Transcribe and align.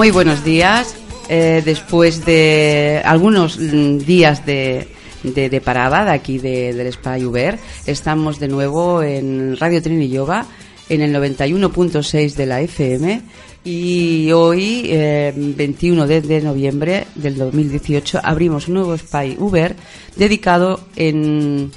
Muy 0.00 0.12
buenos 0.12 0.42
días. 0.42 0.96
Eh, 1.28 1.60
después 1.62 2.24
de 2.24 3.02
algunos 3.04 3.58
mm, 3.58 3.98
días 3.98 4.46
de, 4.46 4.88
de, 5.22 5.50
de 5.50 5.60
parada 5.60 6.06
de 6.06 6.12
aquí 6.12 6.38
de- 6.38 6.72
del 6.72 6.86
Spa 6.86 7.18
Uber, 7.18 7.58
estamos 7.84 8.40
de 8.40 8.48
nuevo 8.48 9.02
en 9.02 9.58
Radio 9.58 9.82
Trini 9.82 10.08
Yoga 10.08 10.46
en 10.88 11.02
el 11.02 11.14
91.6 11.14 12.34
de 12.34 12.46
la 12.46 12.62
FM 12.62 13.20
y 13.62 14.32
hoy, 14.32 14.84
eh, 14.86 15.34
21 15.36 16.06
de, 16.06 16.40
noviembre 16.40 17.06
del 17.14 17.36
2018, 17.36 18.20
abrimos 18.24 18.68
un 18.68 18.74
nuevo 18.76 18.94
Spa 18.94 19.24
Uber 19.36 19.76
dedicado 20.16 20.80
en 20.96 21.70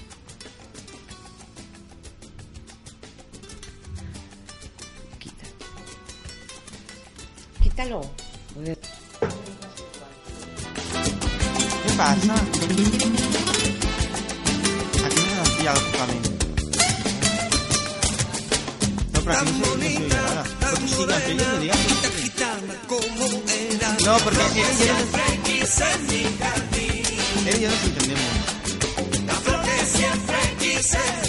pasa? 12.04 12.36
Aquí 15.06 15.22
no 15.28 15.36
nos 15.40 15.50
pilla 15.56 15.74
lógicamente. 15.74 16.30
No, 19.14 19.20
pero 19.24 19.34
aquí 19.40 19.52
no 19.52 19.66
se, 19.66 19.72
no 19.72 19.86
se 19.86 19.88
oye 19.88 20.00
nada. 20.10 20.44
Pero 20.60 20.74
tú 20.78 20.88
sigas, 20.88 21.22
que 21.24 21.36
yo 21.36 21.44
te 21.44 21.60
diga. 21.60 21.76
tan 22.02 22.12
gitana 22.24 22.76
como 22.88 23.26
era. 23.70 23.90
No, 24.06 24.18
porque 24.24 24.40
nos 27.70 27.84
entendemos. 27.84 28.34
La 29.28 29.34
flor 29.36 29.62
que 29.64 29.78
siempre 29.98 30.40
quise. 30.60 31.23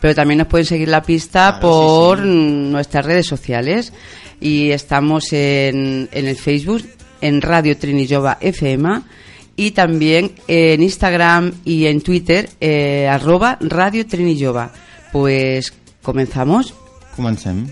pero 0.01 0.15
también 0.15 0.37
nos 0.39 0.47
pueden 0.47 0.65
seguir 0.65 0.87
la 0.89 1.01
pista 1.01 1.57
Claro, 1.59 1.61
por 1.61 2.17
sí, 2.17 2.23
sí. 2.23 2.29
mm, 2.29 2.71
nuestras 2.71 3.05
redes 3.05 3.27
sociales 3.27 3.93
y 4.41 4.71
estamos 4.71 5.31
en, 5.33 6.09
en 6.11 6.27
el 6.27 6.35
Facebook 6.35 6.83
en 7.21 7.41
Radio 7.41 7.77
Trinillova 7.77 8.37
FM 8.41 9.01
y 9.59 9.71
también 9.71 10.31
en 10.47 10.81
Instagram 10.81 11.51
y 11.65 11.87
en 11.87 11.99
Twitter 11.99 12.49
eh, 12.61 13.09
arroba 13.09 13.57
Radio 13.59 14.07
Trinillova. 14.07 14.71
Pues 15.11 15.73
comenzamos. 16.01 16.73
Comencem. 17.13 17.67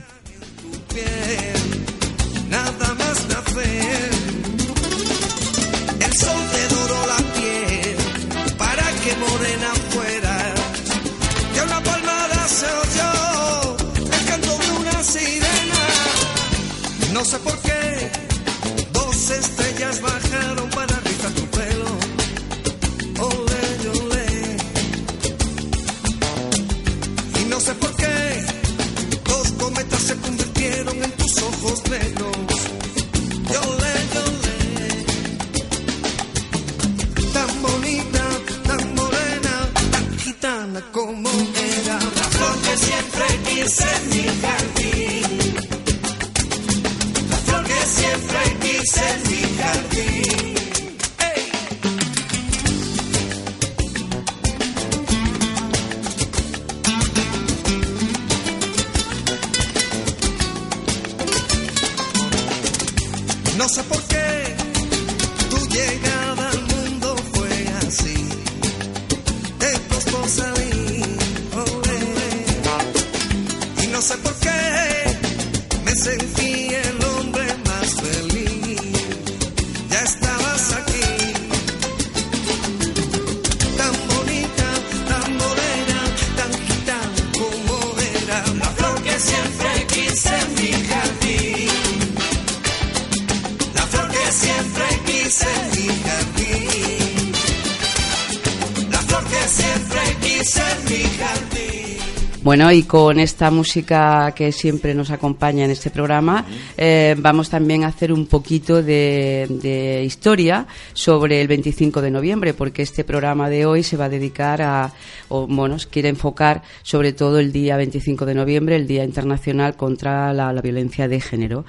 Bueno, 102.48 102.72
y 102.72 102.84
con 102.84 103.20
esta 103.20 103.52
música 103.52 104.32
que 104.34 104.54
siempre 104.54 104.96
nos 104.96 105.12
acompaña 105.12 105.66
en 105.66 105.72
este 105.72 105.90
programa, 105.90 106.46
eh, 106.78 107.14
vamos 107.18 107.50
también 107.50 107.84
a 107.84 107.88
hacer 107.88 108.14
un 108.14 108.26
poquito 108.26 108.82
de, 108.82 109.48
de, 109.50 110.06
historia 110.06 110.66
sobre 110.94 111.42
el 111.42 111.50
25 111.50 112.02
de 112.02 112.10
noviembre, 112.10 112.54
porque 112.54 112.84
este 112.84 113.04
programa 113.04 113.50
de 113.50 113.66
hoy 113.66 113.84
se 113.84 113.98
va 113.98 114.06
a 114.06 114.10
dedicar 114.10 114.62
a, 114.62 114.94
o 115.28 115.46
bueno, 115.46 115.76
quiere 115.92 116.08
enfocar 116.08 116.64
sobre 116.84 117.12
todo 117.12 117.38
el 117.40 117.52
día 117.52 117.76
25 117.76 118.26
de 118.26 118.36
noviembre, 118.36 118.78
el 118.78 118.88
Día 118.88 119.04
Internacional 119.04 119.76
contra 119.76 120.32
la, 120.32 120.54
la 120.54 120.62
Violencia 120.62 121.10
de 121.10 121.20
Género. 121.20 121.66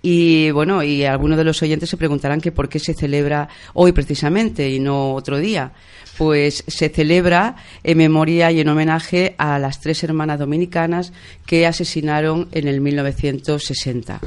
Y 0.00 0.50
bueno, 0.52 0.82
y 0.82 1.04
algunos 1.04 1.38
de 1.38 1.44
los 1.44 1.60
oyentes 1.62 1.90
se 1.90 1.96
preguntarán 1.96 2.40
que 2.40 2.52
por 2.52 2.68
qué 2.68 2.78
se 2.78 2.94
celebra 2.94 3.48
hoy 3.74 3.92
precisamente 3.92 4.68
y 4.70 4.78
no 4.78 5.14
otro 5.14 5.38
día 5.38 5.72
pues 6.18 6.64
se 6.66 6.88
celebra 6.88 7.54
en 7.84 7.96
memoria 7.96 8.50
y 8.50 8.60
en 8.60 8.68
homenaje 8.68 9.36
a 9.38 9.58
las 9.60 9.80
tres 9.80 10.02
hermanas 10.02 10.40
dominicanas 10.40 11.12
que 11.46 11.64
asesinaron 11.64 12.48
en 12.50 12.66
el 12.66 12.80
1960. 12.80 14.20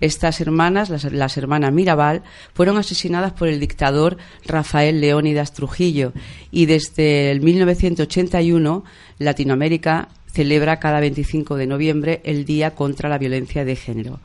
Estas 0.00 0.40
hermanas, 0.40 0.90
las, 0.90 1.36
hermanas 1.36 1.72
Mirabal, 1.72 2.22
fueron 2.52 2.76
asesinadas 2.76 3.32
por 3.32 3.46
el 3.46 3.60
dictador 3.60 4.18
Rafael 4.44 5.00
Leónidas 5.00 5.54
Trujillo 5.54 6.12
y 6.50 6.66
desde 6.66 7.30
el 7.30 7.40
1981 7.40 8.84
Latinoamérica 9.18 10.08
celebra 10.32 10.80
cada 10.80 11.00
25 11.00 11.56
de 11.56 11.66
noviembre 11.66 12.20
el 12.24 12.44
Día 12.44 12.74
contra 12.74 13.08
la 13.08 13.18
Violencia 13.18 13.64
de 13.64 13.76
Género. 13.76 14.20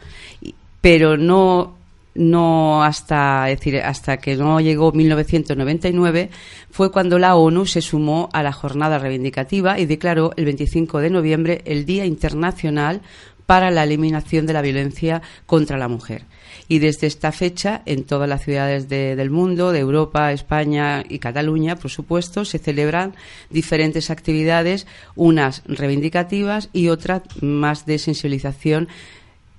Pero 0.82 1.18
no 1.18 1.82
no 2.14 2.84
hasta 2.84 3.46
decir 3.46 3.78
hasta 3.78 4.18
que 4.18 4.36
no 4.36 4.60
llegó 4.60 4.92
1999 4.92 6.30
fue 6.70 6.92
cuando 6.92 7.18
la 7.18 7.36
ONU 7.36 7.66
se 7.66 7.82
sumó 7.82 8.30
a 8.34 8.44
la 8.44 8.52
jornada 8.52 9.00
reivindicativa 9.00 9.80
y 9.80 9.86
declaró 9.86 10.32
el 10.36 10.46
25 10.46 11.00
de 11.00 11.10
noviembre 11.10 11.62
el 11.66 11.86
Día 11.86 12.06
Internacional 12.06 13.02
para 13.46 13.72
la 13.72 13.84
eliminación 13.84 14.46
de 14.46 14.54
la 14.54 14.62
violencia 14.62 15.22
contra 15.46 15.78
la 15.78 15.88
mujer. 15.88 16.24
Y 16.70 16.80
desde 16.80 17.08
esta 17.08 17.34
fecha, 17.34 17.82
en 17.86 18.06
todas 18.06 18.30
las 18.30 18.46
ciudades 18.46 18.88
del 18.88 19.30
mundo, 19.30 19.74
de 19.74 19.80
Europa, 19.80 20.32
España 20.32 21.04
y 21.08 21.20
Cataluña, 21.20 21.76
por 21.76 21.92
supuesto, 21.92 22.46
se 22.46 22.60
celebran 22.60 23.14
diferentes 23.50 24.10
actividades, 24.10 24.88
unas 25.16 25.64
reivindicativas 25.66 26.70
y 26.72 26.88
otras 26.88 27.24
más 27.42 27.86
de 27.86 28.00
sensibilización 28.00 28.88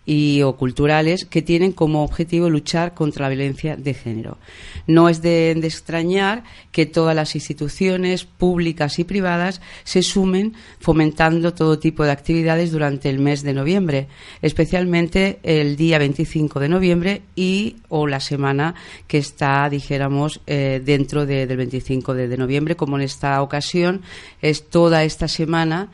y 0.04 0.42
o 0.42 0.56
culturales 0.56 1.24
que 1.24 1.42
tienen 1.42 1.72
como 1.72 2.02
objetivo 2.02 2.50
luchar 2.50 2.94
contra 2.94 3.24
la 3.24 3.34
violencia 3.34 3.76
de 3.76 3.94
género. 3.94 4.38
No 4.86 5.08
es 5.08 5.22
de, 5.22 5.52
extrañar 5.52 6.42
que 6.72 6.86
todas 6.86 7.14
las 7.14 7.34
instituciones 7.34 8.24
públicas 8.24 8.98
y 8.98 9.04
privadas 9.04 9.60
se 9.84 10.02
sumen 10.02 10.54
fomentando 10.80 11.54
todo 11.54 11.78
tipo 11.78 12.04
de 12.04 12.10
actividades 12.10 12.72
durante 12.72 13.10
el 13.10 13.20
mes 13.20 13.42
de 13.42 13.52
noviembre, 13.52 14.08
especialmente 14.40 15.38
el 15.42 15.76
día 15.76 15.98
25 15.98 16.58
de 16.58 16.68
noviembre 16.68 17.22
y 17.36 17.76
o 17.88 18.06
la 18.06 18.20
semana 18.20 18.74
que 19.06 19.18
está, 19.18 19.68
dijéramos, 19.68 20.40
eh, 20.46 20.82
dentro 20.84 21.26
del 21.26 21.56
25 21.56 22.14
de 22.14 22.36
noviembre, 22.36 22.76
como 22.76 22.96
en 22.96 23.04
esta 23.04 23.40
ocasión 23.42 24.02
es 24.40 24.68
toda 24.68 25.04
esta 25.04 25.28
semana 25.28 25.90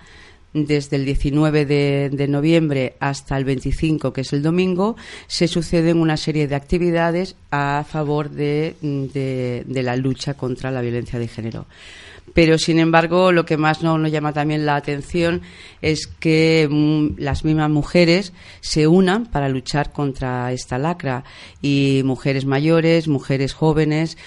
desde 0.53 0.97
el 0.97 1.05
19 1.05 1.67
de, 1.67 2.29
noviembre 2.29 2.95
hasta 3.01 3.37
el 3.37 3.45
25, 3.45 4.13
que 4.13 4.23
es 4.23 4.33
el 4.33 4.43
domingo, 4.43 4.97
se 5.27 5.49
suceden 5.49 5.99
una 5.99 6.17
serie 6.17 6.49
de 6.49 6.55
actividades 6.55 7.37
a 7.51 7.85
favor 7.89 8.31
de, 8.31 8.75
la 9.69 9.97
lucha 9.97 10.35
contra 10.35 10.71
la 10.71 10.81
violencia 10.81 11.19
de 11.19 11.29
género. 11.29 11.67
Pero, 12.35 12.59
sin 12.59 12.79
embargo, 12.79 13.33
lo 13.33 13.47
que 13.47 13.57
más 13.57 13.83
nos, 13.83 14.11
llama 14.11 14.33
también 14.33 14.67
la 14.67 14.77
atención 14.77 15.41
es 15.81 16.07
que 16.07 16.69
mm, 16.71 17.21
las 17.21 17.45
mismas 17.45 17.71
mujeres 17.71 18.33
se 18.61 18.87
unan 18.87 19.27
para 19.27 19.49
luchar 19.49 19.93
contra 19.93 20.53
esta 20.53 20.79
lacra 20.79 21.25
y 21.63 22.03
mujeres 22.05 22.45
mayores, 22.45 23.09
mujeres 23.09 23.55
jóvenes, 23.55 24.19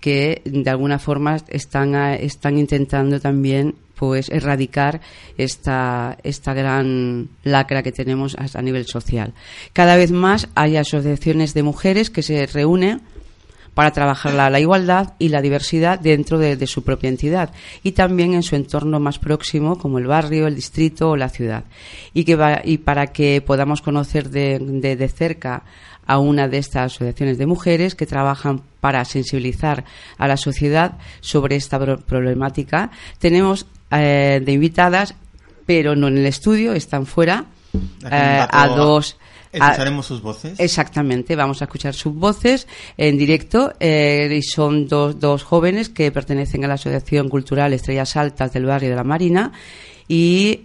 que 0.00 0.42
de 0.44 0.68
alguna 0.68 0.98
forma 0.98 1.38
están, 1.48 1.94
están 1.94 2.58
intentando 2.58 3.18
también 3.20 3.76
pues 4.02 4.30
erradicar 4.30 5.00
esta, 5.38 6.18
esta 6.24 6.54
gran 6.54 7.28
lacra 7.44 7.84
que 7.84 7.92
tenemos 7.92 8.36
a, 8.36 8.60
nivel 8.60 8.84
social. 8.86 9.32
Cada 9.72 9.94
vez 9.94 10.10
más 10.10 10.48
hay 10.56 10.76
asociaciones 10.76 11.54
de 11.54 11.62
mujeres 11.62 12.10
que 12.10 12.24
se 12.24 12.44
reúnen 12.46 13.00
para 13.74 13.92
trabajar 13.92 14.34
la, 14.34 14.58
igualdad 14.58 15.14
y 15.20 15.28
la 15.28 15.40
diversidad 15.40 16.00
dentro 16.00 16.40
de, 16.40 16.66
su 16.66 16.82
propia 16.82 17.10
entidad 17.10 17.52
y 17.84 17.92
también 17.92 18.34
en 18.34 18.42
su 18.42 18.56
entorno 18.56 18.98
más 18.98 19.20
próximo, 19.20 19.78
como 19.78 20.00
el 20.00 20.08
barrio, 20.08 20.48
el 20.48 20.56
distrito 20.56 21.10
o 21.10 21.16
la 21.16 21.28
ciudad. 21.28 21.62
Y, 22.12 22.24
que 22.24 22.60
y 22.64 22.78
para 22.78 23.06
que 23.06 23.40
podamos 23.40 23.82
conocer 23.82 24.30
de, 24.30 24.58
de 24.58 25.08
cerca 25.08 25.62
a 26.08 26.18
una 26.18 26.48
de 26.48 26.58
estas 26.58 26.92
asociaciones 26.92 27.38
de 27.38 27.46
mujeres 27.46 27.94
que 27.94 28.06
trabajan 28.06 28.62
para 28.80 29.04
sensibilizar 29.04 29.84
a 30.18 30.26
la 30.26 30.36
sociedad 30.36 30.98
sobre 31.20 31.54
esta 31.54 31.78
problemática. 31.78 32.90
Tenemos 33.20 33.66
eh, 33.92 34.40
de 34.44 34.52
invitadas, 34.52 35.14
pero 35.66 35.94
no 35.94 36.08
en 36.08 36.18
el 36.18 36.26
estudio, 36.26 36.72
están 36.72 37.06
fuera, 37.06 37.46
eh, 38.10 38.46
a 38.50 38.68
dos... 38.68 39.16
Escucharemos 39.52 40.06
sus 40.06 40.22
voces. 40.22 40.58
Exactamente, 40.58 41.36
vamos 41.36 41.60
a 41.60 41.66
escuchar 41.66 41.92
sus 41.92 42.14
voces 42.14 42.66
en 42.96 43.18
directo 43.18 43.74
eh, 43.80 44.34
y 44.34 44.42
son 44.42 44.88
dos, 44.88 45.20
dos 45.20 45.42
jóvenes 45.42 45.90
que 45.90 46.10
pertenecen 46.10 46.64
a 46.64 46.68
la 46.68 46.74
Asociación 46.74 47.28
Cultural 47.28 47.74
Estrellas 47.74 48.16
Altas 48.16 48.52
del 48.54 48.64
barrio 48.64 48.88
de 48.88 48.96
la 48.96 49.04
Marina 49.04 49.52
y 50.08 50.58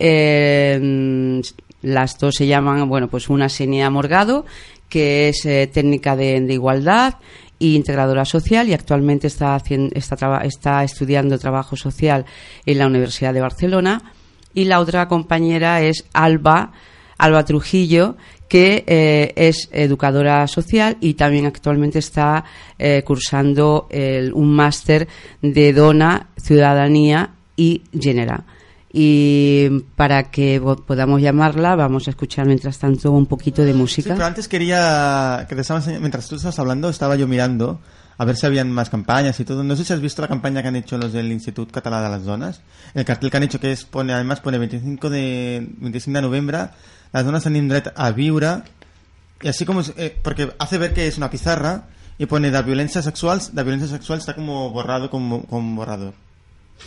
las 1.81 2.17
dos 2.17 2.35
se 2.35 2.47
llaman, 2.47 2.87
bueno, 2.87 3.09
pues 3.09 3.27
una 3.27 3.49
Senia 3.49 3.89
Morgado, 3.89 4.45
que 4.87 5.29
es 5.29 5.41
técnica 5.73 6.15
de, 6.15 6.39
de 6.39 6.53
igualdad 6.53 7.15
y 7.59 7.75
integradora 7.75 8.25
social 8.25 8.67
y 8.69 8.73
actualmente 8.73 9.27
está, 9.27 9.55
haciendo, 9.55 9.95
está, 9.95 10.41
está 10.43 10.83
estudiando 10.83 11.39
trabajo 11.39 11.75
social 11.75 12.25
en 12.65 12.77
la 12.77 12.87
Universidad 12.87 13.33
de 13.33 13.41
Barcelona. 13.41 14.13
Y 14.53 14.65
la 14.65 14.79
otra 14.79 15.07
compañera 15.07 15.81
es 15.81 16.05
Alba, 16.13 16.71
Alba 17.17 17.45
Trujillo, 17.45 18.17
que 18.47 18.83
eh, 18.87 19.33
es 19.35 19.69
educadora 19.71 20.47
social 20.47 20.97
y 21.01 21.15
también 21.15 21.45
actualmente 21.45 21.99
está 21.99 22.43
eh, 22.79 23.03
cursando 23.05 23.87
un 24.33 24.55
máster 24.55 25.07
de 25.41 25.73
Dona, 25.73 26.27
Ciudadanía 26.37 27.31
y 27.55 27.83
Genera 27.99 28.45
y 28.91 29.69
para 29.95 30.31
que 30.31 30.61
podamos 30.85 31.21
llamarla 31.21 31.75
vamos 31.75 32.07
a 32.07 32.11
escuchar 32.11 32.45
mientras 32.45 32.79
tanto 32.79 33.11
un 33.11 33.25
poquito 33.25 33.63
de 33.63 33.73
música. 33.73 34.09
Sí, 34.09 34.13
pero 34.15 34.25
antes 34.25 34.47
quería 34.47 35.45
que 35.49 35.55
te 35.55 35.99
mientras 35.99 36.27
tú 36.27 36.35
estabas 36.35 36.57
hablando 36.59 36.89
estaba 36.89 37.15
yo 37.15 37.27
mirando 37.27 37.79
a 38.17 38.25
ver 38.25 38.35
si 38.35 38.45
habían 38.45 38.71
más 38.71 38.89
campañas 38.89 39.39
y 39.39 39.45
todo. 39.45 39.63
No 39.63 39.75
sé 39.75 39.83
si 39.83 39.93
has 39.93 40.01
visto 40.01 40.21
la 40.21 40.27
campaña 40.27 40.61
que 40.61 40.69
han 40.69 40.75
hecho 40.75 40.97
los 40.97 41.13
del 41.13 41.31
Instituto 41.31 41.71
Catalán 41.71 42.03
de 42.03 42.09
las 42.09 42.25
Donas. 42.25 42.61
El 42.95 43.05
cartel 43.05 43.29
que 43.29 43.37
han 43.37 43.43
hecho 43.43 43.59
que 43.59 43.71
es 43.71 43.85
pone 43.85 44.13
además 44.13 44.39
pone 44.39 44.57
25 44.57 45.09
de 45.09 45.67
25 45.79 46.15
de 46.17 46.21
noviembre 46.21 46.59
las 47.13 47.25
donas 47.25 47.45
han 47.45 47.67
dret 47.67 47.93
a 47.95 48.11
viure 48.11 48.63
y 49.41 49.47
así 49.47 49.65
como 49.65 49.81
eh, 49.97 50.17
porque 50.23 50.51
hace 50.59 50.77
ver 50.77 50.93
que 50.93 51.07
es 51.07 51.17
una 51.17 51.29
pizarra 51.29 51.85
y 52.17 52.25
pone 52.25 52.49
de 52.49 52.61
violencia 52.63 53.01
sexual, 53.01 53.39
la 53.53 53.63
violencia 53.63 53.87
sexual 53.87 54.19
está 54.19 54.33
como 54.33 54.71
borrado 54.71 55.09
como, 55.09 55.43
como 55.45 55.75
borrador. 55.75 56.13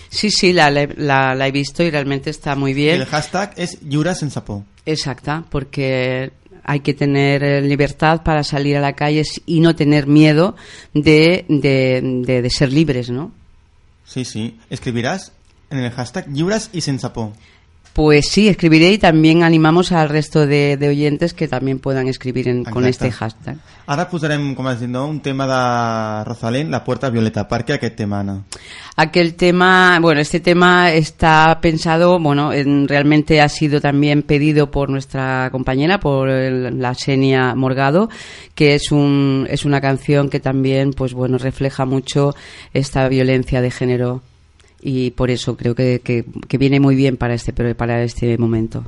Sí, 0.09 0.30
sí, 0.30 0.52
la, 0.52 0.70
la, 0.70 1.47
he 1.47 1.52
visto 1.52 1.82
y 1.82 1.90
realmente 1.90 2.30
está 2.30 2.56
muy 2.56 2.75
bien. 2.75 3.00
el 3.00 3.06
hashtag 3.06 3.54
es 3.56 3.78
Yuras 3.82 4.23
en 4.23 4.30
Sapó. 4.30 4.64
Exacta, 4.87 5.44
porque 5.50 6.32
hay 6.64 6.80
que 6.80 6.94
tener 6.94 7.42
eh, 7.42 7.62
libertad 7.62 8.23
para 8.23 8.44
salir 8.44 8.76
a 8.76 8.80
la 8.80 8.94
calle 8.94 9.23
y 9.47 9.61
no 9.61 9.75
tener 9.75 10.06
miedo 10.06 10.56
de, 10.94 11.44
de, 11.49 12.00
de, 12.02 12.50
ser 12.50 12.73
libres, 12.73 13.11
¿no? 13.11 13.32
Sí, 14.04 14.25
sí. 14.25 14.59
Escribirás 14.68 15.32
en 15.70 15.78
el 15.78 15.90
hashtag 15.90 16.32
Yuras 16.32 16.70
y 16.73 16.80
Sensapó. 16.80 17.32
Pues 17.92 18.28
sí, 18.28 18.49
escribiré 18.49 18.92
y 18.92 18.99
también 18.99 19.42
animamos 19.42 19.90
al 19.90 20.09
resto 20.09 20.47
de, 20.47 20.78
oyentes 20.88 21.35
que 21.35 21.49
también 21.49 21.80
puedan 21.80 22.06
escribir 22.06 22.62
con 22.70 22.87
este 22.87 23.11
hashtag. 23.11 23.59
Ahora 23.87 24.09
posarem, 24.09 24.54
como 24.54 24.70
diciendo, 24.70 25.04
un 25.06 25.20
tema 25.20 25.47
de 25.47 26.25
Rosalén, 26.25 26.70
La 26.70 26.85
Puerta 26.85 27.11
Violeta. 27.11 27.49
¿Por 27.49 27.64
qué 27.64 27.73
aquel 27.73 27.97
tema, 27.97 28.20
Ana? 28.20 28.44
Aquel 28.94 29.35
tema, 29.35 29.99
bueno, 30.00 30.20
este 30.20 30.38
tema 30.38 30.92
está 30.92 31.59
pensado, 31.61 32.20
bueno, 32.20 32.52
realmente 32.87 33.40
ha 33.40 33.49
sido 33.49 33.80
también 33.80 34.23
pedido 34.23 34.70
por 34.70 34.88
nuestra 34.90 35.49
compañera, 35.50 35.99
por 35.99 36.28
la 36.28 36.94
Xenia 36.94 37.56
Morgado, 37.56 38.09
que 38.54 38.76
es, 38.76 38.92
un, 38.92 39.49
es 39.50 39.64
una 39.64 39.80
canción 39.80 40.30
que 40.30 40.38
también, 40.38 40.92
pues 40.92 41.12
bueno, 41.12 41.38
refleja 41.38 41.85
mucho 41.85 42.37
esta 42.73 43.09
violencia 43.09 43.61
de 43.61 43.70
género 43.73 44.23
y 44.83 45.11
por 45.13 45.31
eso 45.31 45.57
creo 45.57 45.75
que, 45.75 46.01
que, 46.03 46.25
que 46.49 46.59
viene 46.59 46.81
muy 46.81 46.95
bien 46.95 47.17
para 47.17 47.35
este, 47.35 47.53
para 47.75 48.03
este 48.03 48.39
momento. 48.39 48.85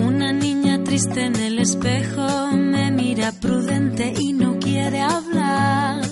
Una 0.00 0.32
niña 0.32 0.82
triste 0.84 1.24
en 1.24 1.36
el 1.36 1.58
espejo 1.58 2.48
me 2.52 2.90
mira 2.90 3.32
prudente 3.40 4.12
y 4.18 4.32
no 4.32 4.58
quiere 4.58 5.00
hablar. 5.00 6.02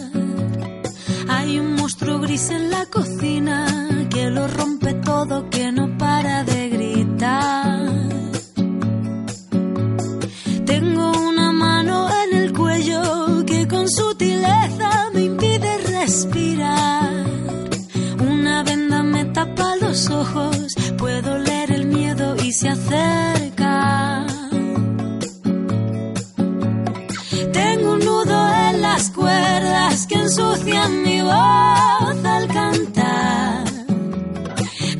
Hay 1.29 1.59
un 1.59 1.75
monstruo 1.75 2.19
gris 2.21 2.51
en 2.51 2.71
la 2.71 2.87
cocina 2.87 4.07
que 4.11 4.31
lo 4.31 4.49
rompe 4.49 4.95
todo, 4.95 5.49
que 5.51 5.73
no 5.73 5.97
para 5.99 6.45
de 6.45 6.69
gritar. 6.69 7.93
Tengo 10.67 11.13
una 11.29 11.53
mano 11.53 12.09
en 12.25 12.39
el 12.39 12.53
cuello 12.53 13.45
que 13.47 13.67
con 13.69 13.89
sutileza 13.89 15.02
respirar. 16.23 17.27
Una 18.21 18.63
venda 18.63 19.03
me 19.03 19.25
tapa 19.27 19.77
los 19.77 20.09
ojos, 20.11 20.75
puedo 20.97 21.39
leer 21.39 21.73
el 21.73 21.87
miedo 21.87 22.37
y 22.43 22.53
se 22.53 22.69
acerca. 22.69 24.27
Tengo 27.53 27.93
un 27.93 27.99
nudo 28.01 28.55
en 28.69 28.83
las 28.83 29.11
cuerdas 29.11 30.07
que 30.07 30.15
ensucian 30.15 31.03
mi 31.03 31.23
voz 31.23 32.25
al 32.25 32.49
cantar. 32.49 33.65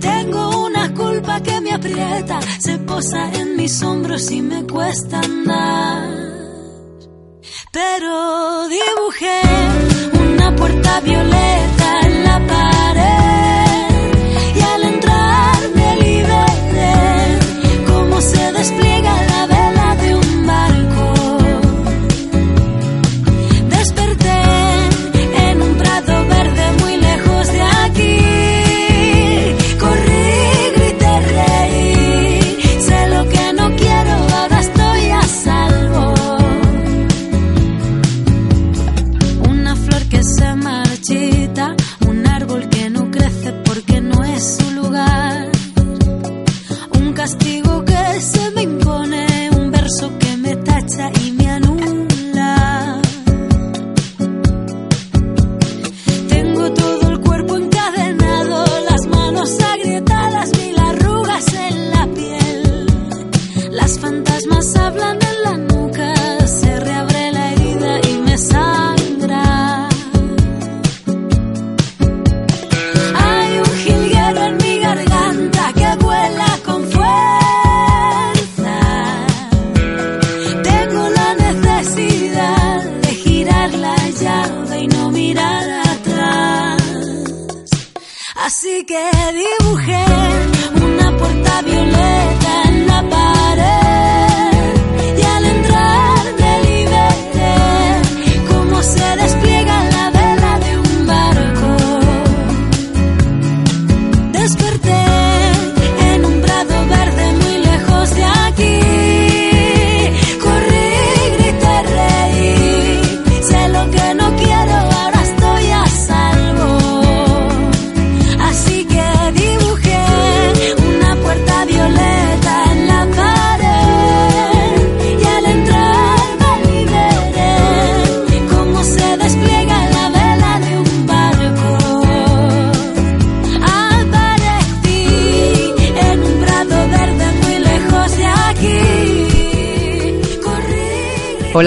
Tengo 0.01 0.67
una 0.67 0.93
culpa 0.95 1.41
que 1.41 1.61
me 1.61 1.73
aprieta, 1.73 2.41
se 2.59 2.79
posa 2.79 3.33
en 3.33 3.57
mis 3.57 3.83
hombros 3.83 4.31
y 4.31 4.43
me 4.43 4.65
cuesta 4.67 5.21
andar. 5.21 6.11
Pero 7.73 8.69
dibujé 8.69 10.32
una 10.43 10.57
puerta 10.57 11.01
violeta 11.01 12.01
en 12.03 12.25
la 12.25 12.47
pared 12.47 12.72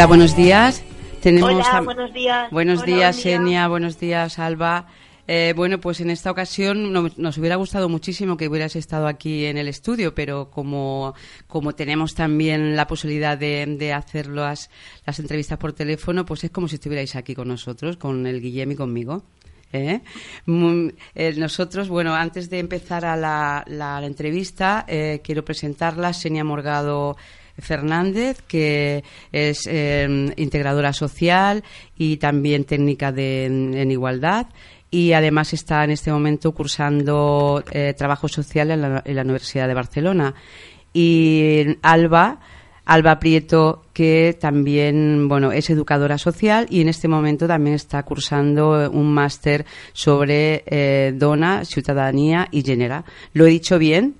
Hola, 0.05 0.17
buenos 0.17 0.35
días. 0.35 0.83
Tenemos 1.19 1.49
Hola, 1.51 1.65
a- 1.77 1.81
buenos 1.81 2.13
días. 2.13 2.51
Buenos 2.51 2.77
Hola, 2.83 2.85
días, 2.85 3.23
día. 3.23 3.35
Enia. 3.37 3.67
Buenos 3.67 3.99
días, 3.99 4.37
Alba. 4.37 4.85
Eh, 5.27 5.53
bueno, 5.55 5.79
pues 5.81 5.99
en 5.99 6.11
esta 6.11 6.29
ocasión 6.29 6.93
no- 6.93 7.09
nos 7.17 7.39
hubiera 7.39 7.55
gustado 7.55 7.89
muchísimo 7.89 8.37
que 8.37 8.47
hubieras 8.47 8.75
estado 8.75 9.07
aquí 9.07 9.45
en 9.45 9.57
el 9.57 9.67
estudio, 9.67 10.13
pero 10.13 10.51
como, 10.51 11.15
como 11.47 11.73
tenemos 11.73 12.13
también 12.13 12.75
la 12.75 12.85
posibilidad 12.85 13.35
de, 13.35 13.65
de 13.65 13.93
hacer 13.93 14.27
las, 14.27 14.69
las 15.07 15.17
entrevistas 15.17 15.57
por 15.57 15.73
teléfono, 15.73 16.23
pues 16.23 16.43
es 16.43 16.51
como 16.51 16.67
si 16.67 16.75
estuvierais 16.75 17.15
aquí 17.15 17.33
con 17.33 17.47
nosotros, 17.47 17.97
con 17.97 18.27
el 18.27 18.41
Guillem 18.41 18.73
y 18.73 18.75
conmigo. 18.75 19.23
¿eh? 19.73 20.01
Eh, 21.15 21.33
nosotros, 21.35 21.89
bueno, 21.89 22.13
antes 22.13 22.51
de 22.51 22.59
empezar 22.59 23.05
a 23.05 23.15
la, 23.15 23.63
la- 23.67 23.99
la 23.99 24.05
entrevista, 24.05 24.85
eh, 24.87 25.21
quiero 25.23 25.43
presentarla, 25.43 26.13
Senia 26.13 26.43
Morgado 26.43 27.17
Fernández, 27.57 28.41
que 28.47 29.03
es 29.31 29.67
eh, 29.67 30.33
integradora 30.37 30.93
social 30.93 31.63
y 31.97 32.17
también 32.17 32.63
técnica 32.65 33.11
de, 33.11 33.45
en 33.45 33.91
igualdad. 33.91 34.47
Y 34.91 35.13
además 35.13 35.53
está 35.53 35.83
en 35.83 35.91
este 35.91 36.11
momento 36.11 36.53
cursando 36.53 37.63
eh, 37.71 37.93
trabajo 37.97 38.27
social 38.27 38.71
en 38.71 38.81
la, 38.81 39.01
en 39.05 39.15
la 39.15 39.21
Universidad 39.23 39.67
de 39.67 39.73
Barcelona. 39.73 40.33
Y 40.93 41.65
Alba, 41.81 42.39
Alba 42.85 43.19
Prieto, 43.19 43.83
que 43.91 44.37
también 44.39 45.27
bueno, 45.27 45.51
es 45.51 45.69
educadora 45.69 46.17
social 46.17 46.67
y 46.69 46.79
en 46.81 46.87
este 46.87 47.07
momento 47.09 47.47
también 47.47 47.75
está 47.75 48.03
cursando 48.03 48.89
un 48.91 49.13
máster 49.13 49.65
sobre 49.91 50.63
eh, 50.67 51.11
dona, 51.15 51.65
ciudadanía 51.65 52.47
y 52.51 52.61
género. 52.63 53.03
¿Lo 53.33 53.47
he 53.47 53.49
dicho 53.49 53.77
bien? 53.77 54.15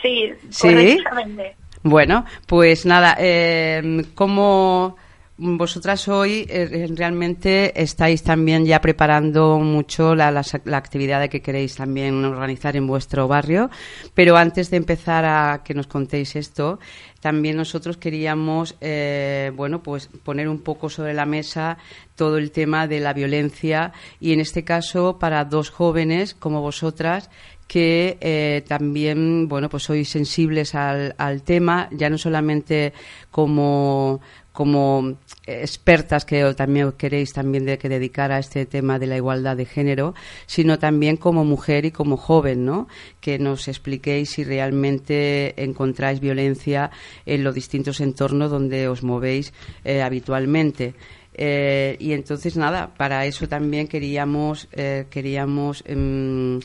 Sí, 0.00 0.30
Sí. 0.48 0.68
correctamente. 0.68 1.56
Bueno, 1.82 2.24
pues 2.46 2.86
nada, 2.86 3.16
eh, 3.18 4.04
como 4.14 4.96
vosotras 5.38 6.08
hoy 6.08 6.44
eh, 6.48 6.88
realmente 6.96 7.80
estáis 7.80 8.24
también 8.24 8.66
ya 8.66 8.80
preparando 8.80 9.60
mucho 9.60 10.16
la, 10.16 10.32
la, 10.32 10.42
la 10.64 10.76
actividad 10.76 11.28
que 11.28 11.40
queréis 11.40 11.76
también 11.76 12.24
organizar 12.24 12.76
en 12.76 12.88
vuestro 12.88 13.28
barrio, 13.28 13.70
pero 14.14 14.36
antes 14.36 14.68
de 14.70 14.78
empezar 14.78 15.24
a 15.24 15.62
que 15.62 15.74
nos 15.74 15.86
contéis 15.86 16.34
esto, 16.34 16.80
también 17.20 17.56
nosotros 17.56 17.96
queríamos, 17.96 18.76
eh, 18.80 19.52
bueno, 19.54 19.80
pues 19.80 20.08
poner 20.24 20.48
un 20.48 20.60
poco 20.60 20.90
sobre 20.90 21.14
la 21.14 21.26
mesa 21.26 21.78
todo 22.16 22.36
el 22.36 22.50
tema 22.50 22.88
de 22.88 22.98
la 22.98 23.12
violencia 23.12 23.92
y 24.18 24.32
en 24.32 24.40
este 24.40 24.64
caso 24.64 25.20
para 25.20 25.44
dos 25.44 25.70
jóvenes 25.70 26.34
como 26.34 26.60
vosotras 26.60 27.30
que 27.68 28.16
eh, 28.20 28.64
también 28.66 29.46
bueno 29.46 29.68
pues 29.68 29.84
sois 29.84 30.08
sensibles 30.08 30.74
al, 30.74 31.14
tema 31.44 31.88
ya 31.92 32.10
no 32.10 32.18
solamente 32.18 32.94
como 33.30 34.20
como 34.52 35.18
expertas 35.46 36.24
que 36.24 36.42
también 36.54 36.90
queréis 36.92 37.32
también 37.32 37.64
de 37.64 37.78
que 37.78 37.88
dedicar 37.88 38.32
a 38.32 38.40
este 38.40 38.66
tema 38.66 38.98
de 38.98 39.06
la 39.06 39.16
igualdad 39.16 39.56
de 39.56 39.66
género, 39.66 40.14
sino 40.46 40.80
también 40.80 41.16
como 41.16 41.44
mujer 41.44 41.84
y 41.84 41.92
como 41.92 42.16
joven, 42.16 42.64
¿no? 42.64 42.88
Que 43.20 43.38
nos 43.38 43.68
expliquéis 43.68 44.30
si 44.30 44.42
realmente 44.42 45.62
encontráis 45.62 46.18
violencia 46.18 46.90
en 47.24 47.44
los 47.44 47.54
distintos 47.54 48.00
entornos 48.00 48.50
donde 48.50 48.88
os 48.88 49.04
movéis 49.04 49.52
eh, 49.84 50.02
habitualmente. 50.02 50.94
Eh, 51.34 51.96
y 52.00 52.12
entonces 52.12 52.56
nada, 52.56 52.92
para 52.96 53.26
eso 53.26 53.46
también 53.46 53.86
queríamos 53.86 54.66
queríamos 55.08 55.84
em, 55.86 56.58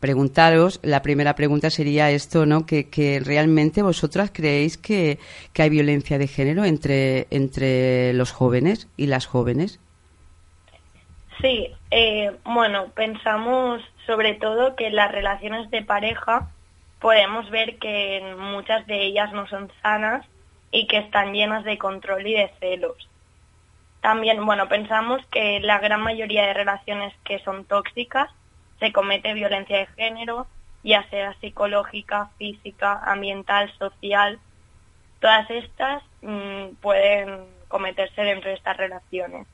preguntaros, 0.00 0.80
la 0.82 1.02
primera 1.02 1.34
pregunta 1.34 1.70
sería 1.70 2.10
esto, 2.10 2.46
¿no? 2.46 2.66
Que, 2.66 3.20
realmente 3.24 3.82
vosotras 3.82 4.30
creéis 4.32 4.78
que, 4.78 5.18
que 5.52 5.62
hay 5.62 5.70
violencia 5.70 6.18
de 6.18 6.28
género 6.28 6.64
entre, 6.64 7.26
entre 7.30 8.12
los 8.12 8.32
jóvenes 8.32 8.88
y 8.96 9.06
las 9.06 9.26
jóvenes. 9.26 9.80
Sí, 11.40 11.68
eh, 11.90 12.32
bueno, 12.44 12.88
pensamos 12.94 13.82
sobre 14.06 14.34
todo 14.34 14.74
que 14.74 14.90
las 14.90 15.12
relaciones 15.12 15.70
de 15.70 15.82
pareja 15.82 16.48
podemos 17.00 17.48
ver 17.50 17.78
que 17.78 18.34
muchas 18.38 18.86
de 18.86 19.04
ellas 19.04 19.32
no 19.32 19.46
son 19.46 19.70
sanas 19.82 20.26
y 20.70 20.86
que 20.86 20.98
están 20.98 21.32
llenas 21.32 21.64
de 21.64 21.78
control 21.78 22.26
y 22.26 22.34
de 22.34 22.50
celos. 22.60 23.08
También, 24.00 24.44
bueno, 24.44 24.68
pensamos 24.68 25.24
que 25.26 25.60
la 25.60 25.78
gran 25.78 26.00
mayoría 26.00 26.46
de 26.46 26.54
relaciones 26.54 27.14
que 27.24 27.38
son 27.40 27.64
tóxicas 27.64 28.30
se 28.78 28.92
comete 28.92 29.34
violencia 29.34 29.78
de 29.78 29.86
género, 29.86 30.46
ya 30.82 31.08
sea 31.10 31.34
psicológica, 31.40 32.30
física, 32.38 33.00
ambiental, 33.04 33.72
social. 33.78 34.38
Todas 35.20 35.50
estas 35.50 36.02
mm, 36.22 36.76
pueden 36.80 37.46
cometerse 37.68 38.22
dentro 38.22 38.50
de 38.50 38.56
estas 38.56 38.76
relaciones. 38.76 39.46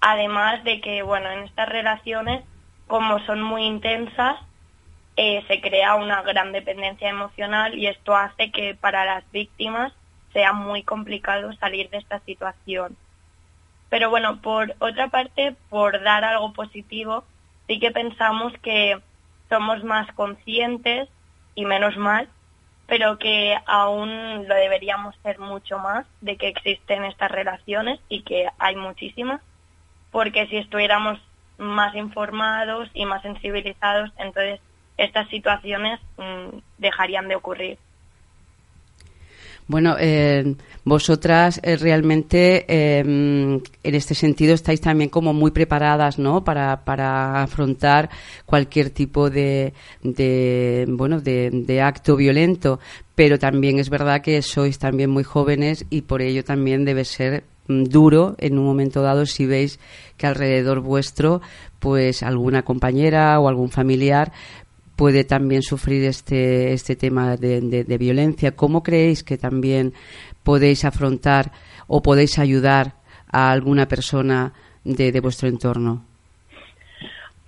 Además 0.00 0.62
de 0.64 0.80
que, 0.80 1.02
bueno, 1.02 1.30
en 1.30 1.44
estas 1.44 1.68
relaciones, 1.68 2.44
como 2.86 3.18
son 3.26 3.42
muy 3.42 3.64
intensas, 3.64 4.36
eh, 5.16 5.44
se 5.46 5.60
crea 5.60 5.94
una 5.94 6.22
gran 6.22 6.52
dependencia 6.52 7.08
emocional 7.08 7.74
y 7.78 7.86
esto 7.86 8.16
hace 8.16 8.50
que 8.50 8.74
para 8.74 9.04
las 9.04 9.30
víctimas 9.30 9.92
sea 10.32 10.52
muy 10.52 10.82
complicado 10.82 11.52
salir 11.54 11.88
de 11.90 11.98
esta 11.98 12.18
situación. 12.20 12.96
Pero 13.88 14.10
bueno, 14.10 14.42
por 14.42 14.74
otra 14.80 15.08
parte, 15.08 15.54
por 15.70 16.02
dar 16.02 16.24
algo 16.24 16.52
positivo, 16.52 17.24
sí 17.66 17.78
que 17.78 17.90
pensamos 17.90 18.52
que 18.62 19.00
somos 19.48 19.82
más 19.84 20.10
conscientes 20.12 21.08
y 21.54 21.64
menos 21.64 21.96
mal, 21.96 22.28
pero 22.86 23.18
que 23.18 23.56
aún 23.66 24.46
lo 24.46 24.54
deberíamos 24.54 25.14
ser 25.22 25.38
mucho 25.38 25.78
más 25.78 26.06
de 26.20 26.36
que 26.36 26.48
existen 26.48 27.04
estas 27.04 27.30
relaciones 27.30 28.00
y 28.08 28.22
que 28.22 28.48
hay 28.58 28.76
muchísimas, 28.76 29.40
porque 30.10 30.46
si 30.48 30.58
estuviéramos 30.58 31.18
más 31.56 31.94
informados 31.94 32.90
y 32.94 33.06
más 33.06 33.22
sensibilizados, 33.22 34.10
entonces 34.18 34.60
estas 34.96 35.28
situaciones 35.28 36.00
mm, 36.16 36.58
dejarían 36.78 37.28
de 37.28 37.36
ocurrir. 37.36 37.78
Bueno, 39.66 39.96
eh, 39.98 40.56
vosotras 40.84 41.58
eh, 41.62 41.76
realmente 41.76 42.66
eh, 42.68 42.98
en 42.98 43.62
este 43.82 44.14
sentido 44.14 44.52
estáis 44.52 44.82
también 44.82 45.08
como 45.08 45.32
muy 45.32 45.52
preparadas, 45.52 46.18
¿no? 46.18 46.44
Para, 46.44 46.84
para 46.84 47.42
afrontar 47.42 48.10
cualquier 48.44 48.90
tipo 48.90 49.30
de, 49.30 49.72
de 50.02 50.84
bueno, 50.88 51.20
de, 51.20 51.80
acto 51.82 52.14
violento. 52.16 52.78
Pero 53.14 53.38
también 53.38 53.78
es 53.78 53.88
verdad 53.88 54.20
que 54.20 54.42
sois 54.42 54.78
también 54.78 55.08
muy 55.08 55.24
jóvenes 55.24 55.86
y 55.88 56.02
por 56.02 56.20
ello 56.20 56.44
también 56.44 56.84
debe 56.84 57.06
ser 57.06 57.44
mm, 57.68 57.84
duro 57.84 58.34
en 58.38 58.58
un 58.58 58.66
momento 58.66 59.00
dado 59.00 59.24
si 59.24 59.46
veis 59.46 59.78
que 60.18 60.26
alrededor 60.26 60.80
vuestro 60.80 61.40
pues 61.78 62.22
alguna 62.22 62.62
compañera 62.62 63.38
o 63.40 63.48
algún 63.48 63.70
familiar 63.70 64.32
puede 64.96 65.24
también 65.24 65.62
sufrir 65.62 66.04
este, 66.04 66.72
este 66.72 66.96
tema 66.96 67.36
de, 67.36 67.96
violencia. 67.98 68.54
¿Cómo 68.54 68.82
creéis 68.82 69.22
que 69.22 69.38
también 69.38 69.92
podéis 70.42 70.84
afrontar 70.84 71.52
o 71.86 72.02
podéis 72.02 72.38
ayudar 72.38 72.94
a 73.30 73.50
alguna 73.50 73.86
persona 73.86 74.52
de, 74.84 75.12
de 75.12 75.20
vuestro 75.20 75.48
entorno? 75.48 76.04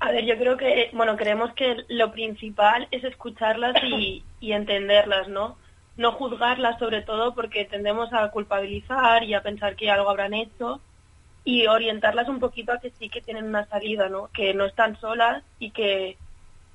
A 0.00 0.11
ver, 0.11 0.24
yo 0.24 0.37
creo 0.37 0.56
que, 0.56 0.90
bueno, 0.92 1.16
creemos 1.16 1.52
que 1.54 1.85
lo 1.88 2.12
principal 2.12 2.87
es 2.90 3.02
escucharlas 3.04 3.76
y, 3.82 4.22
y 4.40 4.52
entenderlas, 4.52 5.28
¿no? 5.28 5.56
No 5.96 6.12
juzgarlas 6.12 6.78
sobre 6.78 7.02
todo 7.02 7.35
porque 7.35 7.64
tendemos 7.64 8.12
a 8.12 8.30
culpabilizar 8.30 9.24
y 9.24 9.35
a 9.35 9.42
pensar 9.42 9.76
que 9.76 9.90
algo 9.90 10.11
habrán 10.11 10.35
hecho 10.35 10.80
y 11.44 11.66
orientarlas 11.66 12.28
un 12.28 12.40
poquito 12.40 12.72
a 12.72 12.78
que 12.78 12.90
sí 12.90 13.09
que 13.09 13.22
tienen 13.22 13.46
una 13.46 13.66
salida, 13.66 14.09
¿no? 14.09 14.28
Que 14.35 14.52
no 14.52 14.66
están 14.66 15.00
solas 15.00 15.42
y 15.59 15.70
que, 15.70 16.18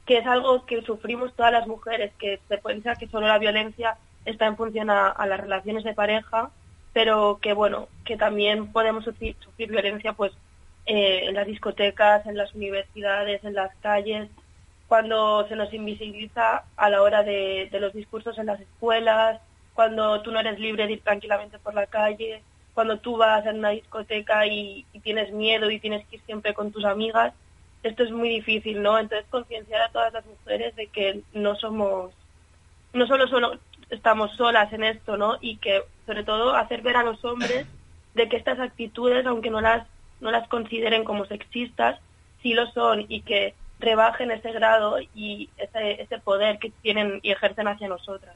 que 0.06 0.18
es 0.18 0.26
algo 0.26 0.66
que 0.66 0.82
sufrimos 0.82 1.34
todas 1.36 1.52
las 1.52 1.68
mujeres, 1.68 2.12
que 2.18 2.40
se 2.48 2.58
piensa 2.58 2.96
que 2.96 3.08
solo 3.08 3.28
la 3.28 3.38
violencia 3.38 3.98
está 4.26 4.48
en 4.48 4.58
función 4.58 4.90
a, 4.90 5.26
las 5.26 5.40
relaciones 5.40 5.84
de 5.84 5.94
pareja, 5.94 6.52
pero 6.94 7.40
que 7.42 7.54
bueno, 7.54 7.88
que 8.06 8.18
también 8.18 8.72
podemos 8.72 9.06
sufrir, 9.06 9.36
violencia 9.58 10.14
pues 10.14 10.34
eh, 10.86 11.26
en 11.26 11.36
las 11.36 11.48
discotecas, 11.48 12.26
en 12.26 12.38
las 12.38 12.54
universidades, 12.54 13.44
en 13.44 13.54
las 13.54 13.74
calles, 13.78 14.30
cuando 14.88 15.48
se 15.48 15.56
nos 15.56 15.74
invisibiliza 15.74 16.64
a 16.76 16.90
la 16.90 17.02
hora 17.02 17.24
de, 17.24 17.70
los 17.80 17.94
discursos 17.94 18.38
en 18.38 18.48
las 18.48 18.60
escuelas, 18.60 19.40
cuando 19.74 20.22
tú 20.22 20.32
no 20.32 20.40
eres 20.40 20.60
libre 20.60 20.86
de 20.86 20.94
ir 20.94 21.02
tranquilamente 21.02 21.60
por 21.60 21.74
la 21.74 21.86
calle, 21.86 22.42
cuando 22.74 23.00
tú 23.00 23.18
vas 23.18 23.46
a 23.46 23.52
una 23.52 23.70
discoteca 23.70 24.46
y 24.46 24.86
tienes 25.04 25.32
miedo 25.32 25.72
y 25.72 25.80
tienes 25.80 26.06
que 26.08 26.18
ir 26.18 26.22
siempre 26.24 26.54
con 26.54 26.72
tus 26.72 26.84
amigas, 26.84 27.34
esto 27.84 28.04
es 28.04 28.12
muy 28.12 28.30
difícil, 28.30 28.82
¿no? 28.82 28.98
Entonces 28.98 29.28
concienciar 29.30 29.82
a 29.82 29.89
todas 29.89 30.13
las 30.13 30.26
mujeres 30.26 30.76
de 30.76 30.88
que 30.88 31.22
no 31.34 31.56
somos, 31.56 32.13
no 32.94 33.08
solo, 33.08 33.28
solo 33.28 33.60
estamos 33.89 34.36
solas 34.36 34.72
en 34.74 34.84
esto, 34.84 35.17
¿no? 35.17 35.38
Y 35.41 35.58
que 35.58 35.84
sobre 36.06 36.24
todo 36.24 36.56
hacer 36.56 36.82
ver 36.82 36.98
a 36.98 37.04
los 37.04 37.24
hombres 37.26 37.67
de 38.13 38.30
que 38.30 38.38
estas 38.38 38.60
actitudes, 38.60 39.26
aunque 39.26 39.50
no 39.50 39.62
las, 39.62 39.88
no 40.20 40.32
las 40.32 40.48
consideren 40.48 41.04
como 41.04 41.26
sexistas, 41.26 42.00
sí 42.41 42.54
lo 42.54 42.67
son 42.72 43.06
y 43.08 43.22
que 43.22 43.54
rebajen 43.80 44.32
ese 44.32 44.52
grado 44.52 44.98
y 45.15 45.50
ese, 45.58 46.02
ese 46.02 46.20
poder 46.20 46.60
que 46.60 46.72
tienen 46.82 47.20
y 47.24 47.32
ejercen 47.32 47.67
hacia 47.67 47.88
nosotras. 47.88 48.36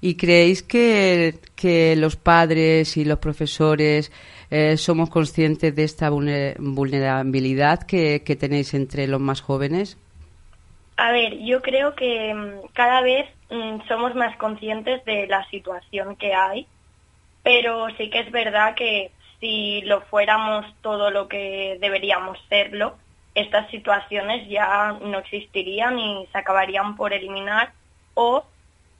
¿Y 0.00 0.16
creéis 0.16 0.62
que, 0.62 1.34
que 1.54 1.96
los 1.96 2.16
padres 2.16 2.96
y 2.96 3.04
los 3.04 3.18
profesores 3.18 4.12
eh, 4.50 4.76
somos 4.76 5.10
conscientes 5.10 5.74
de 5.74 5.84
esta 5.84 6.08
vulnerabilidad 6.10 7.82
que, 7.82 8.20
tenéis 8.38 8.74
entre 8.74 9.06
los 9.08 9.20
más 9.20 9.40
jóvenes? 9.40 9.98
A 10.96 11.12
ver, 11.12 11.38
yo 11.38 11.60
creo 11.62 11.94
que 11.94 12.32
mm, 12.32 12.68
cada 12.72 13.00
vez 13.02 13.26
mm, 13.50 13.86
somos 13.88 14.14
más 14.14 14.36
conscientes 14.36 15.04
de 15.04 15.26
la 15.26 15.44
situación 15.50 16.16
que 16.16 16.34
hay, 16.34 16.66
pero 17.42 17.88
sí 17.96 18.08
que 18.08 18.20
es 18.20 18.30
verdad 18.30 18.74
que 18.74 19.10
si 19.40 19.82
lo 19.82 20.00
fuéramos 20.02 20.64
todo 20.80 21.10
lo 21.10 21.28
que 21.28 21.78
deberíamos 21.80 22.38
serlo, 22.48 22.96
estas 23.34 23.68
situaciones 23.70 24.48
ya 24.48 24.92
no 24.92 25.18
existirían 25.18 25.98
y 25.98 26.26
se 26.32 26.38
acabarían 26.38 26.96
por 26.96 27.12
eliminar 27.12 27.72
o 28.14 28.44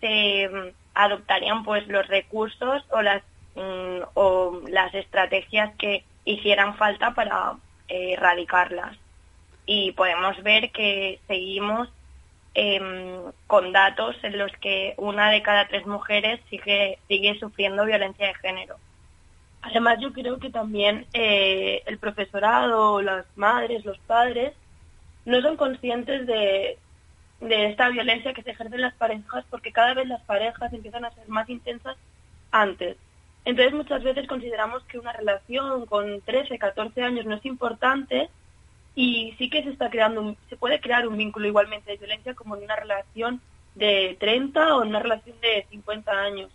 se 0.00 0.48
mm, 0.48 0.85
adoptarían 0.96 1.62
pues 1.64 1.86
los 1.88 2.06
recursos 2.08 2.84
o 2.90 3.02
las 3.02 3.22
Mm, 3.56 4.02
o 4.12 4.60
las 4.68 4.94
estrategias 4.94 5.74
que 5.76 6.04
hicieran 6.26 6.76
falta 6.76 7.14
para 7.14 7.54
eh, 7.88 8.12
erradicarlas. 8.12 8.98
Y 9.64 9.92
podemos 9.92 10.42
ver 10.42 10.70
que 10.72 11.20
seguimos 11.26 11.88
em, 12.54 13.32
con 13.46 13.72
datos 13.72 14.14
en 14.22 14.36
los 14.38 14.52
que 14.60 14.94
una 14.98 15.30
de 15.30 15.42
cada 15.42 15.66
tres 15.68 15.86
mujeres 15.86 16.38
sigue, 16.50 16.98
sigue 17.08 17.38
sufriendo 17.38 17.86
violencia 17.86 18.26
de 18.26 18.34
género. 18.34 18.76
Además, 19.62 19.98
yo 20.00 20.12
creo 20.12 20.38
que 20.38 20.50
también 20.50 21.06
eh, 21.14 21.82
el 21.86 21.98
profesorado, 21.98 23.00
las 23.00 23.24
madres, 23.36 23.86
los 23.86 23.98
padres, 24.00 24.52
no 25.24 25.40
son 25.40 25.56
conscientes 25.56 26.26
de, 26.26 26.78
de 27.40 27.66
esta 27.66 27.88
violencia 27.90 28.32
que 28.32 28.42
se 28.42 28.50
ejerce 28.50 28.76
en 28.76 28.80
las 28.82 28.94
parejas 28.94 29.44
porque 29.50 29.72
cada 29.72 29.94
vez 29.94 30.08
las 30.08 30.22
parejas 30.22 30.72
empiezan 30.72 31.04
a 31.04 31.10
ser 31.10 31.28
más 31.28 31.48
intensas 31.48 31.96
antes. 32.50 32.96
Entonces 33.44 33.74
muchas 33.74 34.02
veces 34.02 34.26
consideramos 34.26 34.82
que 34.84 34.98
una 34.98 35.12
relación 35.12 35.86
con 35.86 36.20
13, 36.22 36.58
14 36.58 37.02
años 37.02 37.26
no 37.26 37.36
es 37.36 37.44
importante 37.46 38.28
y 38.94 39.34
sí 39.38 39.50
que 39.50 39.62
se 39.62 39.70
está 39.70 39.90
creando, 39.90 40.34
se 40.48 40.56
puede 40.56 40.80
crear 40.80 41.06
un 41.06 41.16
vínculo 41.16 41.46
igualmente 41.46 41.90
de 41.90 41.98
violencia 41.98 42.34
como 42.34 42.56
en 42.56 42.64
una 42.64 42.76
relación 42.76 43.40
de 43.74 44.16
30 44.18 44.76
o 44.76 44.82
en 44.82 44.88
una 44.88 45.00
relación 45.00 45.38
de 45.40 45.66
50 45.70 46.10
años. 46.10 46.50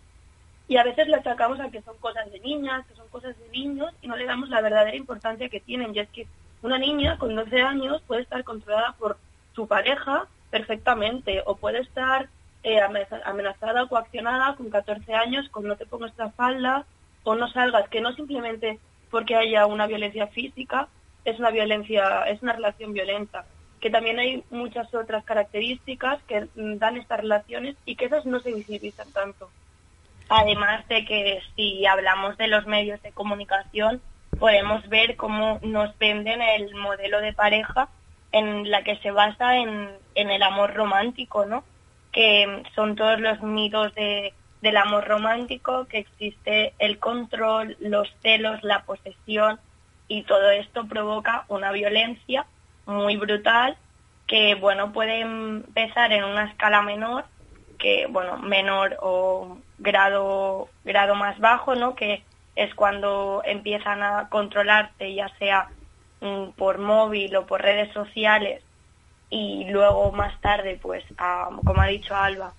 Y 0.68 0.76
a 0.76 0.84
veces 0.84 1.08
le 1.08 1.16
achacamos 1.16 1.60
a 1.60 1.70
que 1.70 1.82
son 1.82 1.96
cosas 1.98 2.30
de 2.30 2.40
niñas, 2.40 2.84
que 2.86 2.94
son 2.94 3.08
cosas 3.08 3.38
de 3.38 3.48
niños 3.50 3.94
y 4.02 4.08
no 4.08 4.16
le 4.16 4.26
damos 4.26 4.48
la 4.48 4.60
verdadera 4.60 4.96
importancia 4.96 5.48
que 5.48 5.60
tienen. 5.60 5.94
Y 5.94 6.00
es 6.00 6.08
que 6.10 6.26
una 6.62 6.78
niña 6.78 7.16
con 7.18 7.34
12 7.34 7.62
años 7.62 8.02
puede 8.06 8.22
estar 8.22 8.42
controlada 8.44 8.92
por 8.98 9.18
su 9.54 9.66
pareja 9.66 10.26
perfectamente. 10.52 11.42
O 11.46 11.56
puede 11.56 11.80
estar 11.80 12.28
eh, 12.62 12.78
amenazada 13.24 13.82
o 13.82 13.88
coaccionada 13.88 14.54
con 14.54 14.70
14 14.70 15.14
años 15.14 15.48
con 15.48 15.66
no 15.66 15.76
te 15.76 15.86
pongas 15.86 16.12
esta 16.12 16.30
falda 16.30 16.84
o 17.24 17.34
no 17.34 17.48
salgas, 17.48 17.88
que 17.88 18.00
no 18.00 18.12
simplemente 18.12 18.78
porque 19.10 19.34
haya 19.34 19.66
una 19.66 19.86
violencia 19.86 20.26
física, 20.28 20.88
es 21.24 21.38
una 21.38 21.50
violencia, 21.50 22.24
es 22.28 22.42
una 22.42 22.52
relación 22.52 22.92
violenta, 22.92 23.44
que 23.80 23.90
también 23.90 24.18
hay 24.18 24.44
muchas 24.50 24.92
otras 24.94 25.24
características 25.24 26.22
que 26.24 26.48
dan 26.54 26.96
estas 26.96 27.20
relaciones 27.20 27.76
y 27.84 27.96
que 27.96 28.06
esas 28.06 28.26
no 28.26 28.40
se 28.40 28.52
visibilizan 28.52 29.10
tanto. 29.12 29.50
Además 30.28 30.86
de 30.88 31.04
que 31.04 31.40
si 31.54 31.84
hablamos 31.86 32.36
de 32.38 32.48
los 32.48 32.66
medios 32.66 33.02
de 33.02 33.12
comunicación, 33.12 34.00
podemos 34.38 34.88
ver 34.88 35.16
cómo 35.16 35.58
nos 35.62 35.96
venden 35.98 36.40
el 36.40 36.74
modelo 36.74 37.20
de 37.20 37.32
pareja 37.32 37.88
en 38.32 38.70
la 38.70 38.82
que 38.82 38.96
se 38.96 39.10
basa 39.10 39.56
en, 39.56 39.90
en 40.14 40.30
el 40.30 40.42
amor 40.42 40.74
romántico, 40.74 41.44
¿no? 41.46 41.64
que 42.12 42.62
son 42.74 42.94
todos 42.94 43.18
los 43.20 43.42
mitos 43.42 43.94
de, 43.94 44.34
del 44.60 44.76
amor 44.76 45.08
romántico, 45.08 45.86
que 45.86 45.98
existe 45.98 46.74
el 46.78 46.98
control, 46.98 47.76
los 47.80 48.08
celos, 48.22 48.62
la 48.62 48.82
posesión 48.82 49.58
y 50.08 50.22
todo 50.22 50.50
esto 50.50 50.86
provoca 50.86 51.46
una 51.48 51.72
violencia 51.72 52.46
muy 52.86 53.16
brutal 53.16 53.76
que, 54.26 54.54
bueno, 54.54 54.92
puede 54.92 55.20
empezar 55.20 56.12
en 56.12 56.24
una 56.24 56.44
escala 56.44 56.82
menor, 56.82 57.24
que, 57.78 58.06
bueno, 58.08 58.36
menor 58.38 58.96
o 59.00 59.58
grado, 59.78 60.68
grado 60.84 61.14
más 61.14 61.38
bajo, 61.38 61.74
¿no? 61.74 61.96
Que 61.96 62.22
es 62.54 62.74
cuando 62.74 63.42
empiezan 63.44 64.02
a 64.02 64.28
controlarte, 64.28 65.14
ya 65.14 65.28
sea 65.38 65.68
por 66.56 66.78
móvil 66.78 67.34
o 67.36 67.46
por 67.46 67.62
redes 67.62 67.92
sociales, 67.92 68.62
y 69.30 69.64
luego 69.70 70.12
más 70.12 70.38
tarde, 70.40 70.78
pues, 70.80 71.02
como 71.64 71.80
ha 71.80 71.86
dicho 71.86 72.14
Alba, 72.14 72.52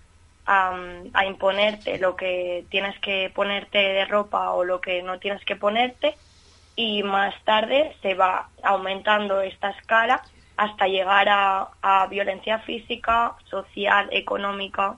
a, 0.46 1.26
imponerte 1.26 2.00
lo 2.00 2.16
que 2.16 2.66
tienes 2.70 2.98
que 3.00 3.32
ponerte 3.34 3.78
de 3.78 4.06
ropa 4.06 4.52
o 4.52 4.64
lo 4.64 4.82
que 4.82 5.02
no 5.04 5.20
tienes 5.20 5.44
que 5.46 5.56
ponerte 5.56 6.16
y 6.76 7.04
más 7.04 7.36
tarde 7.44 7.96
se 8.02 8.16
va 8.16 8.50
aumentando 8.64 9.42
esta 9.42 9.70
escala 9.70 10.24
hasta 10.58 10.88
llegar 10.88 11.30
a, 11.30 11.70
a 11.82 12.08
violencia 12.08 12.60
física, 12.60 13.36
social, 13.50 14.10
económica 14.12 14.98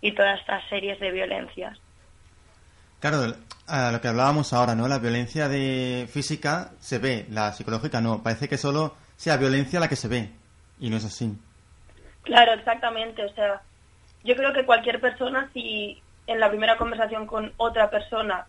y 0.00 0.12
todas 0.12 0.40
estas 0.40 0.66
series 0.68 0.98
de 1.00 1.10
violencias. 1.10 1.78
Claro, 3.02 3.34
a 3.66 3.90
lo 3.90 4.00
que 4.00 4.06
hablábamos 4.06 4.52
ahora, 4.52 4.76
¿no? 4.76 4.86
La 4.86 5.00
violencia 5.00 5.48
de 5.48 6.08
física 6.08 6.70
se 6.78 7.00
ve, 7.00 7.26
la 7.30 7.52
psicológica 7.52 8.00
no. 8.00 8.22
Parece 8.22 8.48
que 8.48 8.56
solo 8.56 8.94
sea 9.16 9.36
violencia 9.38 9.80
la 9.80 9.88
que 9.88 9.96
se 9.96 10.06
ve 10.06 10.30
y 10.78 10.88
no 10.88 10.98
es 10.98 11.04
así. 11.04 11.36
Claro, 12.22 12.52
exactamente. 12.52 13.24
O 13.24 13.34
sea, 13.34 13.60
yo 14.22 14.36
creo 14.36 14.52
que 14.52 14.64
cualquier 14.64 15.00
persona, 15.00 15.50
si 15.52 16.00
en 16.28 16.38
la 16.38 16.48
primera 16.48 16.76
conversación 16.76 17.26
con 17.26 17.52
otra 17.56 17.90
persona 17.90 18.46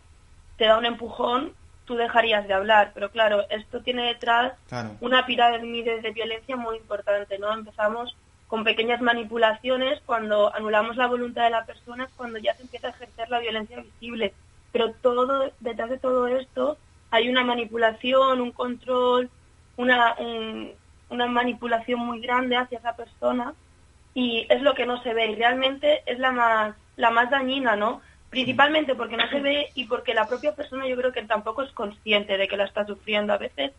te 0.56 0.66
da 0.66 0.78
un 0.78 0.86
empujón, 0.86 1.54
tú 1.86 1.96
dejarías 1.96 2.48
de 2.48 2.54
hablar. 2.54 2.92
Pero 2.94 3.10
claro, 3.10 3.50
esto 3.50 3.82
tiene 3.82 4.04
detrás 4.04 4.54
una 5.02 5.26
pirámide 5.26 6.00
de 6.00 6.12
violencia 6.12 6.56
muy 6.56 6.78
importante, 6.78 7.40
¿no? 7.40 7.52
Empezamos 7.52 8.16
con 8.54 8.64
pequeñas 8.64 9.02
manipulaciones, 9.02 10.00
cuando 10.06 10.54
anulamos 10.54 10.96
la 10.96 11.08
voluntad 11.08 11.46
de 11.46 11.50
la 11.50 11.66
persona 11.66 12.04
es 12.04 12.12
cuando 12.16 12.38
ya 12.38 12.54
se 12.54 12.62
empieza 12.62 12.86
a 12.86 12.92
ejercer 12.92 13.28
la 13.32 13.40
violencia 13.40 13.82
visible. 13.82 14.32
Pero 14.72 14.94
todo, 15.02 15.52
detrás 15.60 15.90
de 15.90 15.98
todo 15.98 16.28
esto 16.28 16.78
hay 17.10 17.30
una 17.30 17.44
manipulación, 17.44 18.42
un 18.42 18.52
control, 18.52 19.32
una, 19.76 20.16
una 21.10 21.26
manipulación 21.26 22.00
muy 22.02 22.22
grande 22.22 22.56
hacia 22.56 22.78
esa 22.78 22.96
persona 22.96 23.56
y 24.14 24.46
es 24.48 24.62
lo 24.62 24.76
que 24.76 24.86
no 24.86 25.02
se 25.02 25.16
ve 25.16 25.32
y 25.32 25.36
realmente 25.36 26.04
es 26.06 26.20
la 26.20 26.32
más, 26.32 26.76
la 26.96 27.10
más 27.10 27.32
dañina, 27.32 27.76
¿no? 27.76 28.02
Principalmente 28.30 28.94
porque 28.94 29.18
no 29.18 29.28
se 29.30 29.40
ve 29.40 29.70
y 29.74 29.86
porque 29.86 30.14
la 30.14 30.28
propia 30.28 30.54
persona 30.54 30.88
yo 30.88 30.96
creo 30.96 31.12
que 31.12 31.24
tampoco 31.24 31.64
es 31.64 31.72
consciente 31.72 32.38
de 32.38 32.48
que 32.48 32.58
la 32.58 32.66
está 32.66 32.86
sufriendo. 32.86 33.34
A 33.34 33.40
veces, 33.40 33.72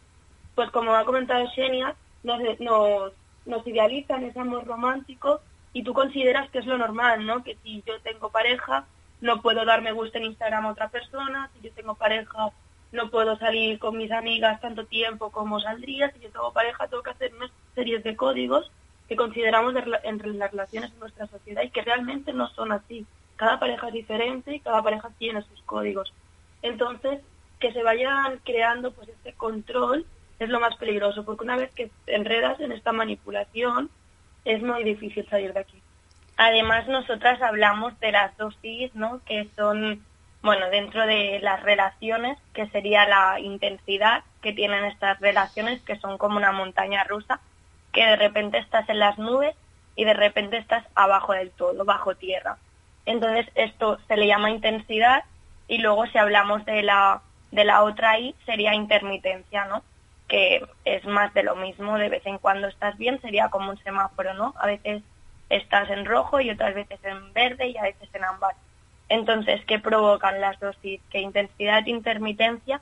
pues 0.57 0.69
como 0.73 0.97
ha 0.97 1.05
comentado 1.05 1.49
Xenia, 1.55 1.95
nos, 2.25 2.41
nos, 2.59 3.13
nos 3.47 3.67
idealizan 3.67 4.25
ese 4.25 4.41
amor 4.41 4.67
romántico 4.67 5.41
y 5.73 5.83
tú 5.83 5.93
consideras 5.93 6.51
que 6.51 6.59
es 6.59 6.67
lo 6.67 6.79
normal, 6.79 7.27
¿no? 7.27 7.43
Que 7.43 7.57
si 7.63 7.83
yo 7.87 8.01
tengo 8.01 8.31
pareja, 8.31 8.87
no 9.21 9.43
puedo 9.43 9.65
darme 9.65 9.93
gusto 9.93 10.19
en 10.19 10.25
Instagram 10.25 10.67
a 10.67 10.73
otra 10.73 10.89
persona, 10.89 11.51
si 11.55 11.69
yo 11.69 11.73
tengo 11.75 11.95
pareja, 11.95 12.51
no 12.93 13.11
puedo 13.11 13.37
salir 13.37 13.79
con 13.79 13.97
mis 13.97 14.13
amigas 14.13 14.61
tanto 14.61 14.87
tiempo 14.87 15.31
como 15.31 15.61
saldría, 15.61 16.11
si 16.13 16.21
yo 16.21 16.31
tengo 16.31 16.53
pareja, 16.53 16.87
tengo 16.87 17.03
que 17.03 17.11
hacer 17.11 17.35
unas 17.35 17.51
series 17.75 18.05
de 18.05 18.17
códigos 18.17 18.71
que 19.09 19.17
consideramos 19.17 19.75
entre 20.05 20.33
las 20.33 20.51
relaciones 20.51 20.93
en 20.93 21.01
nuestra 21.01 21.27
sociedad 21.27 21.63
y 21.63 21.71
que 21.71 21.83
realmente 21.83 22.33
no 22.33 22.49
son 22.51 22.73
así. 22.73 23.05
Cada 23.37 23.59
pareja 23.59 23.89
es 23.89 23.95
diferente 23.95 24.55
y 24.55 24.61
cada 24.61 24.83
pareja 24.83 25.11
tiene 25.19 25.43
sus 25.43 25.61
códigos. 25.63 26.13
Entonces, 26.63 27.21
que 27.59 27.73
se 27.73 27.83
vayan 27.83 28.39
creando 28.45 28.93
pues 28.93 29.09
este 29.09 29.33
control 29.33 30.07
es 30.45 30.51
lo 30.51 30.61
más 30.61 30.77
peligroso, 30.77 31.25
porque 31.25 31.45
una 31.45 31.57
vez 31.57 31.73
que 31.73 31.91
enredas 32.07 32.61
en 32.61 32.73
esta 32.73 32.93
manipulación, 32.93 33.91
es 34.45 34.63
muy 34.63 34.85
difícil 34.85 35.27
salir 35.29 35.53
de 35.53 35.61
aquí. 35.61 35.81
Además, 36.37 36.87
nosotras 36.89 37.41
hablamos 37.43 37.99
de 38.01 38.13
las 38.13 38.37
dosis, 38.37 38.95
¿no? 38.95 39.21
Que 39.25 39.49
son, 39.57 40.05
bueno, 40.43 40.69
dentro 40.71 41.07
de 41.07 41.39
las 41.41 41.63
relaciones, 41.63 42.39
que 42.53 42.67
sería 42.69 43.07
la 43.07 43.41
intensidad 43.41 44.25
que 44.43 44.53
tienen 44.53 44.85
estas 44.85 45.19
relaciones, 45.21 45.81
que 45.83 45.97
son 45.97 46.19
como 46.19 46.37
una 46.37 46.53
montaña 46.53 47.05
rusa, 47.05 47.41
que 47.93 48.05
de 48.05 48.17
repente 48.17 48.59
estás 48.59 48.89
en 48.89 48.99
las 48.99 49.19
nubes 49.19 49.55
y 49.97 50.05
de 50.05 50.15
repente 50.15 50.59
estás 50.59 50.85
abajo 50.95 51.33
del 51.33 51.51
todo, 51.51 51.85
bajo 51.85 52.17
tierra. 52.17 52.59
Entonces 53.07 53.47
esto 53.55 53.99
se 54.09 54.17
le 54.17 54.27
llama 54.27 54.51
intensidad 54.51 55.25
y 55.69 55.79
luego 55.79 56.07
si 56.07 56.19
hablamos 56.19 56.65
de 56.65 56.83
la, 56.83 57.23
de 57.53 57.65
la 57.65 57.83
otra 57.83 58.19
I 58.19 58.35
sería 58.45 58.75
intermitencia, 58.75 59.67
¿no? 59.67 59.83
Que 60.29 60.67
es 60.85 61.05
más 61.05 61.33
de 61.35 61.43
lo 61.43 61.57
mismo, 61.57 61.99
de 61.99 62.09
vez 62.09 62.25
en 62.27 62.39
cuando 62.39 62.69
estás 62.69 62.97
bien, 62.97 63.21
sería 63.21 63.49
como 63.51 63.71
un 63.71 63.79
semáforo, 63.79 64.35
¿no? 64.35 64.55
A 64.59 64.67
veces 64.67 65.03
estás 65.51 65.91
en 65.91 66.05
rojo 66.05 66.41
y 66.41 66.51
otras 66.51 66.75
veces 66.75 66.99
en 67.05 67.33
verde 67.33 67.69
y 67.69 67.77
a 67.77 67.83
veces 67.83 68.09
en 68.15 68.25
ámbar. 68.25 68.55
Entonces, 69.09 69.65
¿qué 69.67 69.79
provocan 69.79 70.41
las 70.41 70.59
dosis? 70.61 71.01
Que 71.11 71.21
intensidad 71.21 71.87
e 71.87 71.91
intermitencia 71.91 72.81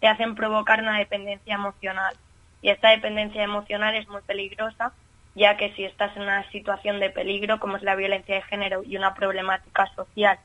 te 0.00 0.08
hacen 0.08 0.34
provocar 0.34 0.80
una 0.80 0.98
dependencia 0.98 1.54
emocional. 1.54 2.14
Y 2.60 2.70
esta 2.70 2.90
dependencia 2.90 3.42
emocional 3.42 3.94
es 3.94 4.08
muy 4.08 4.20
peligrosa, 4.22 4.92
ya 5.34 5.56
que 5.56 5.72
si 5.74 5.84
estás 5.84 6.14
en 6.16 6.22
una 6.22 6.48
situación 6.50 7.00
de 7.00 7.10
peligro, 7.10 7.58
como 7.58 7.76
es 7.76 7.82
la 7.82 7.94
violencia 7.94 8.34
de 8.34 8.42
género 8.42 8.82
y 8.84 8.96
una 8.96 9.14
problemática 9.14 9.86
social 9.94 10.38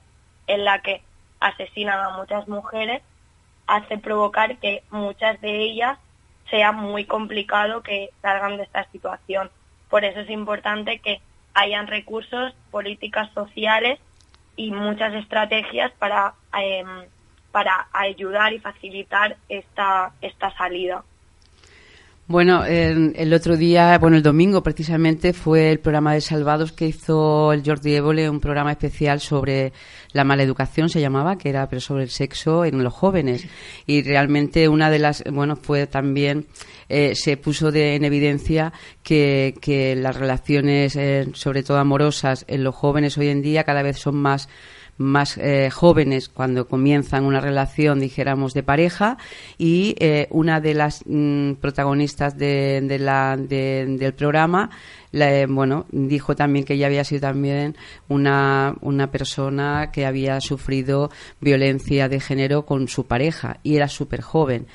en 0.47 0.63
la 0.63 0.81
que 0.81 1.01
asesinan 1.39 1.99
a 1.99 2.11
muchas 2.11 2.47
mujeres, 2.47 3.01
hace 3.67 3.97
provocar 3.97 4.57
que 4.57 4.83
muchas 4.89 5.39
de 5.41 5.57
ellas 5.57 5.99
sea 6.49 6.71
muy 6.71 7.05
complicado 7.05 7.83
que 7.83 8.09
salgan 8.21 8.57
de 8.57 8.63
esta 8.63 8.89
situación. 8.91 9.49
Por 9.89 10.05
eso 10.05 10.21
es 10.21 10.29
importante 10.29 10.99
que 10.99 11.21
hayan 11.53 11.87
recursos, 11.87 12.53
políticas 12.71 13.31
sociales 13.33 13.99
y 14.55 14.71
muchas 14.71 15.13
estrategias 15.13 15.91
para, 15.93 16.33
em, 16.53 17.05
para 17.51 17.87
ayudar 17.93 18.53
y 18.53 18.59
facilitar 18.59 19.37
esta, 19.49 20.13
esta 20.21 20.55
salida. 20.57 21.03
Bueno, 22.29 22.65
el, 22.65 23.33
otro 23.33 23.55
día, 23.55 23.97
bueno, 23.99 24.17
el 24.17 24.23
domingo 24.23 24.61
precisamente 24.61 25.31
fue 25.31 25.71
el 25.71 25.79
programa 25.79 26.13
de 26.13 26.19
Salvados 26.19 26.73
que 26.73 26.87
hizo 26.87 27.53
el 27.53 27.63
Jordi 27.65 27.95
Évole, 27.95 28.29
un 28.29 28.41
programa 28.41 28.71
especial 28.71 29.21
sobre 29.21 29.71
la 30.11 30.25
maleducación, 30.25 30.89
se 30.89 30.99
llamaba, 30.99 31.37
que 31.37 31.47
era 31.47 31.69
pero 31.69 31.79
sobre 31.79 32.03
el 32.03 32.09
sexo 32.09 32.65
en 32.65 32.83
los 32.83 32.91
jóvenes. 32.91 33.47
Y 33.85 34.03
realmente 34.03 34.67
una 34.67 34.89
de 34.89 34.99
las, 34.99 35.23
bueno, 35.31 35.55
fue 35.55 35.87
también, 35.87 36.47
eh, 36.89 37.15
se 37.15 37.37
puso 37.37 37.71
de, 37.71 37.95
en 37.95 38.03
evidencia 38.03 38.73
que, 39.03 39.55
que 39.61 39.95
las 39.95 40.17
relaciones, 40.17 40.97
eh, 40.97 41.29
sobre 41.31 41.63
todo 41.63 41.77
amorosas, 41.77 42.43
en 42.49 42.61
los 42.61 42.75
jóvenes 42.75 43.17
hoy 43.17 43.29
en 43.29 43.41
día 43.41 43.63
cada 43.63 43.83
vez 43.83 43.99
son 43.99 44.17
más 44.17 44.49
más 44.97 45.37
eh, 45.37 45.69
jóvenes 45.71 46.29
cuando 46.29 46.67
comienzan 46.67 47.25
una 47.25 47.39
relación, 47.39 47.99
dijéramos, 47.99 48.53
de 48.53 48.63
pareja 48.63 49.17
y 49.57 49.95
eh, 49.99 50.27
una 50.31 50.59
de 50.59 50.73
las 50.73 51.03
mm, 51.05 51.53
protagonistas 51.53 52.37
de, 52.37 52.97
la, 52.99 53.37
del 53.37 54.13
programa 54.13 54.69
eh, 55.13 55.47
bueno, 55.49 55.85
dijo 55.91 56.35
también 56.35 56.65
que 56.65 56.73
ella 56.73 56.87
había 56.87 57.03
sido 57.03 57.21
también 57.21 57.75
una, 58.09 58.75
una 58.81 59.09
persona 59.09 59.91
que 59.91 60.05
había 60.05 60.41
sufrido 60.41 61.09
violencia 61.39 62.09
de 62.09 62.19
género 62.19 62.65
con 62.65 62.87
su 62.87 63.05
pareja 63.05 63.59
y 63.63 63.75
era 63.77 63.87
súper 63.87 64.21
joven. 64.21 64.67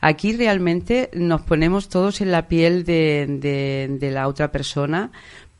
Aquí 0.00 0.36
realmente 0.36 1.08
nos 1.14 1.42
ponemos 1.42 1.88
todos 1.88 2.20
en 2.20 2.30
la 2.30 2.46
piel 2.46 2.84
de, 2.84 3.88
de 3.98 4.10
la 4.10 4.28
otra 4.28 4.52
persona, 4.52 5.10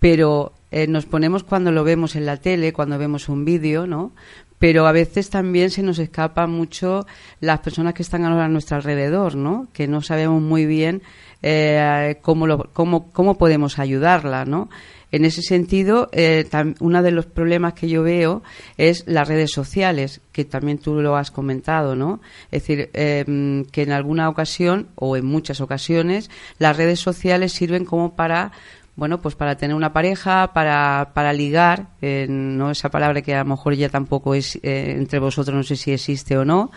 pero 0.05 0.53
eh, 0.71 0.87
nos 0.87 1.07
ponemos 1.07 1.45
cuando 1.45 1.73
lo 1.73 1.83
vemos 1.83 2.15
en 2.15 2.27
la 2.27 2.37
tele, 2.37 2.75
cuando 2.75 2.99
vemos 2.99 3.31
un 3.31 3.47
vídeo, 3.47 3.87
¿no? 3.87 4.13
Pero 4.59 4.87
a 4.87 4.93
veces 4.93 5.31
también 5.31 5.71
se 5.71 5.83
nos 5.83 5.99
escapa 5.99 6.47
mucho 6.47 7.07
las 7.41 7.61
personas 7.61 7.95
que 7.95 8.03
están 8.03 8.23
a 8.23 8.49
nuestro 8.49 8.77
alrededor, 8.77 9.35
¿no? 9.35 9.69
Que 9.73 9.89
no 9.89 10.03
sabemos 10.03 10.43
muy 10.43 10.67
bien 10.67 11.01
eh, 11.41 12.19
cómo, 12.21 12.47
lo, 12.47 12.69
cómo, 12.75 13.11
cómo 13.13 13.39
podemos 13.39 13.79
ayudarla, 13.79 14.45
¿no? 14.45 14.69
En 15.11 15.25
ese 15.25 15.41
sentido, 15.41 16.11
eh, 16.13 16.45
uno 16.81 17.03
de 17.03 17.11
los 17.11 17.25
problemas 17.25 17.73
que 17.73 17.89
yo 17.89 18.03
veo 18.03 18.43
es 18.77 19.05
las 19.07 19.27
redes 19.27 19.53
sociales, 19.53 20.21
que 20.33 20.45
también 20.45 20.77
tú 20.77 21.01
lo 21.01 21.17
has 21.17 21.31
comentado, 21.31 21.97
¿no? 21.97 22.21
Es 22.51 22.63
decir, 22.63 22.91
em, 22.93 23.65
que 23.67 23.83
en 23.83 23.93
alguna 23.93 24.29
ocasión 24.29 24.89
o 24.97 25.17
en 25.17 25.25
muchas 25.25 25.63
ocasiones 25.63 26.31
las 26.59 26.77
redes 26.77 27.01
sociales 27.01 27.53
sirven 27.53 27.87
como 27.87 28.17
para 28.17 28.53
bueno, 28.97 29.21
pues 29.21 29.35
para 29.35 29.57
tener 29.57 29.75
una 29.75 29.93
pareja, 29.93 30.53
para, 30.53 31.11
para 31.15 31.33
ligar, 31.33 31.89
eh, 32.01 32.27
no 32.29 32.71
esa 32.71 32.91
palabra 32.91 33.23
que 33.23 33.35
a 33.35 33.41
lo 33.41 33.51
mejor 33.51 33.75
ya 33.75 33.89
tampoco 33.89 34.35
es 34.35 34.57
eh, 34.63 34.95
entre 34.97 35.19
vosotros, 35.19 35.57
no 35.57 35.63
sé 35.63 35.77
si 35.77 35.93
existe 35.93 36.37
o 36.37 36.45
no, 36.45 36.71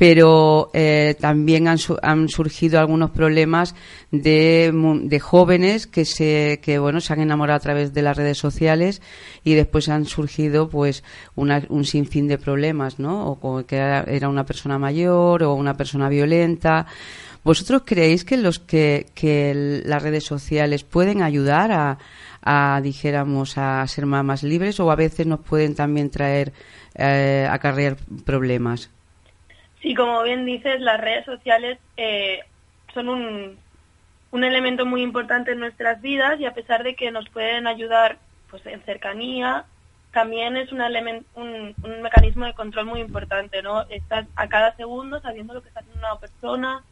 pero 0.00 0.70
eh, 0.72 1.14
también 1.20 1.68
han, 1.68 1.76
su- 1.76 1.98
han 2.00 2.30
surgido 2.30 2.80
algunos 2.80 3.10
problemas 3.10 3.74
de, 4.10 4.72
de 5.04 5.20
jóvenes 5.20 5.86
que 5.86 6.06
se 6.06 6.58
que 6.62 6.78
bueno 6.78 7.02
se 7.02 7.12
han 7.12 7.20
enamorado 7.20 7.58
a 7.58 7.60
través 7.60 7.92
de 7.92 8.00
las 8.00 8.16
redes 8.16 8.38
sociales 8.38 9.02
y 9.44 9.52
después 9.52 9.90
han 9.90 10.06
surgido 10.06 10.70
pues 10.70 11.04
una- 11.36 11.66
un 11.68 11.84
sinfín 11.84 12.28
de 12.28 12.38
problemas 12.38 12.98
no 12.98 13.38
o 13.42 13.66
que 13.66 13.76
era, 13.76 14.26
una 14.30 14.46
persona 14.46 14.78
mayor 14.78 15.42
o 15.42 15.52
una 15.52 15.76
persona 15.76 16.08
violenta. 16.08 16.86
Vosotros 17.44 17.82
creéis 17.84 18.24
que 18.24 18.38
los 18.38 18.58
que, 18.58 19.04
que 19.14 19.82
las 19.84 20.02
redes 20.02 20.24
sociales 20.24 20.82
pueden 20.82 21.20
ayudar 21.20 21.72
a, 21.72 21.98
a 22.42 22.80
dijéramos 22.82 23.58
a 23.58 23.86
ser 23.86 24.06
más 24.06 24.42
libres 24.44 24.80
o 24.80 24.90
a 24.90 24.96
veces 24.96 25.26
nos 25.26 25.40
pueden 25.40 25.74
también 25.74 26.08
traer 26.08 26.54
eh, 26.94 27.46
acarrear 27.50 27.98
problemas 28.24 28.88
Sí, 29.82 29.94
como 29.94 30.22
bien 30.22 30.44
dices, 30.44 30.80
las 30.80 31.00
redes 31.00 31.24
sociales 31.24 31.78
eh, 31.96 32.40
son 32.92 33.08
un, 33.08 33.60
un 34.30 34.44
elemento 34.44 34.86
muy 34.86 35.02
importante 35.02 35.52
en 35.52 35.60
nuestras 35.60 36.00
vidas 36.02 36.40
y 36.40 36.46
a 36.46 36.54
pesar 36.54 36.82
de 36.84 36.96
que 36.96 37.10
nos 37.10 37.28
pueden 37.30 37.66
ayudar 37.66 38.20
pues 38.48 38.64
en 38.66 38.84
cercanía, 38.84 39.66
también 40.12 40.56
es 40.56 40.72
un, 40.72 40.80
elemen- 40.80 41.26
un, 41.34 41.76
un 41.82 42.02
mecanismo 42.02 42.46
de 42.46 42.54
control 42.54 42.86
muy 42.86 43.00
importante, 43.00 43.62
¿no? 43.62 43.86
Estás 43.90 44.28
a 44.36 44.48
cada 44.48 44.76
segundo 44.76 45.20
sabiendo 45.20 45.54
lo 45.54 45.62
que 45.62 45.68
está 45.68 45.80
haciendo 45.80 46.00
una 46.06 46.18
persona, 46.20 46.84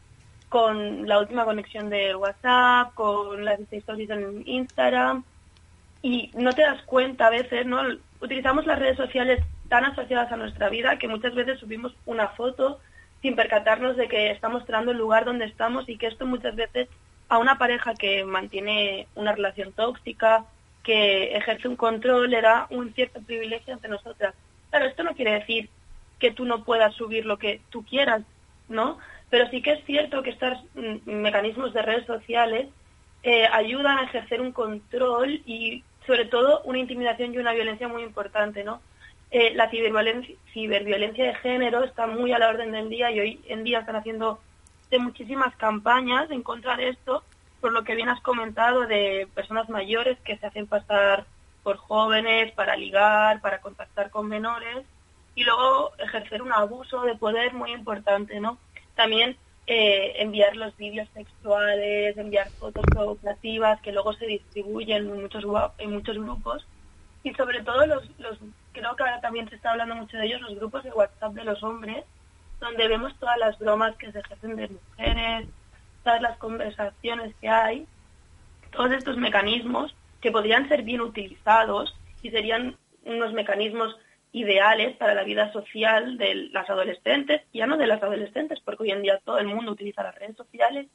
con 0.49 1.07
la 1.09 1.19
última 1.21 1.45
conexión 1.45 1.91
de 1.91 2.15
WhatsApp, 2.17 2.95
con 2.95 3.45
las 3.45 3.61
stories 3.73 4.11
en 4.11 4.43
Instagram, 4.47 5.25
y 6.03 6.33
no 6.35 6.55
te 6.55 6.63
das 6.63 6.83
cuenta 6.85 7.27
a 7.27 7.31
veces, 7.31 7.67
¿no? 7.67 7.81
Utilizamos 8.21 8.67
las 8.67 8.79
redes 8.79 8.97
sociales 8.97 9.45
tan 9.69 9.85
asociadas 9.85 10.33
a 10.33 10.37
nuestra 10.37 10.69
vida 10.69 10.99
que 10.99 11.09
muchas 11.09 11.35
veces 11.35 11.59
subimos 11.59 11.95
una 12.07 12.29
foto 12.29 12.81
sin 13.23 13.37
percatarnos 13.37 13.97
de 13.97 14.09
que 14.09 14.31
está 14.31 14.49
mostrando 14.49 14.93
el 14.93 14.99
lugar 14.99 15.25
donde 15.25 15.45
estamos 15.45 15.89
y 15.89 15.97
que 15.97 16.07
esto 16.07 16.27
muchas 16.27 16.55
veces 16.55 16.89
a 17.29 17.39
una 17.39 17.59
pareja 17.59 17.95
que 17.95 18.25
mantiene 18.25 19.07
una 19.15 19.33
relación 19.33 19.73
tóxica, 19.73 20.45
que 20.83 21.37
ejerce 21.37 21.69
un 21.69 21.77
control, 21.77 22.31
le 22.31 22.41
da 22.41 22.67
un 22.71 22.95
cierto 22.95 23.21
privilegio 23.21 23.75
ante 23.75 23.89
nosotras. 23.89 24.35
Claro, 24.71 24.87
esto 24.87 25.03
no 25.03 25.15
quiere 25.15 25.33
decir 25.33 25.69
que 26.19 26.31
tú 26.31 26.45
no 26.45 26.65
puedas 26.65 26.95
subir 26.95 27.27
lo 27.27 27.39
que 27.39 27.61
tú 27.71 27.85
quieras, 27.85 28.23
¿no? 28.69 28.99
Pero 29.31 29.49
sí 29.51 29.61
que 29.61 29.73
es 29.73 29.85
cierto 29.85 30.23
que 30.23 30.31
estos 30.31 30.59
mm, 30.75 31.11
mecanismos 31.11 31.75
de 31.75 31.83
redes 31.83 32.07
sociales 32.07 32.69
eh, 33.23 33.47
ayudan 33.53 33.99
a 33.99 34.05
ejercer 34.05 34.41
un 34.41 34.53
control 34.53 35.43
y 35.45 35.85
sobre 36.07 36.25
todo 36.25 36.63
una 36.65 36.79
intimidación 36.79 37.35
y 37.35 37.39
una 37.39 37.53
violencia 37.53 37.89
muy 37.89 38.03
importante, 38.03 38.65
¿no? 38.65 38.81
Eh, 39.31 39.53
la 39.55 39.69
ciberviolencia, 39.69 41.27
de 41.27 41.35
género 41.35 41.85
está 41.85 42.07
muy 42.07 42.33
a 42.33 42.39
la 42.39 42.49
orden 42.49 42.73
del 42.73 42.89
día 42.89 43.11
y 43.11 43.21
hoy 43.21 43.41
en 43.49 43.63
día 43.63 43.81
están 43.81 43.97
haciendo 43.97 44.41
de 44.91 44.99
muchísimas 44.99 45.55
campañas 45.57 46.31
en 46.31 46.43
contra 46.43 46.77
de 46.77 46.89
esto, 46.89 47.23
por 47.61 47.73
lo 47.73 47.85
que 47.85 47.95
bien 47.95 48.09
has 48.09 48.23
comentado 48.23 48.87
de 48.87 49.29
personas 49.35 49.69
mayores 49.69 50.19
que 50.21 50.39
se 50.39 50.47
hacen 50.47 50.67
pasar 50.67 51.27
por 51.63 51.77
jóvenes 51.77 52.53
para 52.53 52.75
ligar, 52.77 53.43
para 53.43 53.61
contactar 53.61 54.11
con 54.11 54.29
menores 54.29 54.87
y 55.35 55.45
luego 55.45 55.93
ejercer 55.99 56.41
un 56.41 56.53
abuso 56.53 57.03
de 57.03 57.15
poder 57.15 57.53
muy 57.53 57.73
importante, 57.73 58.41
¿no? 58.41 58.57
También 58.95 59.37
eh, 59.67 60.15
enviar 60.23 60.57
los 60.57 60.75
vídeos 60.79 61.07
sexuales, 61.13 62.17
enviar 62.17 62.49
fotos 62.53 62.85
provocativas 62.87 63.79
que 63.83 63.93
luego 63.93 64.15
se 64.15 64.25
distribuyen 64.25 65.07
en 65.07 65.21
muchos 65.21 65.45
en 65.77 65.93
muchos 65.93 66.17
grupos 66.17 66.67
y 67.23 67.35
sobre 67.35 67.63
todo 67.63 67.87
los, 67.87 68.09
los 68.19 68.39
creo 68.73 68.95
que 68.97 69.03
ahora 69.03 69.21
también 69.21 69.49
se 69.49 69.57
está 69.57 69.73
hablando 69.73 69.95
mucho 69.97 70.17
de 70.17 70.27
ellos 70.27 70.41
los 70.41 70.55
grupos 70.55 70.85
de 70.85 70.91
WhatsApp 70.93 71.33
de 71.35 71.45
los 71.45 71.63
hombres 71.63 72.05
donde 72.61 72.89
vemos 72.89 73.17
todas 73.19 73.39
las 73.39 73.59
bromas 73.59 73.97
que 73.97 74.11
se 74.13 74.21
ejercen 74.21 74.57
de 74.57 74.69
mujeres 74.69 75.49
todas 76.05 76.23
las 76.23 76.39
conversaciones 76.39 77.35
que 77.41 77.49
hay 77.49 77.87
todos 78.71 78.93
estos 78.93 79.17
mecanismos 79.17 79.95
que 80.21 80.31
podrían 80.31 80.69
ser 80.69 80.83
bien 80.83 81.01
utilizados 81.01 81.95
y 82.23 82.31
serían 82.31 82.77
unos 83.05 83.33
mecanismos 83.33 83.97
ideales 84.33 84.97
para 84.97 85.15
la 85.15 85.23
vida 85.25 85.51
social 85.53 86.19
de 86.19 86.35
las 86.53 86.69
adolescentes, 86.69 87.41
ya 87.55 87.67
no 87.67 87.79
de 87.79 87.87
las 87.87 88.03
adolescentes, 88.03 88.61
porque 88.61 88.83
hoy 88.83 88.91
en 88.91 89.01
día 89.03 89.19
todo 89.25 89.39
el 89.39 89.47
mundo 89.47 89.73
utiliza 89.73 90.03
las 90.03 90.15
redes 90.17 90.37
sociales, 90.37 90.87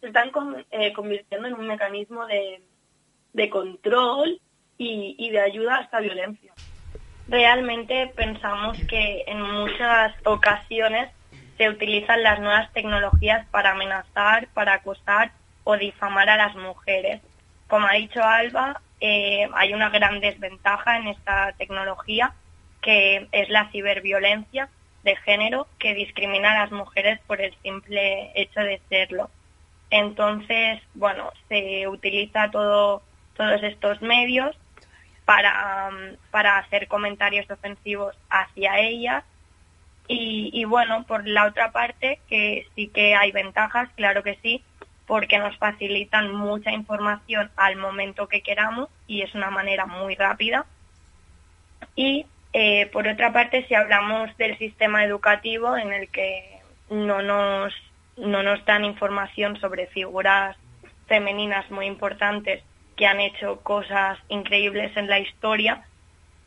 se 0.00 0.08
están 0.08 0.30
con- 0.30 0.66
eh, 0.72 0.92
convirtiendo 0.92 1.46
en 1.46 1.54
un 1.54 1.66
mecanismo 1.68 2.26
de, 2.26 2.60
de 3.34 3.50
control 3.50 4.40
y, 4.82 5.30
de 5.30 5.40
ayuda 5.40 5.78
a 5.78 5.82
esta 5.82 6.00
violencia. 6.00 6.52
Realmente 7.28 8.12
pensamos 8.14 8.78
que 8.88 9.24
en 9.26 9.40
muchas 9.40 10.14
ocasiones 10.24 11.10
se 11.56 11.68
utilizan 11.68 12.22
las 12.22 12.40
nuevas 12.40 12.72
tecnologías 12.72 13.46
para 13.48 13.70
amenazar, 13.70 14.48
para 14.54 14.74
acosar 14.74 15.32
o 15.64 15.76
difamar 15.76 16.28
a 16.28 16.36
las 16.36 16.56
mujeres. 16.56 17.20
Como 17.68 17.86
ha 17.86 17.92
dicho 17.92 18.22
Alba, 18.22 18.80
eh, 19.00 19.48
hay 19.54 19.72
una 19.72 19.90
gran 19.90 20.20
desventaja 20.20 20.96
en 20.96 21.08
esta 21.08 21.52
tecnología 21.58 22.32
que 22.80 23.28
es 23.30 23.48
la 23.48 23.70
ciberviolencia 23.70 24.68
de 25.04 25.16
género 25.16 25.66
que 25.78 25.94
discrimina 25.94 26.52
a 26.52 26.62
las 26.62 26.72
mujeres 26.72 27.20
por 27.26 27.40
el 27.40 27.54
simple 27.62 28.32
hecho 28.34 28.60
de 28.60 28.80
serlo. 28.88 29.30
Entonces, 29.90 30.80
bueno, 30.94 31.30
se 31.48 31.86
utiliza 31.86 32.50
todo, 32.50 33.02
todos 33.36 33.62
estos 33.62 34.00
medios 34.02 34.56
para, 35.32 35.90
mm, 35.90 36.16
para 36.30 36.58
hacer 36.58 36.88
comentarios 36.88 37.50
ofensivos 37.50 38.14
hacia 38.28 38.78
ellas. 38.80 39.24
Y, 40.06 40.50
y 40.52 40.64
bueno, 40.64 41.04
por 41.06 41.26
la 41.26 41.46
otra 41.46 41.72
parte, 41.72 42.20
que 42.28 42.66
sí 42.74 42.88
que 42.88 43.14
hay 43.14 43.32
ventajas, 43.32 43.88
claro 43.96 44.22
que 44.22 44.38
sí, 44.42 44.62
porque 45.06 45.38
nos 45.38 45.56
facilitan 45.56 46.34
mucha 46.34 46.70
información 46.70 47.50
al 47.56 47.76
momento 47.76 48.28
que 48.28 48.42
queramos 48.42 48.90
y 49.06 49.22
es 49.22 49.34
una 49.34 49.50
manera 49.50 49.86
muy 49.86 50.16
rápida. 50.16 50.66
Y 51.96 52.26
eh, 52.52 52.90
por 52.92 53.08
otra 53.08 53.32
parte, 53.32 53.64
si 53.66 53.74
hablamos 53.74 54.36
del 54.36 54.58
sistema 54.58 55.02
educativo 55.02 55.78
en 55.78 55.94
el 55.94 56.08
que 56.08 56.60
no 56.90 57.22
nos, 57.22 57.72
no 58.18 58.42
nos 58.42 58.62
dan 58.66 58.84
información 58.84 59.58
sobre 59.60 59.86
figuras 59.86 60.58
femeninas 61.06 61.70
muy 61.70 61.86
importantes 61.86 62.62
que 62.96 63.06
han 63.06 63.20
hecho 63.20 63.60
cosas 63.60 64.18
increíbles 64.28 64.96
en 64.96 65.08
la 65.08 65.18
historia, 65.18 65.84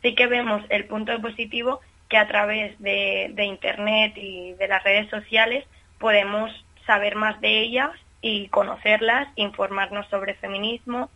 sí 0.02 0.16
que 0.16 0.28
vemos 0.28 0.64
el 0.70 0.86
punto 0.86 1.20
positivo 1.22 1.82
que 2.10 2.18
a 2.18 2.28
través 2.28 2.80
de, 2.80 3.32
de 3.34 3.46
Internet 3.46 4.14
y 4.16 4.54
de 4.54 4.68
las 4.68 4.84
redes 4.84 5.10
sociales 5.10 5.66
podemos 6.00 6.52
saber 6.86 7.16
más 7.16 7.42
de 7.42 7.62
ellas 7.62 7.92
y 8.22 8.48
conocerlas, 8.50 9.28
informarnos 9.36 10.08
sobre 10.10 10.36
feminismo 10.36 11.10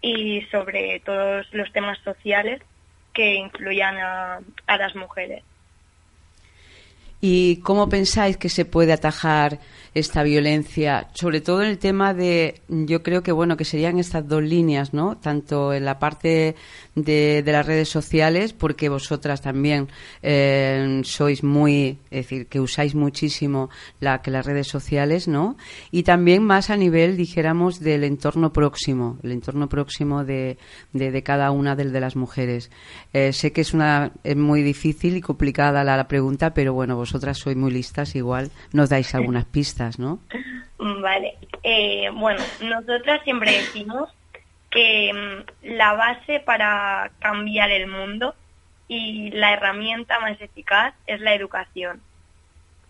y 0.00 0.42
sobre 0.50 1.00
todos 1.00 1.46
los 1.52 1.70
temas 1.72 1.98
sociales 2.00 2.60
que 3.12 3.34
influyan 3.34 3.96
a, 3.98 4.40
a 4.66 4.76
las 4.76 4.94
mujeres. 4.96 5.42
¿Y 7.20 7.60
cómo 7.60 7.88
pensáis 7.88 8.36
que 8.36 8.48
se 8.48 8.64
puede 8.64 8.92
atajar 8.92 9.58
esta 9.94 10.22
violencia? 10.22 11.08
Sobre 11.14 11.40
todo 11.40 11.62
en 11.62 11.68
el 11.68 11.78
tema 11.78 12.14
de, 12.14 12.60
yo 12.68 13.02
creo 13.02 13.22
que 13.22 13.32
bueno, 13.32 13.56
que 13.56 13.64
serían 13.64 13.98
estas 13.98 14.28
dos 14.28 14.42
líneas, 14.42 14.94
¿no? 14.94 15.16
Tanto 15.16 15.72
en 15.72 15.84
la 15.84 15.98
parte 15.98 16.54
de, 16.94 17.42
de 17.42 17.52
las 17.52 17.66
redes 17.66 17.88
sociales, 17.88 18.52
porque 18.52 18.88
vosotras 18.88 19.40
también 19.40 19.88
eh, 20.22 21.00
sois 21.04 21.42
muy, 21.42 21.98
es 22.10 22.26
decir, 22.26 22.46
que 22.46 22.60
usáis 22.60 22.94
muchísimo 22.94 23.70
la, 24.00 24.22
que 24.22 24.30
las 24.30 24.46
redes 24.46 24.68
sociales, 24.68 25.26
¿no? 25.26 25.56
Y 25.90 26.02
también 26.04 26.42
más 26.42 26.70
a 26.70 26.76
nivel, 26.76 27.16
dijéramos, 27.16 27.80
del 27.80 28.04
entorno 28.04 28.52
próximo, 28.52 29.18
el 29.22 29.32
entorno 29.32 29.68
próximo 29.68 30.24
de, 30.24 30.58
de, 30.92 31.10
de 31.10 31.22
cada 31.22 31.50
una 31.50 31.74
de, 31.74 31.90
de 31.90 32.00
las 32.00 32.14
mujeres. 32.14 32.70
Eh, 33.12 33.32
sé 33.32 33.52
que 33.52 33.62
es 33.62 33.74
una, 33.74 34.12
es 34.22 34.36
muy 34.36 34.62
difícil 34.62 35.16
y 35.16 35.20
complicada 35.20 35.82
la, 35.82 35.96
la 35.96 36.06
pregunta, 36.08 36.54
pero 36.54 36.74
bueno, 36.74 36.96
vosotras 36.96 37.38
sois 37.38 37.56
muy 37.56 37.72
listas, 37.72 38.14
igual 38.14 38.50
nos 38.72 38.90
dais 38.90 39.14
algunas 39.14 39.44
pistas, 39.46 39.81
¿no? 39.98 40.18
Vale. 40.78 41.36
Eh, 41.62 42.10
bueno, 42.12 42.40
nosotras 42.62 43.22
siempre 43.24 43.52
decimos 43.52 44.10
que 44.70 45.12
mm, 45.12 45.66
la 45.76 45.92
base 45.94 46.40
para 46.40 47.10
cambiar 47.20 47.70
el 47.70 47.86
mundo 47.86 48.34
y 48.88 49.30
la 49.30 49.52
herramienta 49.52 50.18
más 50.20 50.40
eficaz 50.40 50.94
es 51.06 51.20
la 51.20 51.34
educación. 51.34 52.00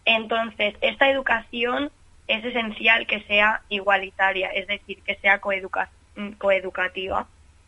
Entonces, 0.05 0.75
esta 0.81 1.09
educación 1.11 1.91
es 2.29 2.45
esencial 2.45 3.07
que 3.07 3.21
sea 3.23 3.63
igualitaria, 3.69 4.49
es 4.49 4.67
decir, 4.67 5.03
que 5.03 5.17
sea 5.17 5.41
coeduca- 5.41 5.91
mm, 6.17 6.33
coeducativa. 6.33 7.27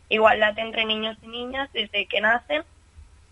Igualdad 0.09 0.57
entre 0.59 0.85
niños 0.85 1.17
y 1.23 1.27
niñas 1.27 1.69
desde 1.73 2.05
que 2.07 2.21
nacen, 2.21 2.63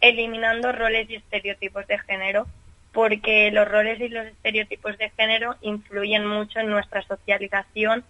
eliminando 0.01 0.71
roles 0.71 1.09
y 1.09 1.15
estereotipos 1.15 1.87
de 1.87 1.99
género, 1.99 2.45
porque 2.93 3.51
los 3.51 3.67
roles 3.67 3.99
y 3.99 4.07
los 4.07 4.25
estereotipos 4.27 4.97
de 4.97 5.09
género 5.11 5.55
influyen 5.61 6.25
mucho 6.25 6.59
en 6.59 6.69
nuestra 6.69 7.01
socialización 7.01 8.05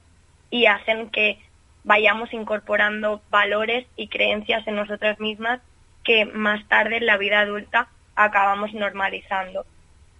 y 0.49 0.67
hacen 0.67 1.09
que 1.09 1.39
vayamos 1.83 2.33
incorporando 2.33 3.21
valores 3.29 3.87
y 3.95 4.07
creencias 4.09 4.67
en 4.67 4.75
nosotras 4.75 5.19
mismas 5.19 5.61
que 6.03 6.25
más 6.25 6.67
tarde 6.67 6.97
en 6.97 7.05
la 7.05 7.17
vida 7.17 7.39
adulta 7.39 7.87
acabamos 8.15 8.73
normalizando. 8.73 9.65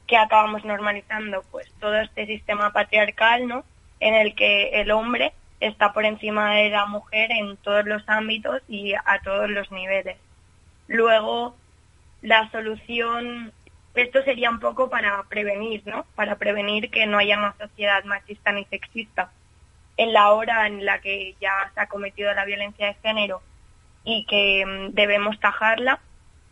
que 0.08 0.18
acabamos 0.18 0.66
normalizando 0.66 1.44
pues 1.50 1.72
todo 1.80 1.96
este 1.96 2.26
sistema 2.26 2.74
patriarcal, 2.74 3.48
¿no? 3.48 3.64
En 4.02 4.14
el 4.16 4.36
que 4.36 4.82
el 4.82 4.92
hombre 4.92 5.32
está 5.62 5.94
por 5.94 6.04
encima 6.04 6.56
de 6.56 6.70
la 6.70 6.86
mujer 6.88 7.32
en 7.32 7.56
todos 7.58 7.86
los 7.86 8.04
ámbitos 8.08 8.62
y 8.68 8.94
a 8.94 9.22
todos 9.24 9.50
los 9.50 9.72
niveles. 9.72 10.18
Luego, 10.88 11.56
la 12.22 12.52
solución, 12.52 13.54
esto 13.96 14.24
sería 14.24 14.50
un 14.50 14.60
poco 14.60 14.90
para 14.90 15.24
prevenir, 15.30 15.84
¿no? 15.86 16.06
Para 16.16 16.38
prevenir 16.38 16.90
que 16.90 17.06
no 17.06 17.18
haya 17.18 17.38
una 17.38 17.56
sociedad 17.58 18.04
machista 18.06 18.52
ni 18.52 18.66
sexista. 18.66 19.32
En 19.98 20.14
la 20.14 20.32
hora 20.32 20.66
en 20.66 20.84
la 20.84 21.00
que 21.00 21.36
ya 21.40 21.72
se 21.74 21.80
ha 21.80 21.88
cometido 21.88 22.34
la 22.34 22.46
violencia 22.46 22.88
de 22.88 22.96
género 22.96 23.42
y 24.04 24.26
que 24.26 24.66
mm, 24.66 24.94
debemos 24.96 25.40
tajarla, 25.40 26.00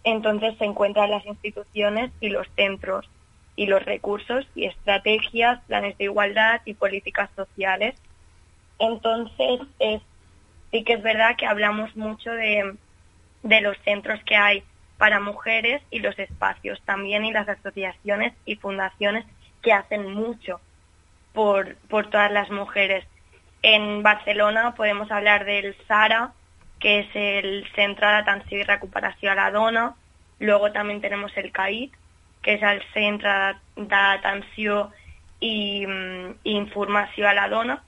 entonces 0.03 0.55
se 0.57 0.65
encuentran 0.65 1.09
las 1.09 1.25
instituciones 1.25 2.11
y 2.19 2.29
los 2.29 2.47
centros 2.55 3.09
y 3.55 3.65
los 3.65 3.83
recursos 3.83 4.47
y 4.55 4.65
estrategias, 4.65 5.59
planes 5.65 5.97
de 5.97 6.05
igualdad 6.05 6.61
y 6.65 6.75
políticas 6.75 7.29
sociales. 7.35 7.95
Entonces, 8.77 9.61
es, 9.79 10.01
sí 10.71 10.83
que 10.83 10.93
es 10.93 11.03
verdad 11.03 11.35
que 11.35 11.47
hablamos 11.47 11.95
mucho 11.95 12.31
de, 12.31 12.75
de 13.43 13.61
los 13.61 13.77
centros 13.79 14.23
que 14.23 14.35
hay 14.35 14.63
para 15.01 15.19
mujeres 15.19 15.81
y 15.89 15.97
los 15.97 16.19
espacios 16.19 16.79
también 16.85 17.25
y 17.25 17.31
las 17.31 17.49
asociaciones 17.49 18.33
y 18.45 18.57
fundaciones 18.57 19.25
que 19.63 19.73
hacen 19.73 20.13
mucho 20.13 20.61
por, 21.33 21.75
por 21.89 22.11
todas 22.11 22.31
las 22.31 22.51
mujeres. 22.51 23.03
En 23.63 24.03
Barcelona 24.03 24.75
podemos 24.75 25.09
hablar 25.09 25.45
del 25.45 25.75
SARA, 25.87 26.33
que 26.79 26.99
es 26.99 27.07
el 27.15 27.67
Centro 27.73 28.07
de 28.07 28.13
Atenció 28.13 28.59
y 28.59 28.63
Recuperació 28.63 29.31
a 29.31 29.35
la 29.35 29.49
Dona. 29.49 29.95
Luego 30.37 30.71
también 30.71 31.01
tenemos 31.01 31.35
el 31.35 31.51
CAIT, 31.51 31.91
que 32.43 32.59
és 32.59 32.61
el 32.61 32.83
Centre 32.93 33.55
d'Atenció 33.75 34.91
i, 35.39 35.83
mm, 35.87 36.41
i 36.43 36.57
Informació 36.61 37.27
a 37.27 37.33
la 37.33 37.49
Dona. 37.49 37.81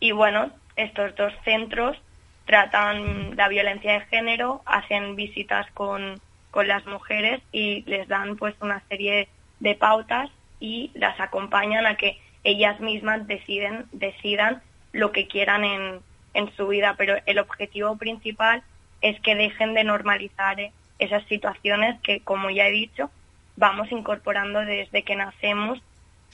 Y 0.00 0.12
bueno, 0.12 0.50
estos 0.76 1.14
dos 1.14 1.34
centros 1.44 2.00
tratan 2.46 3.36
la 3.36 3.48
violencia 3.48 3.92
de 3.92 4.06
género, 4.06 4.62
hacen 4.64 5.14
visitas 5.14 5.70
con, 5.72 6.22
con 6.54 6.68
las 6.68 6.86
mujeres 6.86 7.42
y 7.50 7.82
les 7.82 8.06
dan 8.06 8.36
pues 8.36 8.54
una 8.60 8.80
serie 8.88 9.26
de 9.58 9.74
pautas 9.74 10.30
y 10.60 10.92
las 10.94 11.18
acompañan 11.18 11.84
a 11.84 11.96
que 11.96 12.16
ellas 12.44 12.78
mismas 12.78 13.26
deciden, 13.26 13.86
decidan 13.90 14.62
lo 14.92 15.10
que 15.10 15.26
quieran 15.26 15.64
en, 15.64 15.98
en 16.32 16.54
su 16.54 16.68
vida, 16.68 16.94
pero 16.96 17.16
el 17.26 17.40
objetivo 17.40 17.96
principal 17.96 18.62
es 19.00 19.18
que 19.22 19.34
dejen 19.34 19.74
de 19.74 19.82
normalizar 19.82 20.60
eh, 20.60 20.70
esas 21.00 21.24
situaciones 21.24 22.00
que, 22.02 22.20
como 22.20 22.50
ya 22.50 22.68
he 22.68 22.70
dicho, 22.70 23.10
vamos 23.56 23.90
incorporando 23.90 24.60
desde 24.60 25.02
que 25.02 25.16
nacemos 25.16 25.82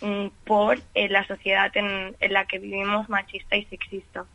mm, 0.02 0.26
por 0.44 0.80
eh, 0.92 1.08
la 1.08 1.26
sociedad 1.26 1.74
en, 1.78 2.14
en, 2.20 2.32
la 2.34 2.44
que 2.44 2.58
vivimos 2.58 3.08
machista 3.08 3.56
y 3.56 3.64
sexista. 3.64 4.26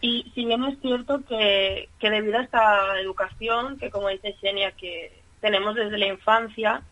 Y 0.00 0.30
si 0.34 0.46
bien 0.46 0.64
es 0.64 0.78
cierto 0.80 1.22
que, 1.26 1.88
que 1.98 2.10
debido 2.10 2.38
a 2.38 2.42
esta 2.42 2.98
educación, 3.00 3.78
que 3.78 3.90
como 3.90 4.08
dice 4.08 4.34
Xenia, 4.40 4.72
que 4.72 5.12
tenemos 5.40 5.74
desde 5.74 5.98
la 5.98 6.06
infancia, 6.06 6.82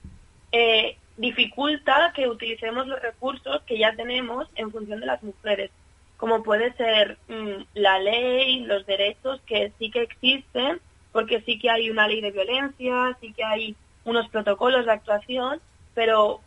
eh, 0.53 0.97
dificulta 1.17 2.13
que 2.15 2.29
utilicemos 2.29 2.87
los 2.87 3.01
recursos 3.01 3.63
que 3.63 3.79
ya 3.79 3.95
tenemos 3.97 4.47
en 4.57 4.71
función 4.71 5.01
de 5.01 5.07
las 5.07 5.23
mujeres, 5.23 5.71
como 6.17 6.43
puede 6.43 6.73
ser 6.75 7.19
mmm, 7.29 7.63
la 7.75 7.99
ley, 7.99 8.61
los 8.61 8.85
derechos 8.87 9.41
que 9.47 9.73
sí 9.79 9.91
que 9.91 10.03
existen, 10.03 10.81
porque 11.13 11.41
sí 11.43 11.59
que 11.59 11.71
hay 11.71 11.91
una 11.91 12.09
ley 12.09 12.21
de 12.21 12.31
violencia, 12.31 13.17
sí 13.21 13.33
que 13.33 13.45
hay 13.45 13.75
unos 14.05 14.29
protocolos 14.29 14.85
de 14.85 14.93
actuación, 14.93 15.61
pero 15.95 16.41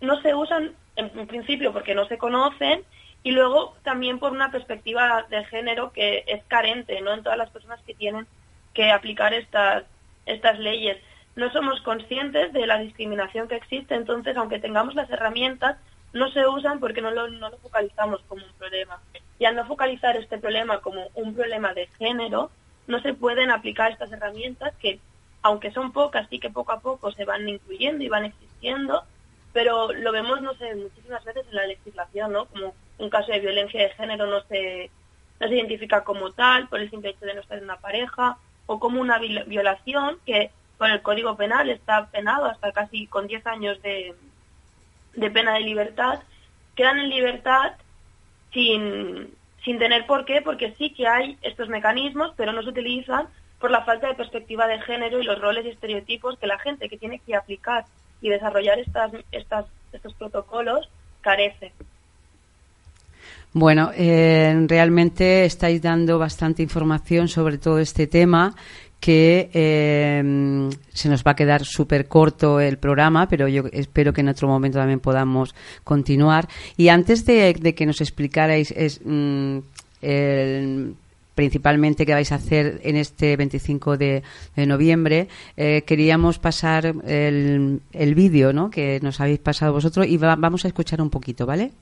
no 0.00 0.20
se 0.20 0.34
usan 0.34 0.72
en 0.96 1.26
principio 1.26 1.72
porque 1.72 1.94
no 1.94 2.06
se 2.06 2.18
conocen 2.18 2.84
y 3.22 3.30
luego 3.30 3.76
también 3.82 4.18
por 4.18 4.32
una 4.32 4.50
perspectiva 4.50 5.26
de 5.30 5.44
género 5.44 5.92
que 5.92 6.24
es 6.26 6.42
carente 6.44 7.00
¿no? 7.00 7.12
en 7.12 7.22
todas 7.22 7.38
las 7.38 7.50
personas 7.50 7.80
que 7.82 7.94
tienen 7.94 8.26
que 8.74 8.90
aplicar 8.90 9.32
estas, 9.34 9.84
estas 10.26 10.58
leyes. 10.58 10.98
No 11.36 11.50
somos 11.52 11.80
conscientes 11.82 12.52
de 12.52 12.66
la 12.66 12.78
discriminación 12.78 13.48
que 13.48 13.56
existe, 13.56 13.94
entonces 13.94 14.36
aunque 14.36 14.58
tengamos 14.58 14.94
las 14.94 15.10
herramientas, 15.10 15.76
no 16.12 16.30
se 16.30 16.46
usan 16.46 16.78
porque 16.80 17.00
no 17.00 17.10
lo, 17.10 17.28
no 17.28 17.48
lo 17.48 17.56
focalizamos 17.58 18.20
como 18.28 18.44
un 18.44 18.52
problema. 18.54 19.00
Y 19.38 19.44
al 19.44 19.56
no 19.56 19.66
focalizar 19.66 20.16
este 20.16 20.38
problema 20.38 20.80
como 20.80 21.08
un 21.14 21.34
problema 21.34 21.72
de 21.74 21.86
género, 21.98 22.50
no 22.86 23.00
se 23.00 23.14
pueden 23.14 23.50
aplicar 23.50 23.92
estas 23.92 24.12
herramientas 24.12 24.74
que 24.76 25.00
aunque 25.42 25.72
son 25.72 25.92
pocas, 25.92 26.28
sí 26.28 26.38
que 26.38 26.50
poco 26.50 26.72
a 26.72 26.80
poco 26.80 27.10
se 27.12 27.24
van 27.24 27.48
incluyendo 27.48 28.04
y 28.04 28.08
van 28.08 28.26
existiendo, 28.26 29.04
pero 29.52 29.92
lo 29.92 30.12
vemos, 30.12 30.40
no 30.40 30.54
sé, 30.54 30.74
muchísimas 30.74 31.24
veces 31.24 31.44
en 31.48 31.56
la 31.56 31.66
legislación, 31.66 32.32
¿no? 32.32 32.46
Como 32.46 32.74
un 32.98 33.10
caso 33.10 33.32
de 33.32 33.40
violencia 33.40 33.82
de 33.82 33.90
género 33.90 34.26
no 34.26 34.40
se, 34.42 34.90
no 35.40 35.48
se 35.48 35.54
identifica 35.54 36.04
como 36.04 36.32
tal 36.32 36.68
por 36.68 36.80
el 36.80 36.90
simple 36.90 37.10
hecho 37.10 37.26
de 37.26 37.34
no 37.34 37.40
estar 37.40 37.58
en 37.58 37.64
una 37.64 37.76
pareja, 37.76 38.38
o 38.66 38.78
como 38.78 39.00
una 39.00 39.18
violación 39.18 40.18
que 40.24 40.50
con 40.78 40.90
el 40.90 41.02
Código 41.02 41.36
Penal 41.36 41.68
está 41.70 42.06
penado 42.06 42.46
hasta 42.46 42.72
casi 42.72 43.06
con 43.06 43.26
10 43.26 43.46
años 43.46 43.82
de, 43.82 44.14
de 45.14 45.30
pena 45.30 45.54
de 45.54 45.60
libertad, 45.60 46.20
quedan 46.74 46.98
en 46.98 47.10
libertad 47.10 47.72
sin, 48.52 49.34
sin 49.64 49.78
tener 49.78 50.06
por 50.06 50.24
qué, 50.24 50.42
porque 50.42 50.74
sí 50.78 50.90
que 50.90 51.06
hay 51.06 51.38
estos 51.42 51.68
mecanismos, 51.68 52.32
pero 52.36 52.52
no 52.52 52.62
se 52.62 52.70
utilizan 52.70 53.28
por 53.58 53.70
la 53.70 53.84
falta 53.84 54.08
de 54.08 54.14
perspectiva 54.14 54.66
de 54.66 54.80
género 54.80 55.20
y 55.20 55.24
los 55.24 55.40
roles 55.40 55.64
y 55.64 55.68
estereotipos 55.68 56.38
que 56.38 56.46
la 56.46 56.58
gente 56.58 56.88
que 56.88 56.98
tiene 56.98 57.20
que 57.20 57.36
aplicar 57.36 57.84
y 58.22 58.30
desarrollar 58.30 58.78
estas, 58.78 59.12
estos 59.92 60.14
protocolos 60.14 60.88
carece. 61.20 61.72
Bueno, 63.52 63.90
eh, 63.94 64.64
realmente 64.66 65.44
estáis 65.44 65.82
dando 65.82 66.18
bastante 66.18 66.62
información 66.62 67.28
sobre 67.28 67.58
todo 67.58 67.78
este 67.78 68.06
tema 68.06 68.54
que 68.98 69.50
eh, 69.52 70.70
se 70.94 71.08
nos 71.08 71.24
va 71.24 71.32
a 71.32 71.36
quedar 71.36 71.64
súper 71.64 72.06
corto 72.06 72.60
el 72.60 72.78
programa, 72.78 73.28
pero 73.28 73.48
yo 73.48 73.64
espero 73.72 74.12
que 74.12 74.20
en 74.20 74.28
otro 74.28 74.46
momento 74.46 74.78
también 74.78 75.00
podamos 75.00 75.54
continuar. 75.82 76.48
Y 76.76 76.88
antes 76.88 77.26
de, 77.26 77.52
de 77.52 77.74
que 77.74 77.84
nos 77.84 78.00
explicarais 78.00 78.70
es, 78.70 79.00
mm, 79.04 79.58
el, 80.02 80.94
principalmente 81.34 82.04
que 82.06 82.12
vais 82.14 82.30
a 82.32 82.36
hacer 82.36 82.80
en 82.84 82.96
este 82.96 83.36
25 83.36 83.96
de, 83.96 84.22
noviembre, 84.56 85.28
eh, 85.56 85.82
queríamos 85.86 86.38
pasar 86.38 86.86
el, 86.86 87.80
el 87.92 88.14
vídeo 88.14 88.52
¿no? 88.52 88.70
que 88.70 89.00
nos 89.02 89.20
habéis 89.20 89.38
pasado 89.38 89.72
vosotros 89.72 90.06
y 90.06 90.16
va, 90.16 90.36
vamos 90.36 90.64
a 90.64 90.68
escuchar 90.68 91.00
un 91.00 91.10
poquito, 91.10 91.46
¿vale? 91.46 91.72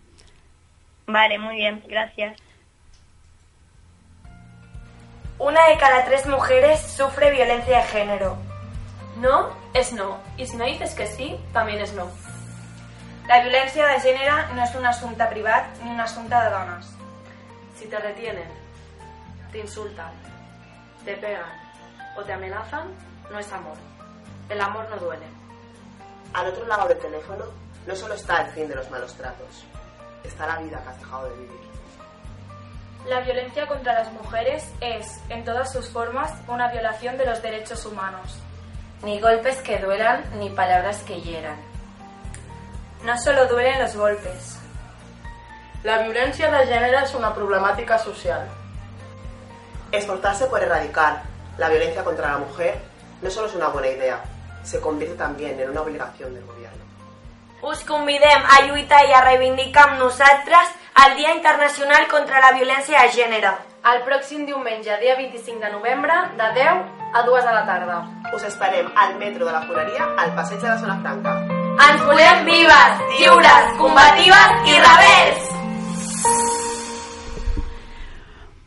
Vale, 1.07 1.39
muy 1.39 1.57
bien, 1.57 1.83
gracias. 1.89 2.37
Una 5.39 5.69
de 5.69 5.79
cada 5.79 6.05
tres 6.05 6.27
mujeres 6.27 6.81
sufre 6.81 7.31
violencia 7.31 7.79
de 7.79 7.83
género. 7.85 8.37
No 9.21 9.49
es 9.75 9.93
no, 9.93 10.19
y 10.37 10.47
si 10.47 10.57
no 10.57 10.65
dices 10.65 10.95
que 10.95 11.07
sí, 11.07 11.37
también 11.53 11.81
es 11.81 11.95
no. 11.95 12.09
La 13.27 13.41
violencia 13.41 13.87
de 13.87 14.01
género 14.01 14.35
no 14.55 14.63
es 14.63 14.75
un 14.75 14.85
asunto 14.85 15.29
privado 15.31 15.65
ni 15.83 15.91
un 15.91 16.01
asunto 16.01 16.39
de 16.39 16.51
donas. 16.51 16.95
Si 17.79 17.87
te 17.87 17.99
retienen, 17.99 18.60
te 19.53 19.59
insultan, 19.59 20.13
te 21.05 21.17
pegan 21.17 21.51
o 22.17 22.23
te 22.23 22.33
amenazan, 22.33 22.89
no 23.31 23.39
es 23.39 23.53
amor. 23.53 23.77
El 24.49 24.61
amor 24.61 24.89
no 24.91 24.97
duele. 24.97 25.27
Al 26.35 26.49
otro 26.49 26.67
lado 26.67 26.89
del 26.89 26.99
teléfono 26.99 27.45
no 27.87 27.97
solo 27.97 28.15
está 28.15 28.43
el 28.43 28.53
fin 28.53 28.69
de 28.69 28.75
los 28.75 28.91
malos 28.91 29.15
tratos, 29.15 29.65
está 30.25 30.47
la 30.47 30.59
vida 30.59 30.83
que 30.83 30.89
has 30.89 30.99
dejado 30.99 31.29
de 31.31 31.37
vivir. 31.37 31.61
La 33.07 33.21
violencia 33.21 33.67
contra 33.67 33.95
las 33.95 34.13
mujeres 34.13 34.71
es, 34.81 35.21
en 35.31 35.45
todas 35.45 35.73
sus 35.73 35.89
formas, 35.89 36.33
una 36.49 36.71
violación 36.71 37.17
de 37.17 37.25
los 37.25 37.41
derechos 37.41 37.87
humanos. 37.87 38.39
Ni 39.03 39.19
golpes 39.21 39.57
que 39.63 39.79
duelan, 39.79 40.23
ni 40.39 40.51
palabras 40.51 41.03
que 41.05 41.21
hieran. 41.21 41.57
No 43.05 43.17
solo 43.17 43.47
duelen 43.47 43.81
los 43.81 43.97
golpes. 43.97 44.59
La 45.83 46.03
violència 46.03 46.51
de 46.53 46.67
gènere 46.69 46.99
és 47.01 47.15
una 47.17 47.31
problemàtica 47.33 47.97
social. 47.97 48.43
Esforzarse 49.93 50.47
por 50.47 50.63
erradicar 50.63 51.23
la 51.59 51.69
violencia 51.69 52.05
contra 52.05 52.33
la 52.33 52.39
mujer 52.39 52.79
no 53.23 53.31
solo 53.31 53.49
es 53.49 53.55
una 53.55 53.69
buena 53.69 53.89
idea, 53.89 54.21
se 54.63 54.81
convierte 54.81 55.17
también 55.17 55.59
en 55.61 55.71
una 55.71 55.83
obligación 55.83 56.33
del 56.35 56.45
gobierno. 56.45 56.79
Us 57.63 57.85
convidem 57.85 58.43
a 58.49 58.63
lluitar 58.67 59.03
i 59.05 59.13
a 59.13 59.21
reivindicar 59.21 59.83
amb 59.91 59.99
nosaltres 60.01 60.71
el 61.05 61.17
Dia 61.17 61.35
Internacional 61.35 62.07
contra 62.09 62.41
la 62.41 62.53
Violència 62.57 63.03
de 63.03 63.11
Gènere. 63.13 63.53
El 63.85 64.01
pròxim 64.07 64.47
diumenge, 64.49 64.97
dia 65.01 65.17
25 65.17 65.61
de 65.61 65.71
novembre, 65.73 66.17
de 66.41 66.49
10 66.57 67.13
a 67.13 67.23
2 67.27 67.45
de 67.45 67.53
la 67.53 67.67
tarda. 67.67 68.01
Us 68.33 68.49
esperem 68.49 68.89
al 68.97 69.15
metro 69.21 69.45
de 69.45 69.53
la 69.53 69.63
Foneria, 69.69 70.09
al 70.17 70.35
passeig 70.35 70.61
de 70.61 70.69
la 70.69 70.79
Zona 70.79 70.99
Franca. 71.05 71.37
Ens 71.91 72.05
volem 72.09 72.45
vives, 72.49 73.07
lliures, 73.19 73.73
combatives 73.77 74.69
i 74.73 74.83
rebels! 74.89 76.70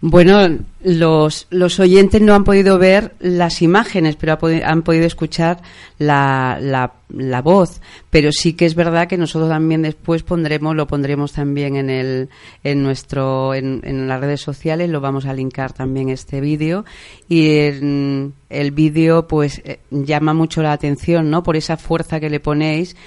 Bueno, 0.06 0.58
los, 0.84 1.48
los 1.50 1.80
oyentes 1.80 2.22
no 2.22 2.34
han 2.36 2.44
podido 2.44 2.78
ver 2.78 3.14
las 3.22 3.62
imágenes, 3.62 4.18
pero 4.18 4.38
han 4.66 4.82
podido 4.82 5.06
escuchar 5.06 5.62
la, 5.98 6.58
la, 6.60 6.96
la 7.08 7.42
voz. 7.42 7.80
Pero 8.10 8.34
sí 8.34 8.52
que 8.52 8.66
es 8.66 8.76
verdad 8.76 9.08
que 9.08 9.18
nosotros 9.18 9.50
también 9.50 9.82
después 9.82 10.22
pondremos, 10.24 10.76
lo 10.76 10.88
pondremos 10.88 11.32
también 11.32 11.78
en 11.78 11.90
el, 11.90 12.30
en 12.66 12.84
nuestro, 12.84 13.54
en, 13.54 13.80
en 13.86 14.10
las 14.10 14.20
redes 14.20 14.42
sociales, 14.42 14.90
lo 14.90 15.00
vamos 15.00 15.26
a 15.26 15.32
linkar 15.32 15.72
también 15.72 16.10
este 16.10 16.42
vídeo. 16.42 16.84
Y 17.30 17.60
el, 17.60 18.34
el 18.50 18.72
vídeo, 18.72 19.26
pues, 19.26 19.62
eh, 19.64 19.80
llama 19.90 20.34
mucho 20.34 20.62
la 20.62 20.74
atención, 20.74 21.30
¿no? 21.30 21.44
Por 21.44 21.56
esa 21.56 21.78
fuerza 21.78 22.20
que 22.20 22.30
le 22.30 22.42
ponéis, 22.42 22.98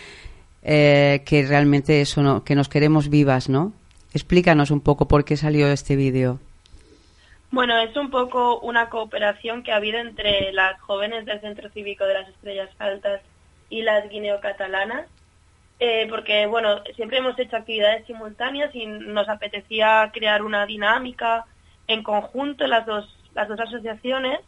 eh, 0.63 1.21
que 1.27 1.47
realmente 1.47 2.01
eso, 2.01 2.23
no, 2.23 2.43
que 2.43 2.55
nos 2.55 2.71
queremos 2.71 3.11
vivas, 3.11 3.51
¿no? 3.51 3.75
Explícanos 4.15 4.71
un 4.71 4.81
poco 4.81 5.07
por 5.07 5.27
qué 5.27 5.37
salió 5.37 5.69
este 5.69 5.95
vídeo. 5.95 6.39
Bueno, 7.51 7.79
es 7.79 7.97
un 7.97 8.11
poco 8.11 8.59
una 8.61 8.89
cooperación 8.89 9.63
que 9.63 9.73
ha 9.73 9.77
habido 9.77 9.99
entre 9.99 10.53
las 10.53 10.81
jóvenes 10.81 11.25
del 11.25 11.41
Centro 11.41 11.71
Cívico 11.71 12.05
de 12.05 12.15
las 12.15 12.29
Estrellas 12.29 12.71
Altas 12.79 13.23
y 13.71 13.83
las 13.83 14.09
guineocatalanas, 14.09 15.07
eh, 15.79 16.07
porque 16.09 16.47
bueno, 16.47 16.83
siempre 16.97 17.19
hemos 17.19 17.39
hecho 17.39 17.57
actividades 17.57 18.07
simultáneas 18.07 18.75
y 18.75 18.87
nos 18.87 19.29
apetecía 19.29 20.11
crear 20.13 20.43
una 20.43 20.67
dinámica 20.67 21.45
en 21.87 22.03
conjunto 22.03 22.67
las 22.67 22.85
dos 22.87 23.17
las 23.37 23.49
dos 23.49 23.61
asociaciones. 23.61 24.41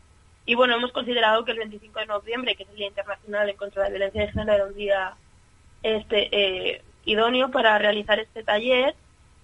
Y 0.46 0.54
bueno, 0.54 0.74
hemos 0.74 0.92
considerado 0.92 1.44
que 1.44 1.52
el 1.52 1.58
25 1.58 2.00
de 2.00 2.06
noviembre, 2.06 2.56
que 2.56 2.62
es 2.62 2.70
el 2.70 2.76
Día 2.76 2.86
Internacional 2.88 3.48
en 3.50 3.56
contra 3.56 3.84
de 3.84 3.90
la 3.90 3.94
Violencia 3.96 4.22
de 4.22 4.32
Género, 4.32 4.52
era 4.54 4.64
un 4.64 4.74
día 4.74 5.14
este 5.82 6.28
eh, 6.32 6.82
idóneo 7.04 7.50
para 7.50 7.78
realizar 7.78 8.18
este 8.18 8.42
taller. 8.42 8.94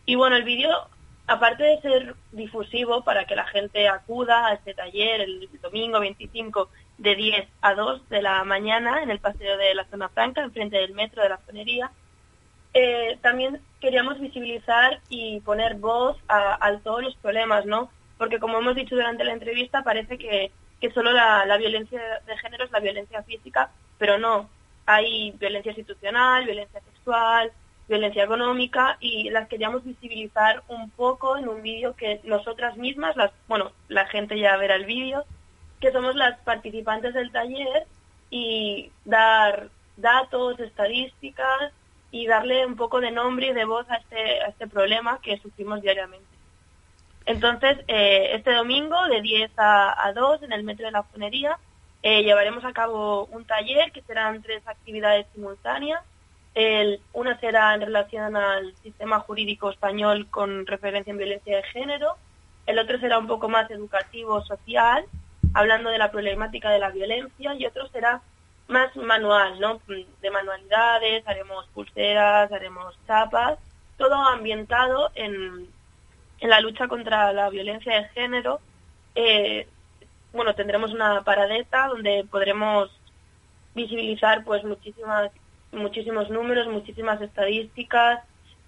Y 0.06 0.14
bueno, 0.16 0.36
el 0.36 0.44
vídeo 0.44 0.88
aparte 1.26 1.62
de 1.62 1.80
ser 1.80 2.14
difusivo 2.32 3.02
para 3.02 3.24
que 3.24 3.36
la 3.36 3.46
gente 3.46 3.88
acuda 3.88 4.46
a 4.46 4.54
este 4.54 4.74
taller 4.74 5.22
el 5.22 5.48
domingo 5.62 6.00
25 6.00 6.68
de 6.98 7.14
10 7.14 7.48
a 7.62 7.74
2 7.74 8.08
de 8.08 8.22
la 8.22 8.44
mañana 8.44 9.02
en 9.02 9.10
el 9.10 9.18
paseo 9.18 9.56
de 9.56 9.74
la 9.74 9.84
zona 9.86 10.08
franca, 10.08 10.42
enfrente 10.42 10.76
del 10.76 10.92
metro 10.92 11.22
de 11.22 11.30
la 11.30 11.38
zonería, 11.38 11.90
eh, 12.74 13.18
también 13.22 13.60
queríamos 13.80 14.18
visibilizar 14.20 15.00
y 15.08 15.40
poner 15.40 15.76
voz 15.76 16.16
a, 16.28 16.66
a 16.66 16.78
todos 16.80 17.02
los 17.02 17.16
problemas, 17.16 17.64
¿no? 17.66 17.90
Porque 18.18 18.40
como 18.40 18.58
hemos 18.58 18.74
dicho 18.74 18.96
durante 18.96 19.24
la 19.24 19.32
entrevista, 19.32 19.82
parece 19.82 20.18
que, 20.18 20.50
que 20.80 20.90
solo 20.90 21.12
la, 21.12 21.46
la 21.46 21.56
violencia 21.56 22.00
de 22.26 22.38
género 22.38 22.64
es 22.64 22.72
la 22.72 22.80
violencia 22.80 23.22
física, 23.22 23.70
pero 23.96 24.18
no. 24.18 24.48
Hay 24.86 25.30
violencia 25.38 25.70
institucional, 25.70 26.44
violencia 26.44 26.80
sexual, 26.80 27.52
violencia 27.88 28.24
económica 28.24 28.96
y 29.00 29.30
las 29.30 29.48
queríamos 29.48 29.84
visibilizar 29.84 30.62
un 30.68 30.90
poco 30.90 31.36
en 31.36 31.48
un 31.48 31.62
vídeo 31.62 31.94
que 31.94 32.20
nosotras 32.24 32.76
mismas, 32.76 33.16
las, 33.16 33.32
bueno, 33.46 33.72
la 33.88 34.06
gente 34.06 34.38
ya 34.38 34.56
verá 34.56 34.76
el 34.76 34.86
vídeo, 34.86 35.24
que 35.80 35.92
somos 35.92 36.14
las 36.14 36.38
participantes 36.40 37.14
del 37.14 37.30
taller 37.30 37.86
y 38.30 38.90
dar 39.04 39.68
datos, 39.96 40.58
estadísticas 40.60 41.72
y 42.10 42.26
darle 42.26 42.64
un 42.64 42.76
poco 42.76 43.00
de 43.00 43.10
nombre 43.10 43.48
y 43.48 43.52
de 43.52 43.64
voz 43.64 43.88
a 43.90 43.96
este, 43.96 44.40
a 44.40 44.46
este 44.46 44.66
problema 44.66 45.20
que 45.22 45.38
sufrimos 45.38 45.82
diariamente. 45.82 46.26
Entonces, 47.26 47.78
eh, 47.88 48.30
este 48.34 48.52
domingo 48.52 48.96
de 49.08 49.20
10 49.20 49.50
a, 49.56 50.06
a 50.06 50.12
2 50.12 50.42
en 50.42 50.52
el 50.52 50.64
metro 50.64 50.86
de 50.86 50.92
la 50.92 51.02
Funería 51.02 51.58
eh, 52.06 52.22
llevaremos 52.22 52.62
a 52.66 52.72
cabo 52.74 53.24
un 53.32 53.46
taller 53.46 53.90
que 53.90 54.02
serán 54.02 54.42
tres 54.42 54.62
actividades 54.68 55.26
simultáneas. 55.32 56.02
El, 56.54 57.00
una 57.12 57.38
será 57.40 57.74
en 57.74 57.80
relación 57.80 58.36
al 58.36 58.74
sistema 58.76 59.18
jurídico 59.20 59.70
español 59.70 60.28
con 60.30 60.66
referencia 60.66 61.10
en 61.10 61.18
violencia 61.18 61.56
de 61.56 61.62
género. 61.64 62.16
El 62.66 62.78
otro 62.78 62.98
será 62.98 63.18
un 63.18 63.26
poco 63.26 63.48
más 63.48 63.70
educativo, 63.70 64.42
social, 64.42 65.04
hablando 65.52 65.90
de 65.90 65.98
la 65.98 66.10
problemática 66.10 66.70
de 66.70 66.78
la 66.78 66.90
violencia. 66.90 67.54
Y 67.54 67.66
otro 67.66 67.88
será 67.88 68.22
más 68.68 68.94
manual, 68.96 69.60
¿no? 69.60 69.80
De 70.22 70.30
manualidades, 70.30 71.26
haremos 71.26 71.66
pulseras, 71.74 72.50
haremos 72.52 72.96
chapas, 73.06 73.58
todo 73.98 74.14
ambientado 74.14 75.10
en, 75.14 75.68
en 76.40 76.50
la 76.50 76.60
lucha 76.60 76.88
contra 76.88 77.32
la 77.32 77.50
violencia 77.50 77.94
de 77.94 78.08
género. 78.10 78.60
Eh, 79.14 79.66
bueno, 80.32 80.54
tendremos 80.54 80.92
una 80.92 81.22
paradeta 81.22 81.88
donde 81.88 82.24
podremos 82.30 82.90
visibilizar 83.74 84.44
pues 84.44 84.64
muchísimas 84.64 85.30
muchísimos 85.74 86.30
números, 86.30 86.66
muchísimas 86.68 87.20
estadísticas, 87.20 88.20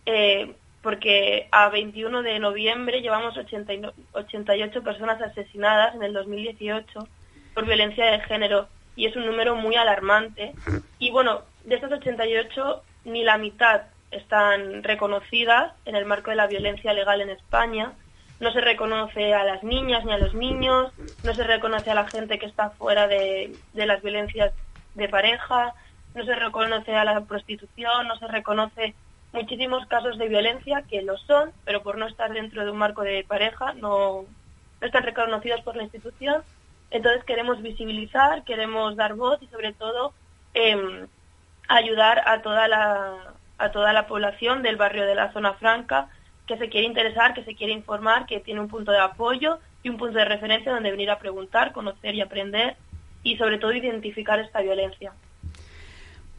eh, 0.07 0.55
porque 0.83 1.49
a 1.51 1.69
21 1.69 2.23
de 2.23 2.39
noviembre 2.39 3.01
llevamos 3.01 3.37
80 3.37 3.73
y 3.75 3.79
no- 3.79 3.93
88 4.13 4.83
personas 4.83 5.21
asesinadas 5.21 5.95
en 5.95 6.03
el 6.03 6.13
2018 6.13 7.09
por 7.55 7.67
violencia 7.67 8.07
de 8.07 8.21
género 8.21 8.69
y 8.95 9.07
es 9.07 9.17
un 9.17 9.27
número 9.27 9.57
muy 9.57 9.75
alarmante. 9.77 10.53
Y 10.99 11.11
bueno, 11.11 11.43
de 11.65 11.75
esas 11.77 11.91
88 11.93 12.83
ni 13.05 13.25
la 13.25 13.37
mitad 13.39 13.83
están 14.11 14.83
reconocidas 14.85 15.73
en 15.85 15.97
el 15.97 16.05
marco 16.07 16.31
de 16.31 16.37
la 16.37 16.47
violencia 16.47 16.93
legal 16.93 17.21
en 17.21 17.31
España. 17.31 17.93
No 18.39 18.53
se 18.53 18.61
reconoce 18.61 19.35
a 19.35 19.45
las 19.45 19.65
niñas 19.65 20.05
ni 20.05 20.13
a 20.13 20.19
los 20.19 20.35
niños, 20.35 20.93
no 21.25 21.35
se 21.35 21.43
reconoce 21.43 21.91
a 21.91 21.95
la 21.95 22.07
gente 22.09 22.39
que 22.39 22.47
está 22.47 22.71
fuera 22.71 23.09
de, 23.09 23.53
de 23.73 23.87
las 23.87 24.03
violencias 24.03 24.53
de 24.95 25.09
pareja, 25.09 25.75
no 26.17 26.25
se 26.25 26.35
reconoce 26.35 26.97
a 26.97 27.05
la 27.05 27.21
prostitución, 27.21 28.09
no 28.09 28.17
se 28.19 28.27
reconoce 28.27 28.95
muchísimos 29.33 29.87
casos 29.87 30.17
de 30.17 30.29
violencia 30.29 30.83
que 30.89 31.03
lo 31.03 31.19
son, 31.19 31.53
pero 31.67 31.83
por 31.83 31.99
no 31.99 32.07
estar 32.07 32.33
dentro 32.33 32.65
de 32.65 32.71
un 32.71 32.79
marco 32.79 33.03
de 33.03 33.23
pareja 33.29 33.75
no, 33.75 34.25
no 34.81 34.87
están 34.87 35.03
reconocidos 35.03 35.61
por 35.61 35.77
la 35.77 35.83
institución. 35.83 36.43
Entonces 36.91 37.23
queremos 37.25 37.61
visibilizar, 37.61 38.45
queremos 38.45 38.97
dar 38.97 39.15
voz 39.15 39.43
y 39.43 39.47
sobre 39.49 39.75
todo 39.75 40.15
em, 40.55 41.07
ayudar 41.69 42.23
a 42.27 42.41
toda 42.41 42.67
la 42.67 43.35
a 43.59 43.71
toda 43.71 43.93
la 43.95 44.07
población 44.07 44.63
del 44.63 44.77
barrio 44.77 45.07
de 45.07 45.15
la 45.15 45.33
zona 45.33 45.55
franca 45.55 46.09
que 46.47 46.59
se 46.59 46.69
quiere 46.69 46.87
interesar, 46.87 47.35
que 47.35 47.45
se 47.45 47.55
quiere 47.55 47.73
informar, 47.73 48.27
que 48.27 48.41
tiene 48.41 48.61
un 48.61 48.69
punto 48.69 48.93
de 48.93 48.99
apoyo 48.99 49.59
y 49.83 49.89
un 49.89 49.97
punto 49.97 50.19
de 50.19 50.25
referencia 50.27 50.73
donde 50.73 50.91
venir 50.91 51.11
a 51.11 51.19
preguntar, 51.19 51.73
conocer 51.73 52.15
y 52.15 52.21
aprender 52.21 52.77
y 53.23 53.37
sobre 53.37 53.59
todo 53.59 53.73
identificar 53.73 54.39
esta 54.39 54.61
violencia. 54.61 55.13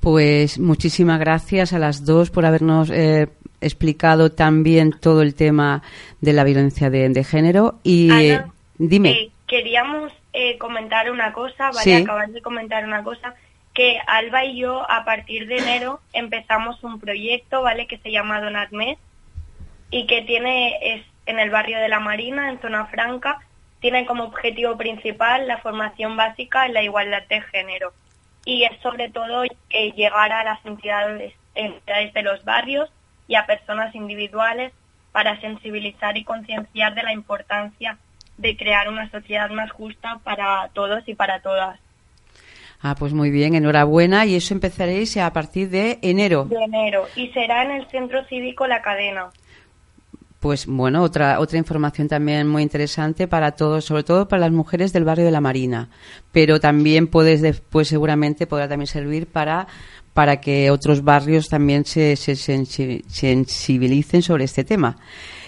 Pues 0.10 0.58
muchísimas 0.58 1.20
gracias 1.20 1.74
a 1.74 1.80
las 1.80 2.06
dos 2.06 2.30
por 2.30 2.46
habernos 2.46 2.90
eh, 2.90 3.28
explicado 3.60 4.32
también 4.32 4.94
todo 4.94 5.22
el 5.22 5.36
tema 5.36 5.84
de 6.22 6.32
la 6.32 6.46
violencia 6.46 6.90
de, 6.90 7.10
de 7.10 7.26
género. 7.26 7.82
Y 7.84 8.10
Ana, 8.10 8.22
eh, 8.22 8.42
dime, 8.78 9.10
Eh, 9.12 9.32
queríamos 9.48 10.14
eh, 10.32 10.58
comentar 10.60 11.12
una 11.12 11.34
cosa, 11.34 11.72
¿vale? 11.72 11.82
Sí. 11.82 11.92
Acabar 11.92 12.30
de 12.30 12.42
comentar 12.42 12.86
una 12.86 13.04
cosa, 13.04 13.36
que 13.74 14.00
Alba 14.08 14.46
y 14.46 14.60
yo 14.62 14.90
a 14.90 15.04
partir 15.04 15.46
de 15.46 15.58
enero 15.58 16.00
empezamos 16.14 16.82
un 16.86 17.02
proyecto, 17.02 17.62
¿vale? 17.62 17.86
Que 17.86 17.98
se 17.98 18.10
llama 18.10 18.40
Donatmed 18.40 18.96
y 19.92 20.08
que 20.08 20.22
tiene, 20.22 20.78
es 20.82 21.06
en 21.26 21.38
el 21.40 21.50
barrio 21.50 21.80
de 21.80 21.90
la 21.90 22.00
Marina, 22.00 22.50
en 22.50 22.62
Zona 22.62 22.86
Franca, 22.86 23.40
tiene 23.82 24.06
como 24.06 24.24
objetivo 24.24 24.78
principal 24.78 25.50
la 25.50 25.58
formación 25.58 26.16
básica 26.16 26.66
en 26.66 26.76
la 26.76 26.82
igualdad 26.82 27.24
de 27.28 27.42
género. 27.42 27.92
Y 28.48 28.64
es 28.64 28.80
sobre 28.82 29.10
todo 29.10 29.44
eh, 29.44 29.92
llegar 29.98 30.32
a 30.32 30.42
las 30.46 30.66
entidades, 30.66 31.34
entidades 31.54 32.14
de 32.14 32.24
los 32.24 32.46
barrios 32.46 32.90
y 33.28 33.36
a 33.36 33.46
personas 33.46 33.94
individuales 33.94 34.72
para 35.12 35.38
sensibilizar 35.42 36.16
y 36.16 36.24
concienciar 36.24 36.96
de 36.96 37.04
la 37.04 37.12
importancia 37.12 37.98
de 38.38 38.56
crear 38.56 38.88
una 38.88 39.12
sociedad 39.12 39.50
más 39.50 39.70
justa 39.72 40.22
para 40.24 40.70
todos 40.74 41.06
y 41.10 41.14
para 41.14 41.42
todas. 41.42 41.78
ah, 42.82 42.96
pues 42.98 43.12
muy 43.12 43.32
bien, 43.32 43.54
enhorabuena. 43.54 44.26
Y 44.26 44.36
eso 44.38 44.54
empezaréis 44.54 45.18
a 45.18 45.34
partir 45.34 45.70
de 45.70 46.00
enero. 46.02 46.46
De 46.46 46.64
enero. 46.64 47.06
Y 47.18 47.28
será 47.34 47.64
en 47.64 47.72
el 47.72 47.88
Centro 47.90 48.24
Cívico 48.30 48.66
La 48.66 48.82
Cadena. 48.82 49.30
Pues 50.40 50.68
bueno, 50.68 51.02
otra 51.02 51.40
otra 51.40 51.58
información 51.58 52.08
también 52.08 52.48
muy 52.48 52.62
interesante 52.62 53.28
para 53.28 53.54
todos, 53.54 53.86
sobre 53.86 54.04
todo 54.04 54.28
para 54.28 54.42
las 54.42 54.52
mujeres 54.52 54.94
del 54.94 55.04
barrio 55.04 55.26
de 55.26 55.32
la 55.32 55.42
Marina. 55.42 55.90
Pero 56.32 56.60
también 56.60 57.08
puedes 57.08 57.42
después 57.42 57.88
seguramente 57.88 58.46
podrá 58.46 58.68
también 58.68 58.88
servir 58.88 59.28
para 59.28 59.68
para 60.14 60.42
que 60.42 60.72
otros 60.72 61.04
barrios 61.04 61.48
también 61.48 61.86
se, 61.86 62.16
se 62.16 62.34
sensi- 62.34 63.04
sensibilicen 63.08 64.22
sobre 64.22 64.46
este 64.46 64.64
tema. 64.64 64.98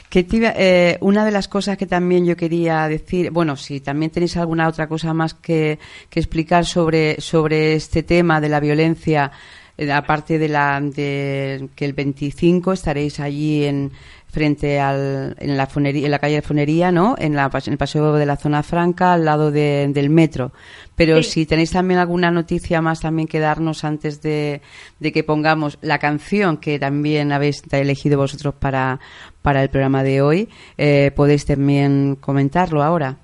Que 0.10 0.26
eh, 0.32 0.98
una 1.02 1.24
de 1.24 1.32
las 1.32 1.48
cosas 1.48 1.78
que 1.78 1.86
también 1.86 2.26
yo 2.26 2.36
quería 2.36 2.88
decir, 2.88 3.30
bueno, 3.32 3.56
si 3.56 3.80
también 3.80 4.12
tenéis 4.12 4.38
alguna 4.38 4.68
otra 4.68 4.88
cosa 4.88 5.14
más 5.14 5.36
que, 5.36 5.78
que 6.10 6.20
explicar 6.20 6.66
sobre, 6.66 7.22
sobre 7.22 7.76
este 7.76 8.02
tema 8.02 8.42
de 8.42 8.50
la 8.50 8.60
violencia, 8.60 9.32
eh, 9.78 9.92
aparte 9.92 10.40
de 10.40 10.50
la 10.50 10.82
de 10.82 11.70
que 11.76 11.86
el 11.86 11.94
25 11.94 12.74
estaréis 12.74 13.20
allí 13.20 13.66
en 13.66 13.92
frente 14.32 14.80
al, 14.80 15.36
en 15.40 15.58
la 15.58 15.66
funería, 15.66 16.06
en 16.06 16.12
la 16.12 16.20
calle 16.20 16.36
de 16.36 16.42
Funería, 16.44 16.92
¿no? 16.92 17.16
En, 17.18 17.36
la, 17.36 17.50
en 17.66 17.72
el 17.74 17.78
paseo 17.80 18.14
de 18.14 18.26
la 18.26 18.36
zona 18.38 18.62
franca, 18.64 19.14
al 19.14 19.26
lado 19.26 19.50
de- 19.52 19.88
del 19.92 20.10
metro. 20.12 20.52
Pero 20.96 21.24
Sí. 21.24 21.32
si 21.32 21.46
tenéis 21.46 21.72
también 21.72 22.00
alguna 22.00 22.30
noticia 22.30 22.82
más 22.82 23.00
también 23.00 23.28
que 23.28 23.40
darnos 23.40 23.84
antes 23.84 24.22
de, 24.22 24.62
de 25.00 25.12
que 25.12 25.24
pongamos 25.24 25.78
la 25.82 25.98
canción 25.98 26.58
que 26.58 26.78
también 26.78 27.32
habéis 27.32 27.64
elegido 27.72 28.18
vosotros 28.18 28.54
para, 28.54 29.00
para 29.42 29.64
el 29.64 29.70
programa 29.70 30.04
de 30.04 30.22
hoy, 30.22 30.50
eh, 30.78 31.12
podéis 31.16 31.46
también 31.46 32.16
comentarlo 32.16 32.84
ahora. 32.84 33.16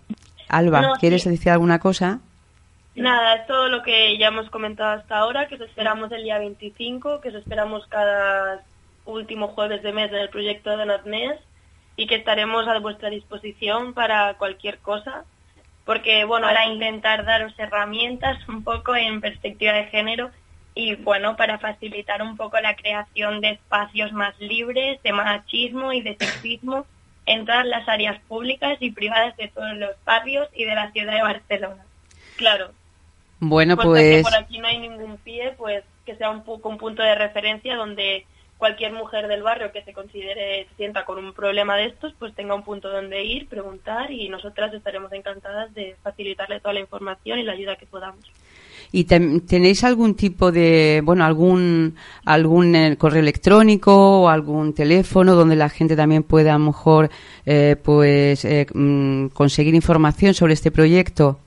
Alba, 0.50 0.82
No, 0.82 0.94
¿quieres 1.00 1.24
sí. 1.24 1.30
decir 1.30 1.52
alguna 1.52 1.80
cosa? 1.80 2.20
Nada, 2.96 3.36
es 3.36 3.46
todo 3.48 3.68
lo 3.68 3.84
que 3.84 4.18
ya 4.18 4.28
hemos 4.28 4.50
comentado 4.50 4.92
hasta 5.00 5.18
ahora, 5.18 5.48
que 5.48 5.56
os 5.56 5.62
esperamos 5.62 6.12
el 6.14 6.24
día 6.24 6.40
25, 6.40 7.20
que 7.20 7.30
os 7.30 7.36
esperamos 7.36 7.86
cada 7.90 8.62
último 9.06 9.50
jueves 9.50 9.84
de 9.84 9.94
mes 9.94 10.10
en 10.12 10.18
el 10.18 10.30
proyecto 10.30 10.70
de 10.70 10.78
Donatmes 10.78 11.40
y 11.96 12.08
que 12.08 12.16
estaremos 12.16 12.68
a 12.68 12.80
vuestra 12.80 13.10
disposición 13.10 13.94
para 13.94 14.34
cualquier 14.36 14.80
cosa, 14.80 15.24
porque 15.86 16.26
bueno, 16.26 16.48
para 16.48 16.66
intentar 16.68 17.26
daros 17.26 17.54
herramientas 17.58 18.38
un 18.50 18.64
poco 18.64 18.96
en 18.96 19.22
perspectiva 19.22 19.74
de 19.74 19.86
género 19.86 20.32
y 20.74 20.96
bueno, 20.96 21.38
para 21.38 21.58
facilitar 21.58 22.22
un 22.22 22.36
poco 22.36 22.60
la 22.60 22.76
creación 22.76 23.40
de 23.40 23.52
espacios 23.52 24.12
más 24.12 24.38
libres 24.40 25.02
de 25.04 25.14
machismo 25.14 25.94
y 25.94 26.02
de 26.02 26.18
sexismo 26.18 26.86
en 27.26 27.46
todas 27.46 27.66
las 27.66 27.88
áreas 27.88 28.20
públicas 28.28 28.78
y 28.82 28.92
privadas 28.92 29.36
de 29.38 29.48
todos 29.48 29.76
los 29.78 29.92
barrios 30.04 30.50
y 30.54 30.66
de 30.66 30.76
la 30.76 30.92
ciudad 30.92 31.14
de 31.14 31.22
Barcelona. 31.22 31.86
Claro. 32.36 32.72
Bueno, 33.40 33.76
Puesto 33.76 33.94
que 33.94 34.22
pues 34.22 34.24
por 34.24 34.36
aquí 34.36 34.60
no 34.60 34.68
hay 34.68 34.80
ningún 34.80 35.18
pie, 35.18 35.54
pues 35.58 35.84
que 36.06 36.16
sea 36.16 36.30
un 36.30 36.44
poco 36.44 36.70
un 36.70 36.78
punto 36.78 37.02
de 37.02 37.16
referencia 37.16 37.76
donde 37.76 38.26
cualquier 38.58 38.94
mujer 38.94 39.28
del 39.28 39.44
barrio 39.44 39.72
que 39.72 39.84
se 39.84 39.94
considere 39.94 40.66
se 40.70 40.76
sienta 40.76 41.06
con 41.06 41.24
un 41.24 41.34
problema 41.34 41.76
de 41.76 41.86
estos, 41.86 42.14
pues 42.18 42.34
tenga 42.34 42.56
un 42.56 42.64
punto 42.64 42.90
donde 42.90 43.24
ir, 43.24 43.48
preguntar 43.48 44.12
y 44.12 44.30
nosotras 44.30 44.74
estaremos 44.74 45.12
encantadas 45.14 45.74
de 45.74 45.96
facilitarle 46.02 46.60
toda 46.60 46.74
la 46.74 46.80
información 46.80 47.40
y 47.40 47.44
la 47.44 47.54
ayuda 47.54 47.76
que 47.76 47.86
podamos. 47.86 48.24
¿Y 48.92 49.06
tenéis 49.06 49.84
algún 49.84 50.16
tipo 50.16 50.52
de, 50.52 51.02
bueno, 51.04 51.26
algún 51.26 51.96
algún 52.24 52.76
eh, 52.76 52.98
correo 52.98 53.20
electrónico 53.22 54.22
o 54.22 54.30
algún 54.30 54.74
teléfono 54.74 55.36
donde 55.36 55.56
la 55.56 55.70
gente 55.70 55.96
también 55.96 56.24
pueda 56.24 56.56
a 56.56 56.58
lo 56.58 56.66
mejor 56.66 57.10
eh, 57.46 57.76
pues 57.84 58.46
eh, 58.46 58.68
mm, 58.74 59.28
conseguir 59.28 59.76
información 59.76 60.34
sobre 60.34 60.54
este 60.54 60.72
proyecto? 60.72 61.40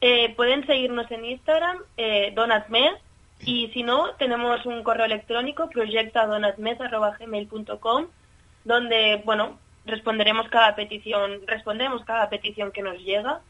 Eh, 0.00 0.32
pueden 0.36 0.64
seguirnos 0.66 1.10
en 1.10 1.24
Instagram, 1.24 1.78
eh, 1.96 2.32
donatmes, 2.34 2.92
y 3.44 3.68
si 3.68 3.82
no, 3.82 4.10
tenemos 4.18 4.64
un 4.66 4.82
correo 4.82 5.06
electrónico, 5.06 5.70
proyectadonatmes.gmail.com, 5.70 8.06
donde, 8.64 9.22
bueno, 9.24 9.58
responderemos 9.86 10.48
cada 10.48 10.74
petición, 10.74 11.40
respondemos 11.46 12.04
cada 12.04 12.28
petición 12.28 12.72
que 12.72 12.82
nos 12.82 12.98
llega 12.98 13.40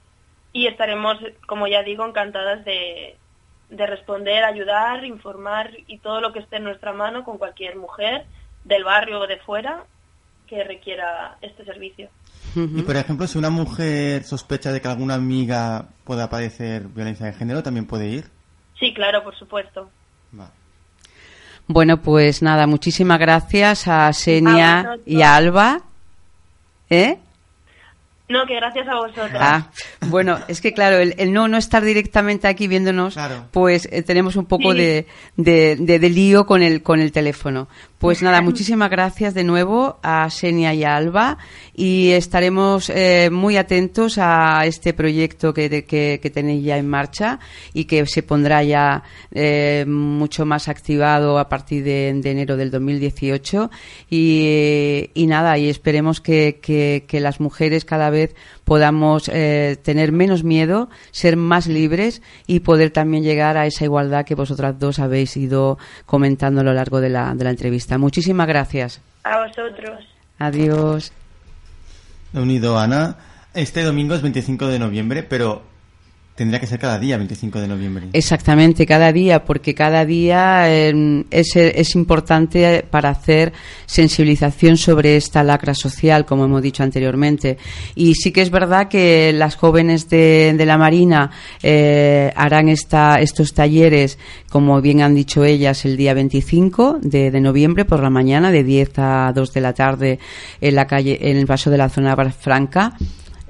y 0.52 0.66
estaremos, 0.66 1.16
como 1.46 1.66
ya 1.66 1.82
digo, 1.82 2.06
encantadas 2.06 2.64
de, 2.64 3.16
de 3.70 3.86
responder, 3.86 4.44
ayudar, 4.44 5.04
informar 5.04 5.70
y 5.86 5.98
todo 5.98 6.20
lo 6.20 6.32
que 6.32 6.40
esté 6.40 6.56
en 6.56 6.64
nuestra 6.64 6.92
mano 6.92 7.24
con 7.24 7.38
cualquier 7.38 7.76
mujer 7.76 8.26
del 8.64 8.84
barrio 8.84 9.20
o 9.20 9.26
de 9.26 9.38
fuera 9.38 9.84
que 10.46 10.64
requiera 10.64 11.36
este 11.42 11.64
servicio. 11.64 12.08
Y 12.56 12.82
por 12.82 12.96
ejemplo, 12.96 13.26
si 13.26 13.38
una 13.38 13.50
mujer 13.50 14.24
sospecha 14.24 14.72
de 14.72 14.80
que 14.80 14.88
alguna 14.88 15.14
amiga 15.14 15.88
pueda 16.04 16.30
padecer 16.30 16.88
violencia 16.88 17.26
de 17.26 17.34
género, 17.34 17.62
también 17.62 17.86
puede 17.86 18.08
ir. 18.08 18.24
Sí, 18.78 18.92
claro, 18.94 19.22
por 19.24 19.36
supuesto. 19.36 19.90
Bueno, 21.70 22.00
pues 22.00 22.40
nada, 22.40 22.66
muchísimas 22.66 23.18
gracias 23.18 23.88
a 23.88 24.10
Senia 24.14 24.80
A 24.80 24.96
y 25.04 25.20
a 25.22 25.36
Alba. 25.36 25.82
¿Eh? 26.88 27.18
No, 28.30 28.46
que 28.46 28.54
gracias 28.56 28.86
a 28.88 28.94
vosotros. 28.94 29.30
Ah, 29.34 29.68
bueno, 30.06 30.38
es 30.48 30.60
que 30.62 30.72
claro, 30.72 30.96
el, 30.96 31.14
el 31.18 31.32
no 31.32 31.46
no 31.48 31.56
estar 31.58 31.82
directamente 31.82 32.46
aquí 32.48 32.68
viéndonos, 32.68 33.16
pues 33.52 33.86
eh, 33.90 34.02
tenemos 34.02 34.36
un 34.36 34.46
poco 34.46 34.72
Sí. 34.72 34.78
de, 34.78 35.06
de, 35.36 35.76
de- 35.76 35.98
de 35.98 36.10
lío 36.10 36.46
con 36.46 36.62
el 36.62 36.82
con 36.82 37.00
el 37.00 37.10
teléfono. 37.12 37.68
Pues 37.98 38.22
nada, 38.22 38.40
muchísimas 38.42 38.90
gracias 38.90 39.34
de 39.34 39.42
nuevo 39.42 39.98
a 40.04 40.30
Senia 40.30 40.72
y 40.72 40.84
a 40.84 40.94
Alba 40.94 41.36
y 41.74 42.10
estaremos 42.10 42.90
eh, 42.90 43.28
muy 43.32 43.56
atentos 43.56 44.18
a 44.18 44.60
este 44.66 44.92
proyecto 44.94 45.52
que, 45.52 45.68
de- 45.68 45.84
que, 45.84 46.20
que 46.22 46.30
tenéis 46.30 46.64
ya 46.64 46.78
en 46.78 46.88
marcha 46.88 47.40
y 47.74 47.86
que 47.86 48.06
se 48.06 48.22
pondrá 48.22 48.62
ya 48.62 49.02
eh, 49.32 49.84
mucho 49.88 50.46
más 50.46 50.68
activado 50.68 51.40
a 51.40 51.48
partir 51.48 51.82
de, 51.82 52.12
de 52.14 52.30
enero 52.30 52.56
del 52.56 52.70
2018 52.70 53.68
y, 54.08 55.10
y 55.14 55.26
nada, 55.26 55.58
y 55.58 55.68
esperemos 55.68 56.20
que 56.20 57.04
las 57.20 57.40
mujeres 57.40 57.84
cada 57.84 58.10
vez 58.10 58.36
podamos 58.68 59.30
eh, 59.32 59.78
tener 59.82 60.12
menos 60.12 60.44
miedo, 60.44 60.90
ser 61.10 61.38
más 61.38 61.66
libres 61.66 62.20
y 62.46 62.60
poder 62.60 62.90
también 62.90 63.24
llegar 63.24 63.56
a 63.56 63.64
esa 63.64 63.84
igualdad 63.84 64.26
que 64.26 64.34
vosotras 64.34 64.78
dos 64.78 64.98
habéis 64.98 65.34
ido 65.38 65.78
comentando 66.04 66.60
a 66.60 66.64
lo 66.64 66.74
largo 66.74 67.00
de 67.00 67.08
la, 67.08 67.34
de 67.34 67.44
la 67.44 67.50
entrevista. 67.50 67.96
Muchísimas 67.96 68.46
gracias. 68.46 69.00
A 69.24 69.46
vosotros. 69.46 70.06
Adiós. 70.38 71.12
Unido, 72.34 72.78
Ana. 72.78 73.16
Este 73.54 73.82
domingo 73.82 74.14
es 74.14 74.20
25 74.20 74.66
de 74.66 74.78
noviembre, 74.78 75.22
pero 75.22 75.62
tendría 76.38 76.60
que 76.60 76.68
ser 76.68 76.78
cada 76.78 77.00
día 77.00 77.16
25 77.16 77.60
de 77.60 77.66
noviembre. 77.66 78.08
Exactamente, 78.12 78.86
cada 78.86 79.12
día, 79.12 79.44
porque 79.44 79.74
cada 79.74 80.04
día 80.04 80.72
eh, 80.72 81.24
es, 81.32 81.56
es 81.56 81.96
importante 81.96 82.84
para 82.88 83.10
hacer 83.10 83.52
sensibilización 83.86 84.76
sobre 84.76 85.16
esta 85.16 85.42
lacra 85.42 85.74
social, 85.74 86.24
como 86.24 86.44
hemos 86.44 86.62
dicho 86.62 86.84
anteriormente. 86.84 87.58
Y 87.96 88.14
sí 88.14 88.30
que 88.30 88.42
es 88.42 88.50
verdad 88.50 88.86
que 88.86 89.32
las 89.32 89.56
jóvenes 89.56 90.08
de, 90.08 90.54
de 90.56 90.64
la 90.64 90.78
Marina 90.78 91.32
eh, 91.60 92.32
harán 92.36 92.68
esta, 92.68 93.20
estos 93.20 93.52
talleres, 93.52 94.16
como 94.48 94.80
bien 94.80 95.02
han 95.02 95.16
dicho 95.16 95.44
ellas, 95.44 95.84
el 95.84 95.96
día 95.96 96.14
25 96.14 97.00
de, 97.02 97.32
de 97.32 97.40
noviembre 97.40 97.84
por 97.84 98.00
la 98.00 98.10
mañana, 98.10 98.52
de 98.52 98.62
10 98.62 98.92
a 98.98 99.32
2 99.34 99.52
de 99.52 99.60
la 99.60 99.72
tarde, 99.72 100.20
en 100.60 100.74
la 100.76 100.86
calle, 100.86 101.18
en 101.20 101.36
el 101.36 101.48
paso 101.48 101.68
de 101.68 101.78
la 101.78 101.88
zona 101.88 102.14
franca 102.30 102.96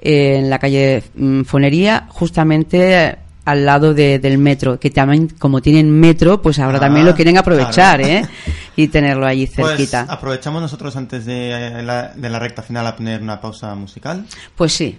en 0.01 0.49
la 0.51 0.59
calle 0.59 1.03
mm, 1.15 1.43
Fonería, 1.43 2.07
justamente 2.09 3.05
eh, 3.07 3.17
al 3.45 3.65
lado 3.65 3.95
de- 3.95 4.19
del 4.19 4.37
metro, 4.39 4.79
que 4.79 4.91
también, 4.91 5.29
como 5.39 5.61
tienen 5.63 5.91
metro, 5.91 6.43
pues 6.43 6.59
ahora 6.59 6.77
Ah, 6.77 6.81
también 6.81 7.07
lo 7.07 7.15
quieren 7.15 7.39
aprovechar, 7.39 8.01
claro. 8.01 8.07
¿eh? 8.07 8.27
Y 8.77 8.89
tenerlo 8.89 9.27
allí 9.27 9.47
Pues 9.47 9.69
cerquita. 9.71 10.07
aprovechamos 10.09 10.63
nosotros 10.63 10.95
antes 10.97 11.25
de 11.27 11.51
eh, 11.81 11.83
la, 11.83 12.13
de 12.15 12.29
la 12.31 12.39
recta 12.39 12.63
final 12.63 12.87
a 12.87 12.95
poner 12.95 13.21
una 13.23 13.41
pausa 13.41 13.75
musical. 13.75 14.25
Pues 14.55 14.73
sí. 14.73 14.97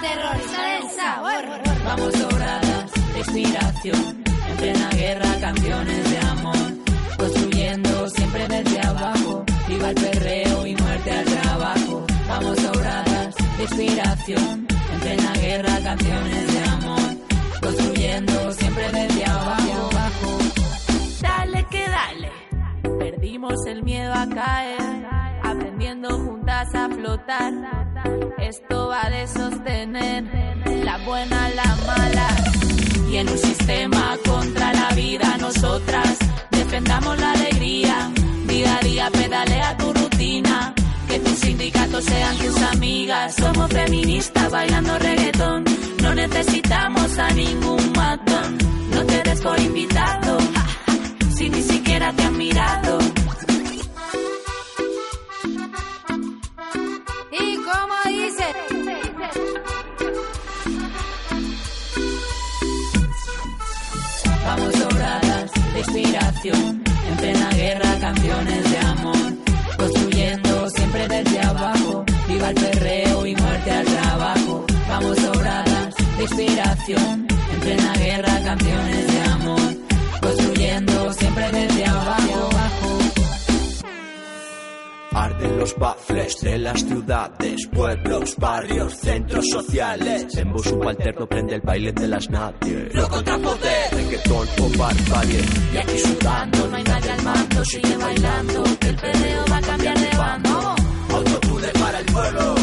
Terrorista 0.00 0.62
del 0.66 0.90
sabor. 0.90 1.44
Vamos 1.84 2.12
sobradas 2.14 2.92
de 3.12 3.18
inspiración, 3.18 4.24
en 4.50 4.56
plena 4.56 4.90
guerra 4.90 5.40
canciones 5.40 6.10
de 6.10 6.18
amor, 6.18 6.56
construyendo 7.16 8.08
siempre 8.10 8.48
desde 8.48 8.80
abajo, 8.80 9.44
viva 9.68 9.90
el 9.90 9.94
perreo 9.94 10.66
y 10.66 10.74
muerte 10.74 11.10
al 11.12 11.24
trabajo. 11.24 12.06
Vamos 12.28 12.58
sobradas 12.58 13.34
de 13.56 13.62
inspiración, 13.62 14.66
en 14.92 15.00
plena 15.00 15.32
guerra 15.34 15.80
canciones 15.82 16.52
de 16.52 16.64
amor, 16.64 17.16
construyendo 17.62 18.52
siempre 18.52 18.90
desde 18.90 19.24
abajo. 19.26 19.88
Dale 21.22 21.66
que 21.70 21.88
dale. 21.88 22.32
Perdimos 22.98 23.64
el 23.66 23.82
miedo 23.82 24.12
a 24.12 24.26
caer, 24.28 25.06
aprendiendo 25.54 26.08
juntas 26.18 26.74
a 26.74 26.88
flotar. 26.88 27.52
Esto 28.38 28.88
va 28.88 29.08
de 29.10 29.26
sostener 29.26 30.24
la 30.84 30.98
buena, 30.98 31.48
la 31.50 31.76
mala. 31.86 32.28
Y 33.10 33.16
en 33.16 33.28
un 33.28 33.38
sistema 33.38 34.16
contra 34.26 34.72
la 34.72 34.88
vida, 34.94 35.36
nosotras 35.38 36.18
defendamos 36.50 37.18
la 37.18 37.32
alegría. 37.32 38.10
Día 38.46 38.76
a 38.76 38.80
día 38.80 39.10
pedalea 39.10 39.76
tu 39.76 39.92
rutina. 39.92 40.74
Que 41.08 41.18
tus 41.20 41.38
sindicatos 41.38 42.04
sean 42.04 42.36
tus 42.38 42.62
amigas. 42.62 43.34
Somos 43.36 43.70
feministas 43.70 44.50
bailando 44.50 44.98
reggaetón. 44.98 45.64
No 46.02 46.14
necesitamos 46.14 47.18
a 47.18 47.30
ningún 47.30 47.92
matón. 47.92 48.58
No 48.90 49.04
te 49.04 49.22
des 49.22 49.40
por 49.40 49.58
invitado. 49.60 50.38
Si 51.36 51.48
ni 51.48 51.62
siquiera 51.62 52.12
te 52.12 52.22
han 52.24 52.36
mirado. 52.36 53.13
Inspiración. 65.86 66.82
En 67.10 67.16
plena 67.16 67.50
guerra, 67.50 67.98
canciones 68.00 68.70
de 68.70 68.78
amor. 68.78 69.32
Construyendo 69.76 70.70
siempre 70.70 71.08
desde 71.08 71.40
abajo. 71.40 72.04
Viva 72.28 72.48
el 72.50 72.54
perreo 72.54 73.26
y 73.26 73.34
muerte 73.36 73.70
al 73.70 73.84
trabajo. 73.84 74.66
Vamos 74.88 75.18
sobradas 75.18 75.94
de 76.16 76.22
inspiración. 76.22 77.26
En 77.52 77.60
plena 77.60 77.92
guerra, 77.94 78.40
canciones 78.44 79.06
de 79.06 79.20
amor. 79.32 79.76
Construyendo 80.20 81.12
siempre 81.12 81.50
desde 81.52 81.73
Arden 85.34 85.58
los 85.58 85.76
baffles 85.76 86.40
de 86.40 86.58
las 86.58 86.80
ciudades, 86.84 87.66
pueblos, 87.72 88.36
barrios, 88.36 88.94
centros 88.94 89.44
sociales. 89.50 90.36
En 90.36 90.52
voz 90.52 90.66
subalterno 90.66 91.26
prende 91.26 91.54
el 91.56 91.60
baile 91.60 91.92
de 91.92 92.08
las 92.08 92.28
nadie. 92.30 92.88
Lo 92.92 93.08
contra 93.08 93.38
poder, 93.38 93.92
reggaetón 93.92 94.48
o 94.60 94.78
barbarie. 94.78 95.40
Y 95.72 95.76
aquí 95.76 95.98
sudando, 95.98 96.68
no 96.68 96.76
hay 96.76 96.84
nadie 96.84 97.10
al 97.10 97.22
mando, 97.22 97.64
sigue 97.64 97.96
bailando, 97.96 98.64
que 98.80 98.88
el 98.88 98.96
perreo 98.96 99.44
va 99.50 99.56
a 99.56 99.60
cambiar 99.60 99.98
de 99.98 100.16
bando. 100.16 100.74
Autotune 101.10 101.68
para 101.68 101.98
el 101.98 102.06
pueblo. 102.06 102.54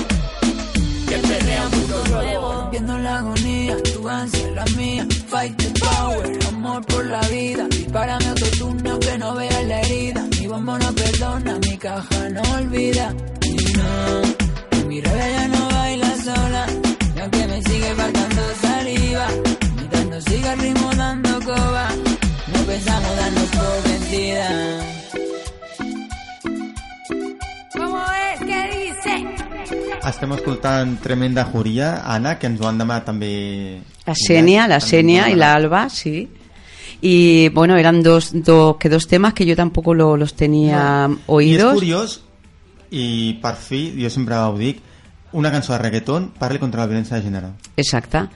Que 1.09 1.17
perrea 1.17 1.65
un 1.65 1.79
mundo 1.79 2.03
nuevo. 2.09 2.69
Viendo 2.71 2.97
la 2.99 3.17
agonía, 3.17 3.83
tu 3.83 4.07
ansia, 4.07 4.51
la 4.51 4.65
mía, 4.77 5.07
fight 5.27 5.57
the 5.57 5.79
power, 5.79 6.39
amor 6.47 6.85
por 6.85 7.05
la 7.05 7.21
vida. 7.27 7.67
Dispárame 7.69 8.31
otro 8.31 8.47
turno 8.57 8.99
que 8.99 9.17
no 9.17 9.35
vea 9.35 9.61
la 9.63 9.81
herida. 9.81 10.27
Mi 10.39 10.47
bombo 10.47 10.77
no 10.77 10.93
perdona, 10.93 11.59
caja 11.91 12.29
no 12.29 12.41
olvida. 12.57 13.13
Y 13.43 13.55
no, 13.77 14.87
mi 14.87 15.01
revés 15.01 15.31
ya 15.37 15.47
no 15.47 15.61
baila 15.69 16.11
sola. 16.27 16.63
Y 17.15 17.19
aunque 17.19 17.47
me 17.47 17.61
sigue 17.63 17.91
faltando 18.01 18.41
saliva, 18.61 19.27
mientras 19.77 20.05
no 20.11 20.21
siga 20.21 20.53
el 20.53 20.59
ritmo 20.59 20.89
dando 20.95 21.33
coba, 21.41 21.85
no 22.53 22.59
pensamos 22.69 23.13
darnos 23.21 23.49
por 23.57 23.75
vencida. 23.89 24.47
¿Cómo 27.77 27.99
es? 28.27 28.39
¿Qué 28.49 28.59
dice? 28.77 29.13
Estem 30.09 30.31
escoltant 30.33 30.99
Tremenda 31.01 31.43
Juria, 31.45 32.01
Anna, 32.05 32.39
que 32.39 32.47
ens 32.47 32.61
ho 32.61 32.67
han 32.67 32.79
demanat 32.81 33.05
també... 33.05 33.81
La 34.07 34.15
Senia, 34.17 34.67
la 34.67 34.79
Senia 34.79 35.29
y 35.29 35.35
la 35.35 35.53
Alba, 35.53 35.89
sí. 35.89 36.27
Y 37.01 37.49
bueno, 37.49 37.77
eran 37.77 38.03
dos, 38.03 38.29
dos, 38.31 38.77
que 38.77 38.87
dos 38.89 39.07
temas 39.07 39.33
que 39.33 39.45
yo 39.45 39.55
tampoco 39.55 39.93
lo- 39.95 40.17
los 40.17 40.35
tenía 40.35 41.09
és 41.11 41.17
oídos. 41.27 41.73
curiós, 41.73 42.21
i 42.91 43.39
per 43.41 43.55
fi, 43.55 43.95
jo 43.97 44.09
sempre 44.09 44.35
ho 44.35 44.55
dic, 44.57 44.81
una 45.33 45.49
cançó 45.51 45.73
de 45.73 45.79
reggaeton 45.79 46.31
parli 46.37 46.59
contra 46.59 46.81
la 46.81 46.87
violència 46.87 47.17
de 47.17 47.23
gènere. 47.23 47.47
Exacta. 47.77 48.29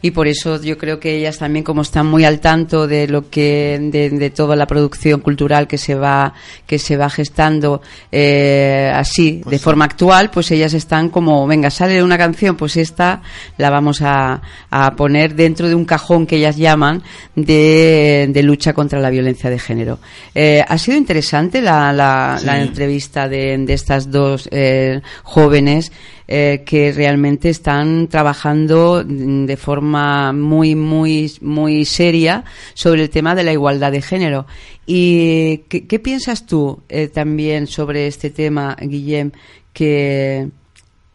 Y 0.00 0.12
por 0.12 0.28
eso 0.28 0.60
yo 0.62 0.78
creo 0.78 1.00
que 1.00 1.16
ellas 1.16 1.38
también, 1.38 1.64
como 1.64 1.82
están 1.82 2.06
muy 2.06 2.24
al 2.24 2.38
tanto 2.40 2.86
de 2.86 3.08
lo 3.08 3.28
que, 3.30 3.78
de, 3.80 4.10
de 4.10 4.30
toda 4.30 4.54
la 4.54 4.66
producción 4.66 5.20
cultural 5.20 5.66
que 5.66 5.76
se 5.78 5.94
va, 5.94 6.34
que 6.66 6.78
se 6.78 6.96
va 6.96 7.10
gestando 7.10 7.82
eh, 8.12 8.92
así, 8.94 9.42
de 9.44 9.58
forma 9.58 9.86
actual, 9.86 10.30
pues 10.30 10.50
ellas 10.52 10.72
están 10.74 11.08
como, 11.08 11.46
venga, 11.46 11.70
sale 11.70 12.02
una 12.02 12.16
canción, 12.16 12.56
pues 12.56 12.76
esta 12.76 13.22
la 13.56 13.70
vamos 13.70 14.00
a, 14.02 14.40
a 14.70 14.94
poner 14.94 15.34
dentro 15.34 15.68
de 15.68 15.74
un 15.74 15.84
cajón 15.84 16.26
que 16.26 16.36
ellas 16.36 16.56
llaman 16.56 17.02
de, 17.34 18.28
de 18.30 18.42
lucha 18.42 18.72
contra 18.72 19.00
la 19.00 19.10
violencia 19.10 19.50
de 19.50 19.58
género. 19.58 19.98
Eh, 20.34 20.64
ha 20.66 20.78
sido 20.78 20.96
interesante 20.96 21.60
la, 21.60 21.92
la, 21.92 22.36
Sí. 22.38 22.46
la 22.46 22.60
entrevista 22.60 23.28
de, 23.28 23.56
de 23.58 23.72
estas 23.74 24.10
dos 24.10 24.48
eh, 24.52 25.00
jóvenes 25.22 25.90
eh, 26.28 26.62
que 26.66 26.92
realmente 26.92 27.48
están 27.48 28.06
trabajando 28.08 29.02
mm, 29.04 29.46
de 29.46 29.56
forma 29.56 30.32
muy, 30.32 30.74
muy, 30.74 31.32
muy 31.40 31.84
seria 31.84 32.44
sobre 32.74 33.02
el 33.02 33.10
tema 33.10 33.34
de 33.34 33.44
la 33.44 33.52
igualdad 33.52 33.92
de 33.92 34.02
género. 34.02 34.46
¿Y 34.86 35.58
qué, 35.68 35.86
qué 35.86 35.98
piensas 35.98 36.46
tú 36.46 36.82
eh, 36.88 37.08
también 37.08 37.66
sobre 37.66 38.06
este 38.06 38.30
tema, 38.30 38.76
Guillem? 38.80 39.32
Que 39.72 40.50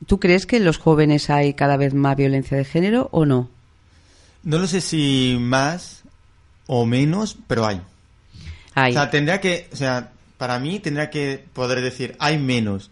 ¿Tú 0.05 0.19
crees 0.19 0.45
que 0.45 0.57
en 0.57 0.65
los 0.65 0.77
jóvenes 0.77 1.29
hay 1.29 1.53
cada 1.53 1.77
vez 1.77 1.93
más 1.93 2.15
violencia 2.15 2.57
de 2.57 2.65
género 2.65 3.09
o 3.11 3.25
no? 3.25 3.49
No 4.43 4.57
lo 4.57 4.67
sé 4.67 4.81
si 4.81 5.37
más 5.39 6.03
o 6.67 6.85
menos, 6.85 7.37
pero 7.47 7.65
hay. 7.65 7.81
Hay. 8.75 8.91
O 8.91 8.95
sea, 8.95 9.09
tendría 9.09 9.39
que, 9.39 9.69
o 9.71 9.75
sea, 9.75 10.11
para 10.37 10.59
mí 10.59 10.79
tendría 10.79 11.09
que 11.09 11.43
poder 11.53 11.81
decir 11.81 12.15
hay 12.19 12.37
menos. 12.37 12.89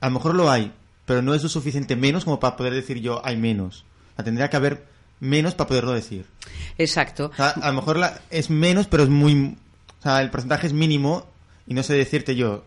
A 0.00 0.06
lo 0.06 0.14
mejor 0.14 0.34
lo 0.34 0.50
hay, 0.50 0.72
pero 1.08 1.22
no 1.22 1.34
es 1.34 1.42
lo 1.42 1.48
suficiente 1.48 1.96
menos 1.96 2.24
como 2.24 2.38
para 2.38 2.56
poder 2.56 2.72
decir 2.74 3.00
yo 3.00 3.20
hay 3.26 3.36
menos. 3.36 3.84
O 4.12 4.16
sea, 4.16 4.24
tendría 4.24 4.48
que 4.50 4.56
haber 4.56 4.86
menos 5.18 5.54
para 5.56 5.66
poderlo 5.66 5.92
decir. 5.92 6.24
Exacto. 6.76 7.30
O 7.32 7.36
sea, 7.36 7.48
a 7.50 7.68
lo 7.68 7.72
mejor 7.74 7.96
la- 7.96 8.20
es 8.30 8.50
menos, 8.50 8.86
pero 8.86 9.02
es 9.02 9.08
muy... 9.08 9.56
O 9.98 10.02
sea, 10.02 10.22
el 10.22 10.30
porcentaje 10.30 10.68
es 10.68 10.72
mínimo 10.72 11.26
y 11.66 11.74
no 11.74 11.82
sé 11.82 11.94
decirte 11.94 12.36
yo. 12.36 12.64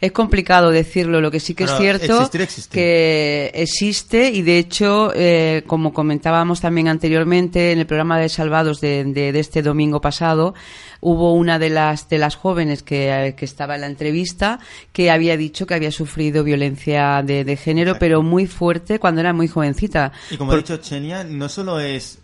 Es 0.00 0.12
complicado 0.12 0.70
decirlo, 0.70 1.20
lo 1.20 1.30
que 1.30 1.40
sí 1.40 1.54
que 1.54 1.64
Pero 1.64 1.74
es 1.76 1.80
cierto 1.80 2.16
existir 2.18 2.40
existe. 2.42 2.74
que 2.74 3.50
existe 3.54 4.30
y 4.30 4.42
de 4.42 4.58
hecho, 4.58 5.12
eh, 5.14 5.62
como 5.66 5.92
comentábamos 5.94 6.60
también 6.60 6.88
anteriormente 6.88 7.72
en 7.72 7.78
el 7.78 7.86
programa 7.86 8.18
de 8.18 8.28
Salvados 8.28 8.80
de, 8.80 9.04
de- 9.04 9.32
de 9.32 9.40
este 9.40 9.62
domingo 9.62 10.00
pasado, 10.00 10.54
hubo 11.00 11.32
una 11.34 11.58
de 11.58 11.70
las 11.70 12.08
de 12.08 12.18
las 12.18 12.36
jóvenes 12.36 12.82
que, 12.82 13.08
eh, 13.28 13.34
que 13.34 13.44
estaba 13.46 13.76
en 13.76 13.82
la 13.82 13.86
entrevista 13.86 14.58
que 14.92 15.10
había 15.10 15.36
dicho 15.36 15.66
que 15.66 15.74
había 15.74 15.92
sufrido 15.92 16.44
violencia 16.44 17.22
de, 17.22 17.44
de 17.44 17.56
género, 17.56 17.96
pero 17.98 18.22
muy 18.22 18.46
fuerte 18.46 18.98
cuando 18.98 19.20
era 19.22 19.32
muy 19.32 19.48
jovencita. 19.48 20.12
Y 20.30 20.36
como 20.36 20.50
Por- 20.50 20.58
ha 20.58 20.62
dicho 20.62 20.76
Chenia, 20.78 21.24
no 21.24 21.48
solo 21.48 21.80
es 21.80 22.18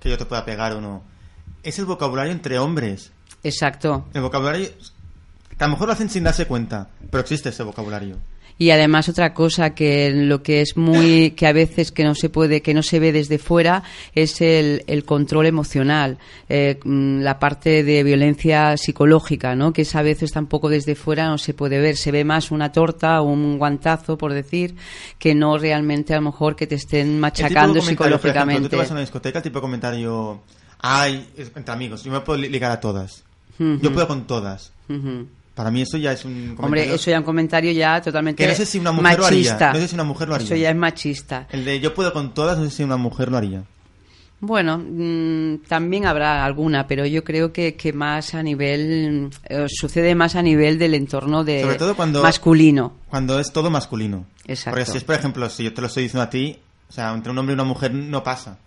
que 0.00 0.08
yo 0.10 0.18
te 0.18 0.24
pueda 0.26 0.44
pegar 0.44 0.72
o 0.72 0.80
no, 0.80 1.02
es 1.62 1.78
el 1.78 1.84
vocabulario 1.86 2.32
entre 2.32 2.58
hombres. 2.58 3.10
Exacto. 3.44 4.06
El 4.14 4.22
vocabulario, 4.22 4.68
a 5.58 5.64
lo 5.64 5.70
mejor 5.72 5.86
lo 5.88 5.92
hacen 5.94 6.10
sin 6.10 6.24
darse 6.24 6.46
cuenta, 6.46 6.88
pero 7.10 7.20
existe 7.22 7.48
ese 7.50 7.62
vocabulario. 7.62 8.16
Y 8.58 8.70
además 8.70 9.08
otra 9.08 9.32
cosa 9.32 9.74
que 9.74 10.10
lo 10.10 10.42
que 10.42 10.60
es 10.60 10.76
muy 10.76 11.30
que 11.36 11.46
a 11.46 11.52
veces 11.52 11.90
que 11.90 12.04
no 12.04 12.14
se 12.14 12.28
puede 12.28 12.60
que 12.60 12.74
no 12.74 12.82
se 12.82 13.00
ve 13.00 13.10
desde 13.10 13.38
fuera 13.38 13.82
es 14.14 14.40
el, 14.42 14.84
el 14.86 15.04
control 15.04 15.46
emocional, 15.46 16.18
eh, 16.50 16.78
mm, 16.84 17.20
la 17.20 17.38
parte 17.38 17.82
de 17.82 18.04
violencia 18.04 18.76
psicológica, 18.76 19.56
¿no? 19.56 19.72
Que 19.72 19.82
esa 19.82 20.00
a 20.00 20.02
veces 20.02 20.32
tampoco 20.32 20.68
desde 20.68 20.94
fuera 20.94 21.28
no 21.28 21.38
se 21.38 21.54
puede 21.54 21.80
ver, 21.80 21.96
se 21.96 22.12
ve 22.12 22.24
más 22.24 22.50
una 22.50 22.70
torta 22.70 23.20
o 23.22 23.24
un 23.24 23.58
guantazo 23.58 24.18
por 24.18 24.32
decir 24.34 24.76
que 25.18 25.34
no 25.34 25.56
realmente 25.58 26.12
a 26.12 26.16
lo 26.16 26.22
mejor 26.30 26.54
que 26.54 26.66
te 26.66 26.74
estén 26.76 27.08
El 27.08 27.16
machacando 27.20 27.80
tipo 27.80 27.86
de 27.86 27.96
comentario, 27.96 27.96
por 27.96 28.04
ejemplo, 28.04 28.18
psicológicamente. 28.28 28.62
tú 28.62 28.68
te 28.68 28.76
vas 28.76 28.90
a 28.90 28.92
una 28.94 29.00
discoteca, 29.00 29.38
el 29.38 29.42
tipo 29.44 29.58
de 29.58 29.62
comentario, 29.62 30.42
ay, 30.78 31.26
es- 31.36 31.50
entre 31.56 31.72
amigos, 31.72 32.04
yo 32.04 32.12
me 32.12 32.20
puedo 32.20 32.38
li- 32.38 32.48
ligar 32.50 32.70
a 32.70 32.80
todas. 32.80 33.24
Yo 33.58 33.92
puedo 33.92 34.06
con 34.06 34.26
todas. 34.26 34.72
Para 35.54 35.70
mí 35.70 35.82
eso 35.82 35.98
ya 35.98 36.12
es 36.12 36.24
un 36.24 36.32
comentario... 36.32 36.64
Hombre, 36.64 36.94
eso 36.94 37.10
ya 37.10 37.16
es 37.16 37.20
un 37.20 37.26
comentario 37.26 37.72
ya 37.72 38.00
totalmente 38.00 38.42
Que 38.42 38.48
no 38.48 38.54
sé 38.54 38.64
si 38.64 38.78
una 38.78 38.92
mujer 38.92 39.18
lo 39.18 39.24
machista. 39.24 39.54
haría. 39.54 39.72
No 39.72 39.78
sé 39.80 39.88
si 39.88 39.94
una 39.94 40.04
mujer 40.04 40.28
lo 40.28 40.34
haría. 40.34 40.46
Eso 40.46 40.56
ya 40.56 40.70
es 40.70 40.76
machista. 40.76 41.46
El 41.50 41.64
de 41.64 41.80
yo 41.80 41.94
puedo 41.94 42.12
con 42.12 42.32
todas, 42.32 42.58
no 42.58 42.64
sé 42.64 42.70
si 42.70 42.82
una 42.82 42.96
mujer 42.96 43.30
lo 43.30 43.36
haría. 43.36 43.62
Bueno, 44.40 44.78
mm, 44.78 45.58
también 45.68 46.04
habrá 46.06 46.44
alguna, 46.44 46.88
pero 46.88 47.06
yo 47.06 47.22
creo 47.22 47.52
que, 47.52 47.76
que 47.76 47.92
más 47.92 48.34
a 48.34 48.42
nivel, 48.42 49.30
eh, 49.44 49.66
sucede 49.68 50.16
más 50.16 50.34
a 50.34 50.42
nivel 50.42 50.78
del 50.80 50.94
entorno 50.94 51.44
de 51.44 51.62
Sobre 51.62 51.76
todo 51.76 51.94
cuando... 51.94 52.22
masculino. 52.22 52.94
Cuando 53.08 53.38
es 53.38 53.52
todo 53.52 53.70
masculino. 53.70 54.26
Exacto. 54.46 54.70
Porque 54.76 54.90
si 54.90 54.96
es, 54.98 55.04
por 55.04 55.14
ejemplo, 55.14 55.48
si 55.48 55.62
yo 55.62 55.72
te 55.72 55.80
lo 55.80 55.86
estoy 55.86 56.04
diciendo 56.04 56.22
a 56.24 56.30
ti, 56.30 56.58
o 56.88 56.92
sea, 56.92 57.12
entre 57.12 57.30
un 57.30 57.38
hombre 57.38 57.52
y 57.52 57.54
una 57.54 57.64
mujer 57.64 57.94
no 57.94 58.24
pasa 58.24 58.58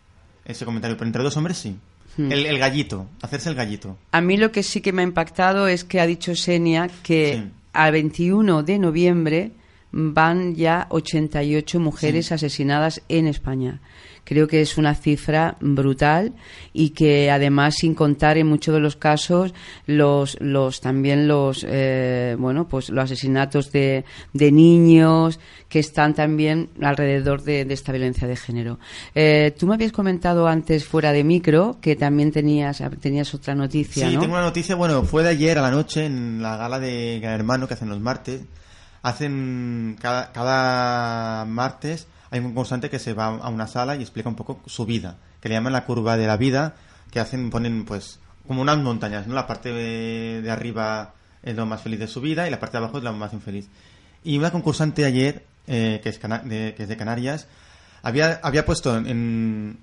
ese 0.45 0.63
comentario, 0.63 0.95
pero 0.95 1.07
entre 1.07 1.23
dos 1.23 1.35
hombres 1.35 1.57
sí. 1.57 1.75
Hmm. 2.17 2.31
El, 2.31 2.45
el 2.45 2.57
gallito, 2.57 3.07
hacerse 3.21 3.49
el 3.49 3.55
gallito. 3.55 3.97
A 4.11 4.21
mí 4.21 4.37
lo 4.37 4.51
que 4.51 4.63
sí 4.63 4.81
que 4.81 4.93
me 4.93 5.01
ha 5.01 5.05
impactado 5.05 5.67
es 5.67 5.83
que 5.83 5.99
ha 5.99 6.05
dicho 6.05 6.35
Senia 6.35 6.89
que 7.03 7.43
al 7.73 7.91
21 7.91 8.63
de 8.63 8.79
noviembre 8.79 9.51
van 9.91 10.55
ya 10.55 10.87
88 10.89 11.79
mujeres 11.79 12.31
asesinadas 12.31 13.01
en 13.09 13.27
España. 13.27 13.81
Creo 14.25 14.47
que 14.47 14.59
es 14.61 14.77
una 14.77 14.95
cifra 14.95 15.55
brutal 15.61 16.33
y 16.73 16.89
que 16.89 17.31
además 17.31 17.75
sin 17.77 17.95
contar 17.95 18.37
en 18.37 18.47
muchos 18.47 18.73
de 18.73 18.81
los 18.81 18.97
casos 18.97 19.53
los 19.85 20.37
los 20.41 20.81
también 20.81 21.27
los 21.27 21.65
eh, 21.67 22.35
bueno 22.37 22.67
pues 22.67 22.89
los 22.89 23.05
asesinatos 23.05 23.71
de, 23.71 24.03
de 24.33 24.51
niños 24.51 25.39
que 25.69 25.79
están 25.79 26.13
también 26.13 26.69
alrededor 26.81 27.43
de, 27.43 27.65
de 27.65 27.73
esta 27.73 27.91
violencia 27.91 28.27
de 28.27 28.35
género. 28.35 28.79
Eh, 29.13 29.53
tú 29.57 29.67
me 29.67 29.75
habías 29.75 29.91
comentado 29.91 30.47
antes 30.47 30.85
fuera 30.85 31.11
de 31.11 31.23
micro 31.23 31.77
que 31.79 31.95
también 31.95 32.31
tenías 32.31 32.83
tenías 32.99 33.33
otra 33.33 33.55
noticia, 33.55 34.07
Sí, 34.09 34.15
¿no? 34.15 34.21
tengo 34.21 34.33
una 34.33 34.43
noticia, 34.43 34.75
bueno, 34.75 35.03
fue 35.03 35.23
de 35.23 35.29
ayer 35.29 35.57
a 35.59 35.61
la 35.61 35.71
noche 35.71 36.05
en 36.05 36.41
la 36.41 36.57
gala 36.57 36.79
de 36.79 37.19
Gran 37.21 37.33
Hermano 37.35 37.67
que 37.67 37.75
hacen 37.75 37.89
los 37.89 37.99
martes. 38.01 38.41
Hacen 39.05 39.97
cada, 40.01 40.31
cada 40.31 41.45
martes 41.45 42.07
hay 42.31 42.39
un 42.39 42.45
concursante 42.47 42.89
que 42.89 42.97
se 42.97 43.13
va 43.13 43.27
a 43.27 43.49
una 43.49 43.67
sala 43.67 43.95
y 43.95 44.01
explica 44.01 44.29
un 44.29 44.35
poco 44.35 44.59
su 44.65 44.87
vida, 44.87 45.17
que 45.41 45.47
le 45.47 45.53
llaman 45.53 45.73
la 45.73 45.85
curva 45.85 46.17
de 46.17 46.25
la 46.25 46.37
vida, 46.37 46.73
que 47.11 47.19
hacen, 47.19 47.51
ponen 47.51 47.85
pues 47.85 48.19
como 48.47 48.63
unas 48.63 48.79
montañas, 48.79 49.27
¿no? 49.27 49.35
La 49.35 49.45
parte 49.45 49.71
de, 49.71 50.41
de 50.41 50.49
arriba 50.49 51.13
es 51.43 51.55
lo 51.55 51.67
más 51.67 51.81
feliz 51.83 51.99
de 51.99 52.07
su 52.07 52.19
vida 52.19 52.47
y 52.47 52.49
la 52.49 52.59
parte 52.59 52.77
de 52.77 52.83
abajo 52.83 52.97
es 52.97 53.03
lo 53.03 53.13
más 53.13 53.31
infeliz. 53.33 53.67
Y 54.23 54.39
una 54.39 54.49
concursante 54.51 55.05
ayer, 55.05 55.45
eh, 55.67 55.99
que, 56.01 56.09
es 56.09 56.17
cana- 56.17 56.39
de, 56.43 56.73
que 56.75 56.81
es 56.83 56.89
de 56.89 56.97
Canarias, 56.97 57.45
había, 58.01 58.39
había 58.41 58.65
puesto 58.65 58.97
en, 58.97 59.77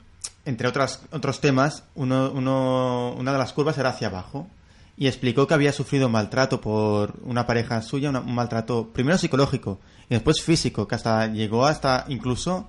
entre 0.44 0.66
otras, 0.66 1.02
otros 1.12 1.40
temas, 1.40 1.84
uno, 1.94 2.32
uno, 2.34 3.14
una 3.16 3.30
de 3.32 3.38
las 3.38 3.52
curvas 3.52 3.78
era 3.78 3.90
hacia 3.90 4.08
abajo. 4.08 4.48
Y 4.96 5.06
explicó 5.06 5.46
que 5.46 5.54
había 5.54 5.72
sufrido 5.72 6.08
maltrato 6.08 6.60
por 6.60 7.14
una 7.24 7.46
pareja 7.46 7.80
suya, 7.82 8.10
un 8.10 8.34
maltrato 8.34 8.88
primero 8.92 9.18
psicológico 9.18 9.80
y 10.08 10.14
después 10.14 10.42
físico, 10.42 10.86
que 10.86 10.94
hasta 10.94 11.26
llegó 11.28 11.66
hasta 11.66 12.04
incluso 12.08 12.68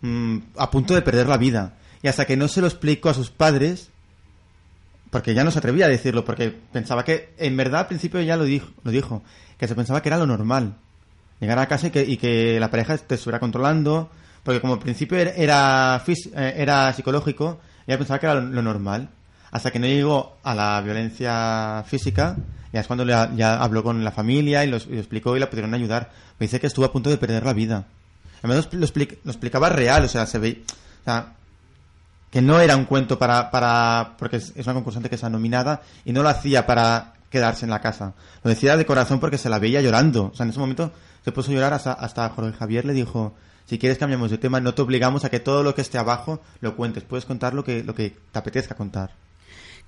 mm, 0.00 0.38
a 0.56 0.70
punto 0.70 0.94
de 0.94 1.02
perder 1.02 1.28
la 1.28 1.36
vida. 1.36 1.74
Y 2.02 2.08
hasta 2.08 2.26
que 2.26 2.36
no 2.36 2.48
se 2.48 2.60
lo 2.60 2.66
explicó 2.66 3.08
a 3.08 3.14
sus 3.14 3.30
padres, 3.30 3.90
porque 5.10 5.34
ya 5.34 5.44
no 5.44 5.50
se 5.50 5.58
atrevía 5.58 5.86
a 5.86 5.88
decirlo, 5.88 6.24
porque 6.24 6.50
pensaba 6.50 7.04
que, 7.04 7.34
en 7.38 7.56
verdad 7.56 7.80
al 7.80 7.86
principio 7.86 8.20
ya 8.20 8.36
lo 8.36 8.44
dijo, 8.44 8.68
lo 8.82 8.90
dijo 8.90 9.22
que 9.58 9.68
se 9.68 9.74
pensaba 9.74 10.02
que 10.02 10.08
era 10.08 10.18
lo 10.18 10.26
normal. 10.26 10.76
Llegar 11.40 11.58
a 11.58 11.68
casa 11.68 11.88
y 11.88 11.90
que, 11.90 12.02
y 12.02 12.16
que 12.16 12.58
la 12.58 12.70
pareja 12.70 12.96
te 12.96 13.14
estuviera 13.14 13.40
controlando, 13.40 14.10
porque 14.42 14.60
como 14.60 14.74
al 14.74 14.80
principio 14.80 15.18
era, 15.18 15.30
era, 15.32 16.04
eh, 16.06 16.54
era 16.56 16.92
psicológico, 16.92 17.60
ella 17.86 17.98
pensaba 17.98 18.18
que 18.18 18.26
era 18.26 18.34
lo 18.40 18.62
normal. 18.62 19.10
Hasta 19.54 19.70
que 19.70 19.78
no 19.78 19.86
llegó 19.86 20.36
a 20.42 20.52
la 20.52 20.80
violencia 20.80 21.84
física, 21.86 22.36
ya 22.72 22.80
es 22.80 22.88
cuando 22.88 23.04
ya 23.04 23.62
habló 23.62 23.84
con 23.84 24.02
la 24.02 24.10
familia 24.10 24.64
y, 24.64 24.66
lo 24.66 24.78
explicó 24.78 25.36
y 25.36 25.38
la 25.38 25.48
pudieron 25.48 25.72
ayudar. 25.74 26.10
Me 26.40 26.46
dice 26.46 26.58
que 26.58 26.66
estuvo 26.66 26.84
a 26.84 26.92
punto 26.92 27.08
de 27.08 27.18
perder 27.18 27.46
la 27.46 27.52
vida. 27.52 27.84
Además 28.42 28.68
lo, 28.72 28.80
lo 28.80 29.30
explicaba 29.30 29.68
real, 29.68 30.02
o 30.02 30.08
sea, 30.08 30.26
se 30.26 30.40
ve, 30.40 30.64
que 32.32 32.42
no 32.42 32.58
era 32.58 32.76
un 32.76 32.84
cuento 32.84 33.16
para, 33.16 33.52
para 33.52 34.16
porque 34.18 34.38
es, 34.38 34.52
es 34.56 34.66
una 34.66 34.74
concursante 34.74 35.08
que 35.08 35.14
está 35.14 35.30
nominada 35.30 35.82
y 36.04 36.12
no 36.12 36.24
lo 36.24 36.30
hacía 36.30 36.66
para 36.66 37.12
quedarse 37.30 37.64
en 37.64 37.70
la 37.70 37.80
casa. 37.80 38.14
Lo 38.42 38.50
decía 38.50 38.76
de 38.76 38.84
corazón 38.84 39.20
porque 39.20 39.38
se 39.38 39.48
la 39.48 39.60
veía 39.60 39.80
llorando. 39.82 40.32
O 40.32 40.34
sea, 40.34 40.42
en 40.42 40.50
ese 40.50 40.58
momento 40.58 40.90
se 41.24 41.30
puso 41.30 41.52
a 41.52 41.54
llorar 41.54 41.74
hasta, 41.74 41.92
hasta 41.92 42.28
Jorge 42.30 42.58
Javier 42.58 42.86
le 42.86 42.92
dijo, 42.92 43.34
si 43.66 43.78
quieres 43.78 43.98
cambiamos 43.98 44.32
de 44.32 44.38
tema, 44.38 44.58
no 44.58 44.74
te 44.74 44.82
obligamos 44.82 45.24
a 45.24 45.30
que 45.30 45.38
todo 45.38 45.62
lo 45.62 45.76
que 45.76 45.82
esté 45.82 45.96
abajo 45.96 46.40
lo 46.60 46.74
cuentes. 46.74 47.04
Puedes 47.04 47.24
contar 47.24 47.54
lo 47.54 47.62
que, 47.62 47.84
lo 47.84 47.94
que 47.94 48.16
te 48.32 48.38
apetezca 48.40 48.74
contar. 48.74 49.12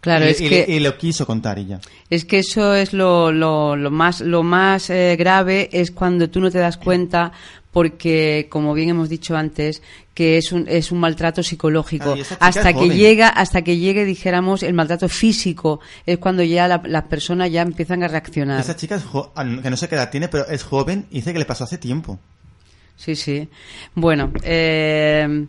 Claro, 0.01 0.27
y, 0.27 0.29
es 0.29 0.41
y- 0.41 0.49
que- 0.49 0.67
y 0.69 0.81
lo 0.81 0.97
quiso 0.99 1.27
contar 1.27 1.59
ella. 1.59 1.81
Es 2.11 2.25
que 2.25 2.39
eso 2.39 2.75
es 2.75 2.93
lo, 2.93 3.33
lo, 3.33 3.75
lo 3.77 3.91
más, 3.91 4.21
lo 4.21 4.43
más 4.43 4.89
eh, 4.91 5.17
grave 5.19 5.69
es 5.73 5.91
cuando 5.91 6.31
tú 6.31 6.41
no 6.41 6.51
te 6.51 6.59
das 6.59 6.77
cuenta 6.77 7.33
porque, 7.73 8.47
como 8.49 8.73
bien 8.73 8.89
hemos 8.91 9.09
dicho 9.11 9.37
antes, 9.37 9.83
que 10.15 10.39
es 10.39 10.51
un, 10.53 10.67
es 10.69 10.93
un 10.93 10.99
maltrato 11.01 11.43
psicológico. 11.43 12.15
Claro, 12.15 12.23
hasta 12.41 12.69
que 12.73 12.79
joven. 12.79 12.97
llega, 12.97 13.29
hasta 13.29 13.63
que 13.63 13.77
llegue, 13.77 14.05
dijéramos, 14.07 14.63
el 14.63 14.73
maltrato 14.73 15.09
físico, 15.11 15.81
es 16.07 16.17
cuando 16.19 16.43
ya 16.43 16.69
la- 16.69 16.81
las 16.87 17.05
personas 17.05 17.51
ya 17.51 17.61
empiezan 17.63 18.03
a 18.03 18.09
reaccionar. 18.09 18.61
Esa 18.61 18.77
chica, 18.77 18.95
es 18.95 19.05
jo- 19.05 19.33
que 19.35 19.69
no 19.71 19.77
sé 19.77 19.89
qué 19.89 19.97
edad 19.97 20.11
tiene, 20.11 20.29
pero 20.29 20.47
es 20.49 20.63
joven 20.63 21.07
y 21.11 21.17
dice 21.17 21.33
que 21.35 21.39
le 21.39 21.45
pasó 21.45 21.65
hace 21.65 21.77
tiempo. 21.77 22.19
Sí, 22.97 23.15
sí. 23.15 23.47
Bueno, 23.95 24.33
eh, 24.43 25.47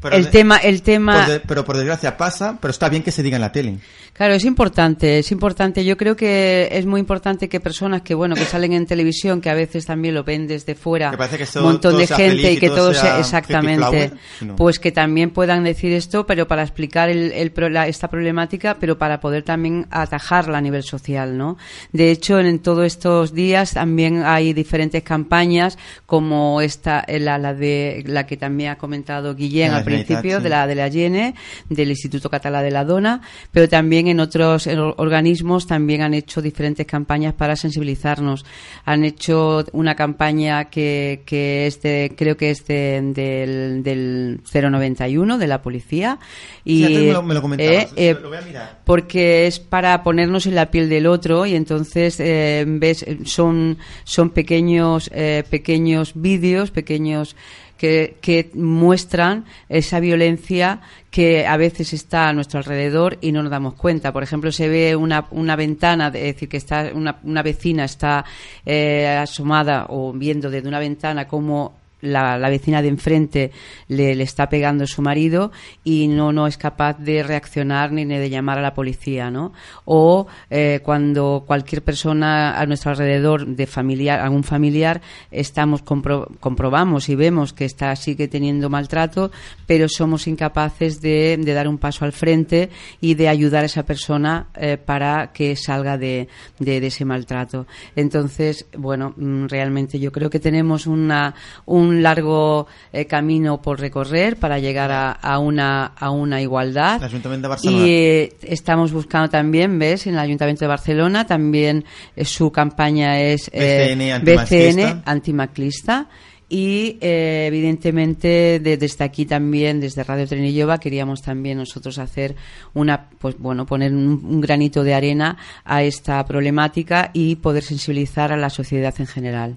Pero 0.00 0.16
el 0.16 0.24
de- 0.26 0.30
tema, 0.30 0.56
el 0.58 0.82
tema. 0.82 1.14
Por 1.24 1.26
de- 1.32 1.40
pero 1.40 1.64
por 1.64 1.76
desgracia 1.76 2.16
pasa, 2.16 2.58
pero 2.60 2.70
está 2.70 2.88
bien 2.88 3.02
que 3.02 3.10
se 3.10 3.22
diga 3.22 3.36
en 3.36 3.42
la 3.42 3.52
tele. 3.52 3.78
Claro, 4.12 4.34
es 4.34 4.44
importante, 4.44 5.20
es 5.20 5.30
importante. 5.30 5.84
Yo 5.84 5.96
creo 5.96 6.16
que 6.16 6.68
es 6.72 6.86
muy 6.86 6.98
importante 7.00 7.48
que 7.48 7.60
personas 7.60 8.02
que, 8.02 8.14
bueno, 8.14 8.34
que 8.34 8.44
salen 8.44 8.72
en 8.72 8.84
televisión, 8.86 9.40
que 9.40 9.48
a 9.50 9.54
veces 9.54 9.86
también 9.86 10.14
lo 10.14 10.24
ven 10.24 10.46
desde 10.48 10.74
fuera, 10.74 11.10
Que 11.12 11.16
que 11.36 11.42
un 11.44 11.48
todo- 11.52 11.62
montón 11.64 11.92
todo 11.92 12.00
de 12.00 12.06
gente 12.08 12.52
y 12.52 12.56
que 12.58 12.66
todo 12.68 12.76
todo 12.78 12.94
sea 12.94 13.18
exactamente, 13.20 14.12
no. 14.40 14.56
pues 14.56 14.78
que 14.78 14.90
también 14.92 15.30
puedan 15.30 15.62
decir 15.64 15.92
esto, 15.92 16.26
pero 16.26 16.48
para 16.48 16.62
explicar 16.62 17.08
el, 17.08 17.32
el 17.32 17.52
la- 17.72 17.86
esta 17.86 18.08
problemática, 18.08 18.76
pero 18.80 18.98
para 18.98 19.20
poder 19.20 19.42
también 19.42 19.86
atajarla 19.90 20.58
a 20.58 20.60
nivel 20.60 20.82
social, 20.82 21.36
¿no? 21.38 21.56
De 21.92 22.10
hecho, 22.10 22.38
en, 22.40 22.58
todos 22.60 22.86
estos 22.86 23.32
días 23.34 23.74
también 23.74 24.22
hay 24.24 24.52
diferentes 24.52 25.02
campañas, 25.02 25.78
como 26.06 26.60
esta, 26.60 27.04
eh, 27.06 27.20
la, 27.20 27.38
la 27.38 27.54
de 27.54 28.02
la 28.06 28.26
que 28.26 28.36
también 28.36 28.70
ha 28.70 28.78
comentado 28.78 29.34
Guillén 29.34 29.68
Generalitat, 29.70 29.87
principio, 29.96 30.36
sí. 30.38 30.42
de 30.42 30.48
la 30.48 30.66
de 30.66 30.74
la 30.74 30.88
Yene, 30.88 31.34
del 31.68 31.90
Instituto 31.90 32.30
Català 32.30 32.62
de 32.62 32.70
la 32.70 32.84
Dona, 32.84 33.20
pero 33.52 33.68
también 33.68 34.08
en 34.08 34.20
otros 34.20 34.66
eh, 34.66 34.76
organismos 34.78 35.66
también 35.66 36.02
han 36.02 36.14
hecho 36.14 36.40
diferentes 36.42 36.86
campañas 36.86 37.34
para 37.34 37.56
sensibilizarnos. 37.56 38.44
Han 38.84 39.04
hecho 39.04 39.64
una 39.72 39.94
campaña 39.94 40.66
que, 40.66 41.22
que 41.26 41.66
es 41.66 41.80
de, 41.82 42.12
creo 42.16 42.36
que 42.36 42.50
es 42.50 42.66
de- 42.66 43.00
del, 43.14 43.82
del 43.82 44.40
091 44.52 45.38
de 45.38 45.46
la 45.46 45.62
policía. 45.62 46.18
Y, 46.64 46.84
Sí, 46.86 46.94
me 46.94 47.12
lo- 47.12 47.22
me 47.22 47.34
lo 47.34 47.42
comentabas, 47.42 47.92
eh, 47.96 48.16
lo 48.20 48.28
voy 48.28 48.38
a 48.38 48.42
mirar. 48.42 48.78
porque 48.84 49.46
es 49.46 49.58
para 49.58 50.02
ponernos 50.02 50.46
en 50.46 50.54
la 50.54 50.70
piel 50.70 50.88
del 50.88 51.06
otro 51.06 51.46
y 51.46 51.54
entonces 51.54 52.18
eh, 52.20 52.64
ves 52.66 53.04
son 53.24 53.78
son 54.04 54.30
pequeños 54.30 55.10
eh, 55.12 55.44
pequeños 55.50 56.12
vídeos 56.14 56.70
pequeños 56.70 57.36
que, 57.78 58.16
que 58.20 58.50
muestran 58.54 59.46
esa 59.68 60.00
violencia 60.00 60.80
que 61.10 61.46
a 61.46 61.56
veces 61.56 61.94
está 61.94 62.28
a 62.28 62.32
nuestro 62.34 62.58
alrededor 62.58 63.16
y 63.22 63.32
no 63.32 63.42
nos 63.42 63.50
damos 63.50 63.74
cuenta. 63.74 64.12
Por 64.12 64.22
ejemplo, 64.22 64.52
se 64.52 64.68
ve 64.68 64.94
una, 64.94 65.26
una 65.30 65.56
ventana, 65.56 66.08
es 66.08 66.34
decir, 66.34 66.48
que 66.48 66.58
está 66.58 66.90
una, 66.92 67.18
una 67.22 67.42
vecina 67.42 67.84
está 67.84 68.24
eh, 68.66 69.06
asomada 69.06 69.86
o 69.88 70.12
viendo 70.12 70.50
desde 70.50 70.68
una 70.68 70.78
ventana 70.78 71.26
cómo 71.26 71.87
la, 72.00 72.38
la 72.38 72.48
vecina 72.48 72.82
de 72.82 72.88
enfrente 72.88 73.50
le, 73.88 74.20
está 74.22 74.48
pegando 74.48 74.84
a 74.84 74.86
su 74.86 75.02
marido 75.02 75.50
y 75.84 76.08
no, 76.08 76.32
no 76.32 76.46
es 76.46 76.56
capaz 76.58 76.98
de 76.98 77.22
reaccionar 77.22 77.92
ni 77.92 78.04
de 78.04 78.30
llamar 78.30 78.58
a 78.58 78.62
la 78.62 78.74
policía, 78.74 79.30
¿no? 79.30 79.52
O 79.84 80.26
eh, 80.50 80.80
cuando 80.82 81.44
cualquier 81.46 81.82
persona 81.82 82.58
a 82.58 82.66
nuestro 82.66 82.90
alrededor 82.90 83.46
de 83.46 83.66
familiar, 83.66 84.20
algún 84.20 84.44
familiar, 84.44 85.00
estamos 85.30 85.84
compro- 85.84 86.28
comprobamos 86.40 87.08
y 87.08 87.14
vemos 87.14 87.52
que 87.52 87.64
está 87.64 87.94
sigue 87.96 88.28
teniendo 88.28 88.70
maltrato, 88.70 89.30
pero 89.66 89.88
somos 89.88 90.26
incapaces 90.28 91.00
de, 91.00 91.38
de 91.40 91.52
dar 91.54 91.68
un 91.68 91.78
paso 91.78 92.04
al 92.04 92.12
frente 92.12 92.70
y 93.00 93.14
de 93.14 93.28
ayudar 93.28 93.62
a 93.62 93.66
esa 93.66 93.84
persona 93.84 94.46
eh, 94.54 94.76
para 94.76 95.32
que 95.32 95.56
salga 95.56 95.98
de, 95.98 96.28
de- 96.58 96.80
de 96.80 96.86
ese 96.86 97.04
maltrato. 97.04 97.66
Entonces, 97.96 98.66
bueno, 98.76 99.14
mm, 99.16 99.46
realmente 99.46 99.98
yo 99.98 100.12
creo 100.12 100.30
que 100.30 100.40
tenemos 100.40 100.86
una, 100.86 101.34
un 101.66 101.87
largo 102.02 102.66
eh, 102.92 103.06
camino 103.06 103.60
por 103.60 103.80
recorrer 103.80 104.36
para 104.36 104.58
llegar 104.58 104.90
a, 104.92 105.10
a 105.12 105.38
una, 105.38 105.86
a 105.86 106.10
una 106.10 106.40
igualdad. 106.40 106.96
El 106.98 107.04
Ayuntamiento 107.04 107.46
de 107.46 107.48
Barcelona. 107.48 107.86
Y 107.86 107.90
eh, 107.90 108.36
estamos 108.42 108.92
buscando 108.92 109.28
también, 109.28 109.78
¿ves? 109.78 110.06
En 110.06 110.14
el 110.14 110.20
Ayuntamiento 110.20 110.64
de 110.64 110.68
Barcelona 110.68 111.26
también 111.26 111.84
eh, 112.16 112.24
su 112.24 112.50
campaña 112.52 113.20
es 113.20 113.50
eh, 113.52 113.94
BCN 114.24 115.02
antimaclista. 115.04 116.08
Y 116.50 116.96
eh, 117.02 117.44
evidentemente 117.46 118.58
de- 118.58 118.78
desde 118.78 119.04
aquí 119.04 119.26
también, 119.26 119.80
desde 119.80 120.02
Radio 120.02 120.26
Trenillova, 120.26 120.78
queríamos 120.78 121.20
también 121.20 121.58
nosotros 121.58 121.98
hacer 121.98 122.36
una, 122.72 123.10
pues 123.18 123.36
bueno, 123.38 123.66
poner 123.66 123.92
un, 123.92 124.22
un 124.24 124.40
granito 124.40 124.82
de 124.82 124.94
arena 124.94 125.36
a 125.66 125.82
esta 125.82 126.24
problemática 126.24 127.10
y 127.12 127.36
poder 127.36 127.62
sensibilizar 127.64 128.32
a 128.32 128.38
la 128.38 128.48
sociedad 128.48 128.94
en 128.98 129.06
general 129.06 129.56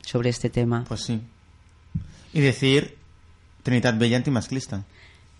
sobre 0.00 0.30
este 0.30 0.48
tema. 0.48 0.84
Pues 0.86 1.00
sí. 1.02 1.20
Y 2.32 2.40
decir 2.40 2.96
Trinitat 3.62 3.98
Bella 3.98 4.16
antimasclista. 4.16 4.84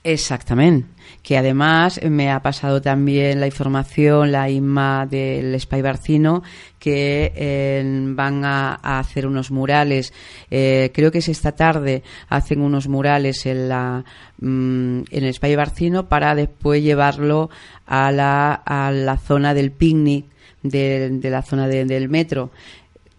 Exactamente. 0.05 0.89
Que 1.23 1.37
además 1.37 2.01
me 2.03 2.31
ha 2.31 2.41
pasado 2.41 2.81
también 2.81 3.41
la 3.41 3.47
información, 3.47 4.31
la 4.33 4.49
IMA 4.49 5.07
del 5.07 5.55
Espai 5.55 5.83
Barcino, 5.83 6.43
que 6.79 7.33
eh, 7.35 7.83
van 8.15 8.45
a, 8.45 8.75
hacer 9.01 9.27
unos 9.27 9.51
murales. 9.51 10.15
eh, 10.51 10.91
creo 10.95 11.11
que 11.11 11.19
es 11.19 11.29
esta 11.29 11.53
tarde. 11.53 12.03
Hacen 12.29 12.61
unos 12.63 12.87
murales 12.89 13.45
en 13.47 13.69
la 13.69 14.05
mm, 14.41 14.99
en 15.01 15.05
el 15.11 15.25
Espai 15.25 15.57
Barcino 15.57 16.09
para 16.09 16.35
después 16.35 16.83
llevarlo 16.83 17.51
a 17.87 18.11
la, 18.13 18.55
a 18.55 18.91
la 18.93 19.19
zona 19.19 19.53
del 19.53 19.73
picnic 19.73 20.27
de, 20.63 21.11
de 21.11 21.31
la 21.31 21.43
zona 21.43 21.67
de- 21.69 21.85
del 21.85 22.09
metro 22.09 22.51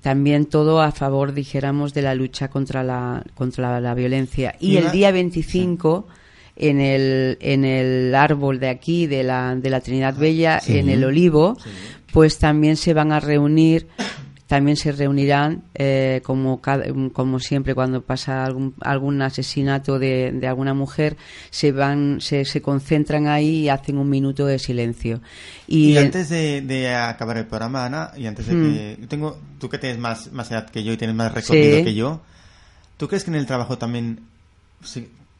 también 0.09 0.47
todo 0.47 0.81
a 0.81 0.91
favor, 0.91 1.33
dijéramos, 1.33 1.93
de 1.93 2.01
la 2.01 2.15
lucha 2.15 2.47
contra 2.47 2.81
la, 2.81 3.23
contra 3.35 3.79
la, 3.79 3.93
violencia. 3.93 4.55
Y 4.59 4.71
Y 4.71 4.77
el 4.77 4.89
día 4.89 5.11
25, 5.11 6.07
en, 6.55 6.81
el, 6.81 7.37
en 7.41 7.63
el 7.63 8.15
árbol 8.15 8.59
de 8.59 8.69
aquí, 8.69 9.05
de 9.05 9.23
la, 9.23 9.55
de 9.55 9.69
la 9.69 9.81
Trinidad 9.81 10.15
Bella, 10.17 10.61
Sí. 10.61 10.79
en 10.79 10.89
el 10.89 11.03
olivo, 11.03 11.59
pues 12.11 12.39
también 12.39 12.75
se 12.75 12.95
van 12.95 13.11
a 13.11 13.19
reunir, 13.19 13.85
también 14.49 14.77
se 14.77 14.91
reunirán, 14.91 15.61
eh, 15.75 16.21
como, 16.23 16.59
como 17.13 17.39
siempre 17.39 17.75
cuando 17.75 18.01
pasa 18.01 18.43
algún, 18.43 18.73
algún 18.81 19.21
asesinato 19.21 19.99
de, 19.99 20.31
de 20.33 20.47
alguna 20.47 20.73
mujer, 20.73 21.17
se 21.51 21.71
van, 21.71 22.19
se, 22.19 22.45
se 22.45 22.59
concentran 22.59 23.27
ahí 23.27 23.59
y 23.65 23.69
hacen 23.69 23.99
un 23.99 24.09
minuto 24.09 24.47
de 24.47 24.57
silencio. 24.57 25.21
Y, 25.67 25.91
Y, 25.93 25.97
antes 25.99 26.29
de, 26.29 26.61
de 26.61 26.95
acabar 26.95 27.37
el 27.37 27.45
programa, 27.45 27.85
Ana, 27.85 28.11
y 28.17 28.25
antes 28.25 28.47
de 28.47 28.55
Mm. 28.55 28.73
que... 28.73 29.07
Tengo, 29.07 29.37
tú 29.59 29.69
que 29.69 29.77
tienes 29.77 29.99
más, 29.99 30.31
más 30.31 30.49
edad 30.49 30.67
que 30.67 30.83
yo 30.83 30.93
y 30.93 30.97
tienes 30.97 31.15
más 31.15 31.31
recorrido 31.31 31.77
Sí. 31.77 31.83
que 31.83 31.93
yo, 31.93 32.19
¿tú 32.97 33.07
crees 33.07 33.23
que 33.23 33.29
en 33.29 33.35
el 33.35 33.45
trabajo 33.45 33.77
también, 33.77 34.19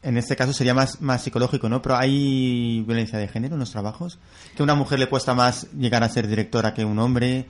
en 0.03 0.18
este 0.18 0.36
caso 0.36 0.53
sería 0.53 0.76
más, 0.76 1.01
más 1.01 1.24
psicológico, 1.24 1.68
¿no? 1.68 1.82
Pero 1.82 1.97
hay 1.97 2.84
violencia 2.86 3.18
de 3.18 3.28
género 3.28 3.55
en 3.55 3.60
los 3.62 3.72
trabajos? 3.72 4.20
¿Que 4.55 4.62
a 4.62 4.66
una 4.66 4.76
mujer 4.76 4.99
le 4.99 5.07
cuesta 5.10 5.34
más 5.34 5.66
llegar 5.72 6.03
a 6.03 6.10
ser 6.10 6.28
directora 6.28 6.76
que 6.76 6.86
un 6.86 6.99
hombre? 6.99 7.47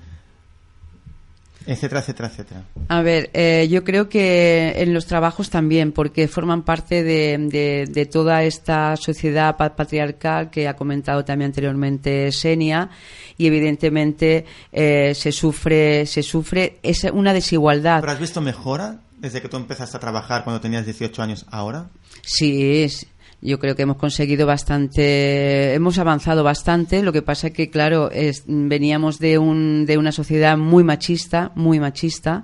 Etcétera, 1.72 2.02
etcétera, 2.02 2.30
etcétera. 2.30 2.64
A 2.88 3.02
ver, 3.02 3.30
eh, 3.34 3.68
yo 3.70 3.84
creo 3.84 4.10
que 4.10 4.74
en 4.78 4.94
los 4.94 5.06
trabajos 5.06 5.50
también, 5.50 5.92
porque 5.92 6.28
forman 6.28 6.64
parte 6.64 7.04
de, 7.04 7.38
de- 7.38 7.86
de 7.90 8.06
toda 8.06 8.44
esta 8.44 8.96
sociedad 8.98 9.56
pa- 9.58 9.76
patriarcal 9.76 10.50
que 10.50 10.68
ha 10.68 10.76
comentado 10.76 11.24
también 11.24 11.50
anteriormente 11.50 12.32
Senia 12.32 12.90
y 13.38 13.48
evidentemente 13.48 14.46
eh, 14.72 15.14
se 15.16 15.32
sufre 15.32 16.06
se 16.06 16.24
sufre 16.24 16.80
es 16.84 17.04
una 17.06 17.34
desigualdad. 17.34 18.02
¿Pero 18.02 18.12
has 18.12 18.20
visto 18.20 18.42
mejora 18.42 19.00
desde 19.18 19.42
que 19.42 19.50
tú 19.50 19.58
empezaste 19.58 19.96
a 19.98 20.00
trabajar 20.00 20.44
cuando 20.44 20.60
tenías 20.62 20.86
18 20.86 21.22
años 21.22 21.46
ahora? 21.52 21.90
Sí, 22.24 22.84
es- 22.84 23.06
yo 23.42 23.60
creo 23.60 23.76
que 23.76 23.84
hemos 23.84 23.98
conseguido 23.98 24.46
bastante, 24.46 25.74
hemos 25.74 25.98
avanzado 25.98 26.44
bastante. 26.44 27.04
Lo 27.04 27.14
que 27.14 27.22
pasa 27.22 27.48
es 27.48 27.54
que, 27.54 27.70
claro, 27.70 28.10
veníamos 28.48 29.20
de, 29.20 29.38
un, 29.38 29.86
de 29.86 29.98
una 29.98 30.12
sociedad 30.12 30.58
muy 30.58 30.84
machista, 30.84 31.52
muy 31.56 31.80
machista. 31.80 32.44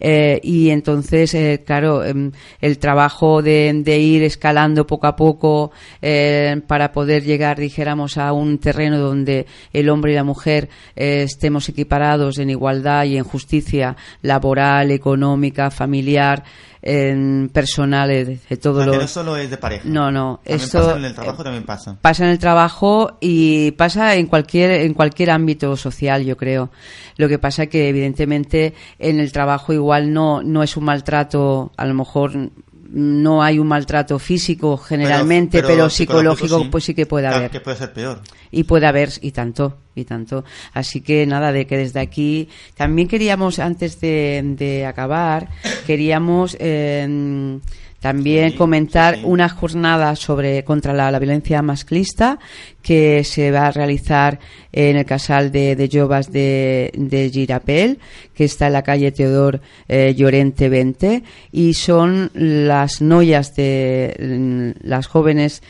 eh, 0.00 0.40
y 0.42 0.70
entonces, 0.70 1.34
eh, 1.34 1.62
claro, 1.64 2.04
em, 2.04 2.32
el 2.60 2.78
trabajo 2.78 3.42
de, 3.42 3.72
de 3.84 3.98
ir 3.98 4.22
escalando 4.22 4.86
poco 4.86 5.06
a 5.06 5.16
poco 5.16 5.70
eh, 6.02 6.60
para 6.66 6.92
poder 6.92 7.22
llegar, 7.24 7.58
dijéramos, 7.58 8.18
a 8.18 8.32
un 8.32 8.58
terreno 8.58 8.98
donde 8.98 9.46
el 9.72 9.88
hombre 9.88 10.12
y 10.12 10.14
la 10.16 10.24
mujer 10.24 10.68
estemos 10.96 11.68
equiparados 11.68 12.38
en 12.38 12.50
igualdad 12.50 13.04
y 13.04 13.16
en 13.16 13.24
justicia 13.24 13.96
laboral, 14.22 14.90
económica, 14.90 15.70
familiar, 15.70 16.44
en 16.86 17.48
personal, 17.52 18.08
de, 18.08 18.38
de 18.48 18.56
todo 18.58 18.74
O 18.74 18.76
sea, 18.76 18.86
lo 18.86 18.92
que 18.92 18.98
no 18.98 19.08
solo 19.08 19.36
es 19.38 19.48
de 19.48 19.56
pareja. 19.56 19.84
no, 19.88 20.10
no, 20.12 20.40
También 20.44 20.60
esto 20.60 20.78
pasa 20.80 20.96
en 20.98 21.04
el 21.06 21.14
trabajo, 21.14 21.42
también 21.42 21.64
pasa. 21.64 21.98
pasa 22.00 22.24
en 22.24 22.30
el 22.30 22.38
trabajo 22.38 23.16
y 23.20 23.70
pasa 23.72 24.14
en 24.16 24.26
cualquier 24.26 24.70
en 24.72 24.92
cualquier 24.92 25.30
ámbito 25.30 25.76
social, 25.76 26.24
yo 26.24 26.36
creo. 26.36 26.70
Lo 27.16 27.26
que 27.28 27.38
pasa 27.38 27.66
que 27.66 27.88
evidentemente 27.88 28.74
en 28.98 29.18
el 29.18 29.32
trabajo 29.32 29.72
igual 29.72 30.12
no 30.12 30.42
no 30.42 30.62
es 30.62 30.76
un 30.76 30.84
maltrato, 30.84 31.72
a 31.76 31.86
lo 31.86 31.94
mejor 31.94 32.50
no 32.90 33.42
hay 33.42 33.58
un 33.58 33.66
maltrato 33.66 34.18
físico 34.18 34.76
generalmente, 34.76 35.62
pero, 35.62 35.90
psicológico, 35.90 36.68
pues 36.70 36.84
sí 36.84 36.94
que 36.94 37.06
puede 37.06 37.26
haber. 37.26 37.50
Que 37.50 37.60
puede 37.60 37.76
ser 37.76 37.92
peor. 37.92 38.20
Y 38.50 38.64
puede 38.64 38.86
haber, 38.86 39.10
y 39.20 39.32
tanto, 39.32 39.78
y 39.94 40.04
tanto. 40.04 40.44
Así 40.72 41.00
que 41.00 41.26
nada, 41.26 41.52
de 41.52 41.66
que 41.66 41.76
desde 41.76 42.00
aquí 42.00 42.48
también 42.76 43.08
queríamos, 43.08 43.58
antes 43.58 44.00
de, 44.00 44.42
de 44.56 44.86
acabar, 44.86 45.48
queríamos 45.86 46.56
eh, 46.60 47.58
también 48.04 48.52
comentar 48.52 49.20
una 49.24 49.48
jornada 49.48 50.14
sobre 50.14 50.62
contra 50.62 50.92
la, 50.92 51.10
la 51.10 51.18
violencia 51.18 51.62
masclista 51.62 52.38
que 52.82 53.24
se 53.24 53.50
va 53.50 53.68
a 53.68 53.70
realizar 53.70 54.40
en 54.72 54.96
el 54.98 55.06
casal 55.06 55.50
de, 55.50 55.74
de 55.74 55.88
de, 55.88 56.92
de 56.94 57.30
Girapel, 57.30 57.98
que 58.34 58.44
está 58.44 58.66
en 58.66 58.74
la 58.74 58.82
calle 58.82 59.10
Teodor 59.10 59.62
eh, 59.88 60.14
Llorente 60.14 60.68
20, 60.68 61.22
y 61.50 61.72
son 61.72 62.30
las 62.34 63.00
noyas 63.00 63.56
de 63.56 64.74
las 64.82 65.06
jóvenes 65.06 65.62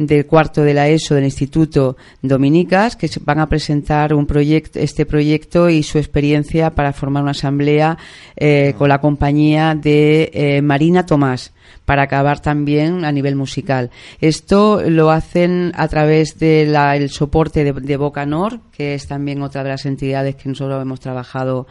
del 0.00 0.24
cuarto 0.24 0.62
de 0.62 0.72
la 0.72 0.88
ESO 0.88 1.14
del 1.14 1.24
Instituto 1.24 1.98
Dominicas 2.22 2.96
que 2.96 3.10
van 3.20 3.38
a 3.38 3.50
presentar 3.50 4.14
un 4.14 4.26
proyecto, 4.26 4.78
este 4.78 5.04
proyecto 5.04 5.68
y 5.68 5.82
su 5.82 5.98
experiencia 5.98 6.70
para 6.70 6.94
formar 6.94 7.22
una 7.22 7.32
asamblea 7.32 7.98
eh, 8.34 8.74
con 8.78 8.88
la 8.88 9.02
compañía 9.02 9.74
de 9.74 10.30
eh, 10.32 10.62
Marina 10.62 11.04
Tomás 11.04 11.52
para 11.84 12.04
acabar 12.04 12.40
también 12.40 13.04
a 13.04 13.12
nivel 13.12 13.36
musical. 13.36 13.90
Esto 14.22 14.80
lo 14.88 15.10
hacen 15.10 15.72
a 15.74 15.86
través 15.88 16.38
del 16.38 17.10
soporte 17.10 17.62
de, 17.62 17.72
de 17.72 17.96
Bocanor, 17.98 18.60
que 18.72 18.94
es 18.94 19.06
también 19.06 19.42
otra 19.42 19.62
de 19.62 19.68
las 19.68 19.84
entidades 19.84 20.34
que 20.36 20.48
nosotros 20.48 20.80
hemos 20.80 21.00
trabajado 21.00 21.66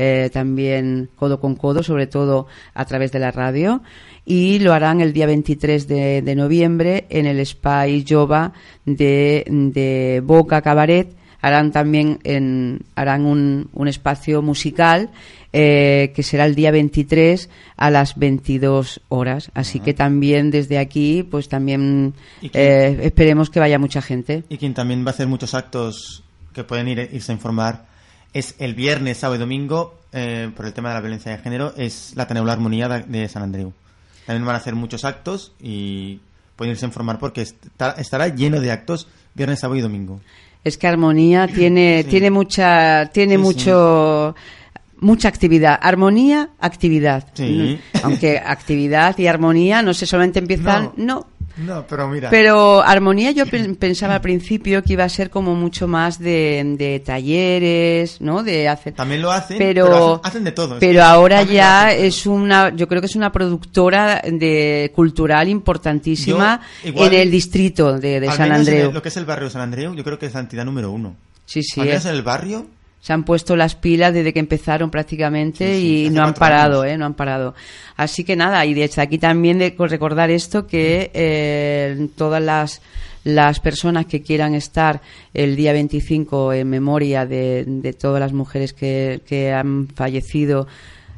eh, 0.00 0.30
también 0.32 1.10
codo 1.16 1.40
con 1.40 1.56
codo, 1.56 1.82
sobre 1.82 2.06
todo 2.06 2.46
a 2.72 2.84
través 2.84 3.10
de 3.10 3.18
la 3.18 3.32
radio. 3.32 3.82
Y 4.30 4.58
lo 4.58 4.74
harán 4.74 5.00
el 5.00 5.14
día 5.14 5.24
23 5.26 5.88
de, 5.88 6.20
de 6.20 6.34
noviembre 6.34 7.06
en 7.08 7.24
el 7.24 7.44
Spy 7.46 8.04
Jova 8.06 8.52
de, 8.84 9.42
de 9.48 10.20
Boca 10.22 10.60
Cabaret. 10.60 11.08
Harán 11.40 11.72
también 11.72 12.18
en, 12.24 12.80
harán 12.94 13.24
un, 13.24 13.70
un 13.72 13.88
espacio 13.88 14.42
musical 14.42 15.08
eh, 15.54 16.12
que 16.14 16.22
será 16.22 16.44
el 16.44 16.54
día 16.54 16.70
23 16.72 17.48
a 17.78 17.90
las 17.90 18.16
22 18.18 19.00
horas. 19.08 19.50
Así 19.54 19.80
que 19.80 19.94
también 19.94 20.50
desde 20.50 20.76
aquí, 20.78 21.22
pues 21.22 21.48
también 21.48 22.12
¿Y 22.42 22.50
quién- 22.50 22.62
eh, 22.64 22.98
esperemos 23.06 23.48
que 23.48 23.60
vaya 23.60 23.78
mucha 23.78 24.02
gente. 24.02 24.42
Y 24.50 24.58
quien 24.58 24.74
también 24.74 25.04
va 25.06 25.10
a 25.10 25.14
hacer 25.14 25.26
muchos 25.28 25.54
actos 25.54 26.22
que 26.52 26.64
pueden 26.64 26.88
ir, 26.88 27.08
irse 27.12 27.32
a 27.32 27.34
informar 27.36 27.86
es 28.34 28.56
el 28.58 28.74
viernes, 28.74 29.16
sábado 29.16 29.36
y 29.36 29.38
domingo, 29.38 29.94
eh, 30.12 30.50
por 30.54 30.66
el 30.66 30.74
tema 30.74 30.90
de 30.90 30.96
la 30.96 31.00
violencia 31.00 31.32
de 31.32 31.38
género, 31.38 31.72
es 31.78 32.12
la 32.14 32.24
Ateneo 32.24 32.46
Armonía 32.50 32.88
de- 32.88 33.04
de 33.20 33.26
San 33.28 33.42
Andreu. 33.42 33.72
También 34.28 34.44
van 34.44 34.56
a 34.56 34.58
hacer 34.58 34.74
muchos 34.74 35.06
actos 35.06 35.52
y 35.58 36.20
pueden 36.54 36.72
irse 36.72 36.84
a 36.84 36.88
informar 36.88 37.18
porque 37.18 37.40
está- 37.40 37.92
estará 37.92 38.28
lleno 38.28 38.60
de 38.60 38.70
actos 38.70 39.08
viernes, 39.34 39.58
sábado 39.60 39.78
y 39.78 39.80
domingo. 39.80 40.20
Es 40.64 40.76
que 40.76 40.86
Armonía 40.86 41.48
tiene, 41.48 42.02
Sí. 42.02 42.10
tiene 42.10 42.30
mucha, 42.30 43.06
tiene 43.06 43.36
Sí, 43.36 43.38
mucho, 43.38 44.34
mucha 45.00 45.28
actividad. 45.28 45.78
Armonía, 45.80 46.50
actividad. 46.60 47.24
Mm, 47.38 47.74
Aunque 48.02 48.38
actividad 48.38 49.16
y 49.16 49.28
armonía 49.28 49.80
no 49.80 49.94
sé, 49.94 50.04
solamente 50.04 50.40
empiezan, 50.40 50.92
no. 50.98 51.04
No, 51.20 51.26
pero 51.88 52.08
mira. 52.08 52.30
Pero 52.30 52.82
armonía 52.82 53.30
yo 53.32 53.46
pen- 53.46 53.76
pensaba 53.76 54.14
al 54.16 54.20
principio 54.20 54.82
que 54.82 54.92
iba 54.94 55.04
a 55.04 55.08
ser 55.08 55.30
como 55.30 55.54
mucho 55.54 55.88
más 55.88 56.18
de, 56.18 56.62
de 56.78 57.00
talleres, 57.00 58.20
¿no? 58.20 58.42
De 58.42 58.68
hacer. 58.68 58.94
También 58.94 59.22
lo 59.22 59.30
hacen, 59.30 59.58
pero, 59.58 59.84
pero 59.86 60.14
hacen- 60.16 60.20
hacen 60.28 60.44
de 60.44 60.52
todo, 60.52 60.76
Pero 60.78 61.02
ahora 61.04 61.42
ya 61.42 61.92
es 61.92 62.26
una, 62.26 62.74
yo 62.74 62.86
creo 62.88 63.00
que 63.00 63.06
es 63.06 63.16
una 63.16 63.32
productora 63.32 64.22
de 64.24 64.92
cultural 64.94 65.48
importantísima 65.48 66.60
Yo, 66.82 66.88
igual, 66.90 67.14
en 67.14 67.20
el 67.20 67.30
distrito 67.30 67.98
de, 67.98 68.28
San 68.32 68.52
Andreu. 68.52 68.92
lo 68.92 69.02
que 69.02 69.08
es 69.08 69.16
el 69.16 69.24
barrio 69.24 69.46
de 69.46 69.50
San 69.52 69.62
Andreu, 69.62 69.94
yo 69.94 70.04
creo 70.04 70.18
que 70.18 70.26
es 70.26 70.34
la 70.34 70.40
entidad 70.40 70.64
número 70.64 70.90
uno. 70.90 71.16
Sí, 71.44 71.62
sí. 71.62 71.80
Al 71.80 71.86
menos 71.86 72.04
en 72.04 72.14
el 72.14 72.22
barrio, 72.22 72.66
se 73.00 73.12
han 73.12 73.24
puesto 73.24 73.56
las 73.56 73.74
pilas 73.74 74.12
desde 74.12 74.32
que 74.32 74.40
empezaron 74.40 74.90
prácticamente 74.90 75.74
Sí, 75.74 75.80
sí, 75.80 76.04
y 76.06 76.10
no 76.10 76.24
han 76.24 76.34
parado. 76.34 76.84
¿eh? 76.84 76.98
No 76.98 77.06
han 77.06 77.14
parado. 77.14 77.54
Así 77.96 78.24
que 78.24 78.36
nada, 78.36 78.64
y 78.66 78.74
desde 78.74 79.02
aquí 79.02 79.18
también 79.18 79.58
de 79.58 79.74
recordar 79.78 80.30
esto 80.30 80.66
que 80.66 81.10
eh, 81.14 82.08
todas 82.16 82.42
las 82.42 82.82
las 83.24 83.60
personas 83.60 84.06
que 84.06 84.22
quieran 84.22 84.54
estar 84.54 85.02
el 85.34 85.54
día 85.56 85.72
25 85.72 86.52
en 86.54 86.70
memoria 86.70 87.26
de, 87.26 87.64
de 87.66 87.92
todas 87.92 88.20
las 88.20 88.32
mujeres 88.32 88.72
que, 88.72 89.20
que 89.26 89.52
han 89.52 89.88
fallecido 89.88 90.66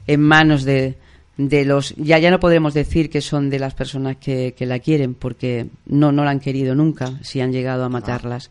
en 0.07 0.20
manos 0.20 0.64
de, 0.64 0.97
de 1.37 1.64
los 1.64 1.95
ya 1.97 2.18
ya 2.18 2.31
no 2.31 2.41
podremos 2.41 2.74
decir 2.74 3.11
que 3.11 3.20
son 3.20 3.49
de 3.49 3.59
las 3.59 3.74
personas 3.74 4.16
que, 4.16 4.55
que 4.57 4.66
la 4.66 4.78
quieren 4.81 5.14
porque 5.14 5.68
no 5.87 6.11
no 6.11 6.24
la 6.24 6.33
han 6.33 6.41
querido 6.41 6.74
nunca 6.74 7.12
si 7.22 7.41
han 7.41 7.53
llegado 7.53 7.85
a 7.85 7.89
matarlas 7.89 8.51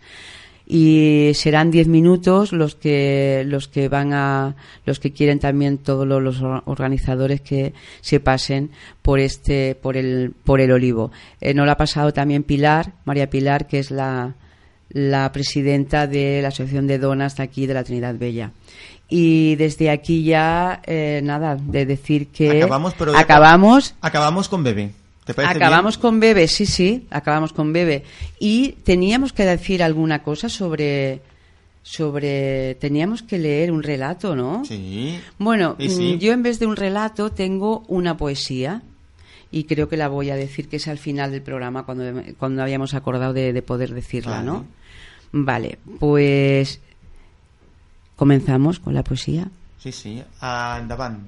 y 0.72 1.32
serán 1.34 1.72
10 1.72 1.88
minutos 1.88 2.54
los 2.54 2.76
que 2.76 3.44
los 3.48 3.68
que 3.68 3.90
van 3.90 4.14
a 4.14 4.56
los 4.86 5.00
que 5.00 5.12
quieren 5.12 5.40
también 5.40 5.80
todos 5.80 6.06
lo- 6.08 6.20
los, 6.20 6.42
or- 6.44 6.62
organizadores 6.68 7.42
que 7.42 7.74
se 8.02 8.20
pasen 8.20 8.70
por 9.02 9.20
este 9.20 9.74
por 9.74 9.98
el 9.98 10.32
por 10.44 10.62
el 10.62 10.72
olivo. 10.72 11.12
Eh, 11.42 11.56
no 11.56 11.66
lo 11.66 11.72
ha 11.72 11.78
pasado 11.78 12.14
también 12.14 12.44
Pilar 12.44 12.94
María 13.04 13.30
Pilar 13.32 13.66
que 13.66 13.80
es 13.80 13.90
la 13.90 14.36
la 14.92 15.32
presidenta 15.32 16.06
de 16.08 16.42
la 16.44 16.50
asociación 16.50 16.86
de 16.88 17.00
donas 17.00 17.36
de 17.38 17.44
aquí 17.44 17.66
de 17.66 17.74
la 17.74 17.84
Trinidad 17.84 18.16
Bella. 18.16 18.52
Y 19.10 19.56
desde 19.56 19.90
aquí 19.90 20.24
ya 20.24 20.82
eh, 20.86 21.22
nada 21.24 21.56
de 21.56 21.88
decir 21.88 22.28
que 22.28 22.62
acabamos, 22.62 22.94
pero 22.96 23.18
acabamos. 23.18 23.96
acabamos 24.02 24.50
con 24.50 24.64
Bebé. 24.64 24.92
¿Te 25.30 25.36
parece 25.36 25.58
Acabamos 25.58 25.98
bien? 25.98 26.02
con 26.02 26.20
Bebe, 26.20 26.48
sí, 26.48 26.66
sí, 26.66 27.06
acabamos 27.12 27.54
con 27.54 27.72
Bebe. 27.72 28.04
Y 28.40 28.72
teníamos 28.84 29.32
que 29.32 29.46
decir 29.46 29.84
alguna 29.84 30.24
cosa 30.24 30.50
sobre 30.50 31.22
sobre 31.84 32.74
teníamos 32.80 33.22
que 33.22 33.38
leer 33.38 33.72
un 33.72 33.84
relato, 33.84 34.36
¿no? 34.36 34.66
Sí. 34.66 35.20
Bueno, 35.38 35.76
sí. 35.78 36.16
mm, 36.16 36.18
yo 36.18 36.34
en 36.34 36.42
vez 36.42 36.58
de 36.58 36.66
un 36.66 36.76
relato 36.76 37.32
tengo 37.32 37.84
una 37.90 38.18
poesía 38.18 38.82
y 39.52 39.66
creo 39.66 39.88
que 39.88 39.98
la 39.98 40.08
voy 40.08 40.32
a 40.32 40.36
decir 40.36 40.68
que 40.68 40.78
es 40.78 40.88
al 40.88 40.98
final 40.98 41.30
del 41.30 41.44
programa 41.44 41.84
cuando 41.86 42.24
cuando 42.40 42.64
habíamos 42.64 42.96
acordado 42.96 43.32
de, 43.32 43.54
de 43.54 43.62
poder 43.62 43.94
decirla, 43.94 44.42
¿no? 44.42 44.66
Vale, 45.32 45.78
pues 46.00 46.80
comenzamos 48.16 48.80
con 48.80 48.96
la 48.96 49.04
poesía. 49.04 49.48
Sí, 49.78 49.92
sí. 49.92 50.24
Andaban. 50.42 51.28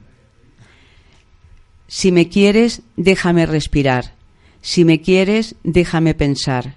Si 1.94 2.14
me 2.14 2.30
quieres, 2.30 2.84
déjame 2.96 3.46
respirar. 3.46 4.14
Si 4.62 4.86
me 4.86 5.02
quieres, 5.02 5.56
déjame 5.66 6.14
pensar. 6.14 6.76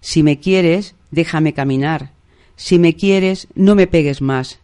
Si 0.00 0.24
me 0.24 0.40
quieres, 0.40 0.96
déjame 1.12 1.52
caminar. 1.52 2.10
Si 2.56 2.80
me 2.80 2.96
quieres, 2.96 3.46
no 3.54 3.76
me 3.76 3.86
pegues 3.86 4.20
más. 4.20 4.58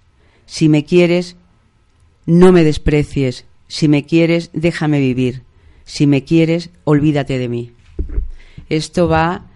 Si 0.47 0.69
me 0.69 0.85
quieres, 0.85 1.37
no 2.27 2.51
me 2.51 2.65
desprecies. 2.65 3.45
Si 3.69 3.87
me 3.87 4.05
quieres, 4.05 4.51
déjame 4.53 4.99
vivir. 4.99 5.43
Si 5.85 6.09
me 6.09 6.25
quieres, 6.25 6.71
olvídate 6.83 7.39
de 7.39 7.49
mí. 7.49 7.71
Esto 8.69 9.07
va 9.07 9.47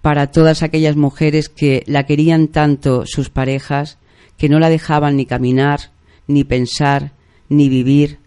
para 0.00 0.30
todas 0.30 0.62
aquellas 0.62 0.94
mujeres 0.94 1.48
que 1.48 1.82
la 1.88 2.06
querían 2.06 2.46
tanto 2.46 3.02
sus 3.04 3.30
parejas, 3.30 3.98
que 4.38 4.48
no 4.48 4.60
la 4.60 4.68
dejaban 4.68 5.16
ni 5.16 5.26
caminar, 5.26 5.90
ni 6.28 6.44
pensar, 6.44 7.14
ni 7.48 7.68
vivir. 7.68 8.20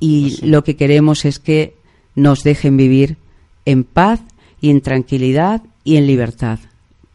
Y 0.00 0.44
lo 0.46 0.64
que 0.64 0.76
queremos 0.76 1.24
es 1.24 1.38
que 1.38 1.74
nos 2.14 2.42
dejen 2.42 2.76
vivir 2.76 3.16
en 3.64 3.84
paz 3.84 4.20
y 4.60 4.70
en 4.70 4.80
tranquilidad 4.80 5.62
y 5.84 5.96
en 5.96 6.06
libertad 6.06 6.58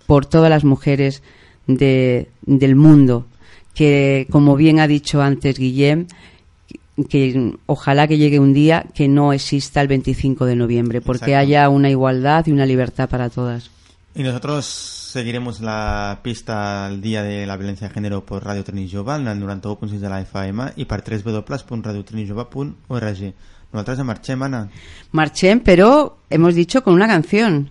por 0.08 0.26
todas 0.26 0.50
las 0.50 0.64
mujeres 0.64 1.22
de- 1.68 2.28
del 2.46 2.76
mundo 2.76 3.26
que 3.76 4.28
como 4.32 4.56
bien 4.56 4.80
ha 4.80 4.88
dicho 4.88 5.22
antes 5.22 5.58
Guillem 5.60 6.08
que 7.08 7.54
ojalá 7.66 8.08
que 8.08 8.18
llegue 8.18 8.40
un 8.40 8.54
día 8.54 8.86
que 8.94 9.08
no 9.08 9.32
exista 9.32 9.82
el 9.82 9.88
25 9.88 10.46
de 10.46 10.56
noviembre 10.56 11.00
porque 11.02 11.32
Exacto. 11.32 11.40
haya 11.40 11.70
una 11.70 11.90
igualdad 11.90 12.46
y 12.48 12.52
una 12.52 12.66
libertad 12.66 13.08
para 13.08 13.30
todas 13.30 13.70
Y 14.16 14.24
nosotros 14.24 14.99
seguiremos 15.10 15.60
la 15.62 16.20
pista 16.22 16.86
al 16.86 17.02
día 17.02 17.24
de 17.24 17.46
la 17.48 17.58
violencia 17.58 17.88
de 17.88 17.94
género 17.94 18.24
por 18.26 18.44
Radio 18.46 18.64
Trini 18.64 18.88
Jove, 18.90 19.16
el 19.16 19.24
91.6 19.26 20.00
de 20.00 20.10
la 20.10 20.22
FM 20.22 20.74
i 20.76 20.86
per 20.86 21.04
www.radiotrinijove.org. 21.04 23.34
Nosaltres 23.72 24.04
marxem, 24.06 24.42
Anna. 24.44 24.68
marchen 25.12 25.60
pero 25.60 26.18
hemos 26.30 26.56
dicho 26.56 26.84
con 26.84 26.94
una 26.96 27.08
canción 27.08 27.70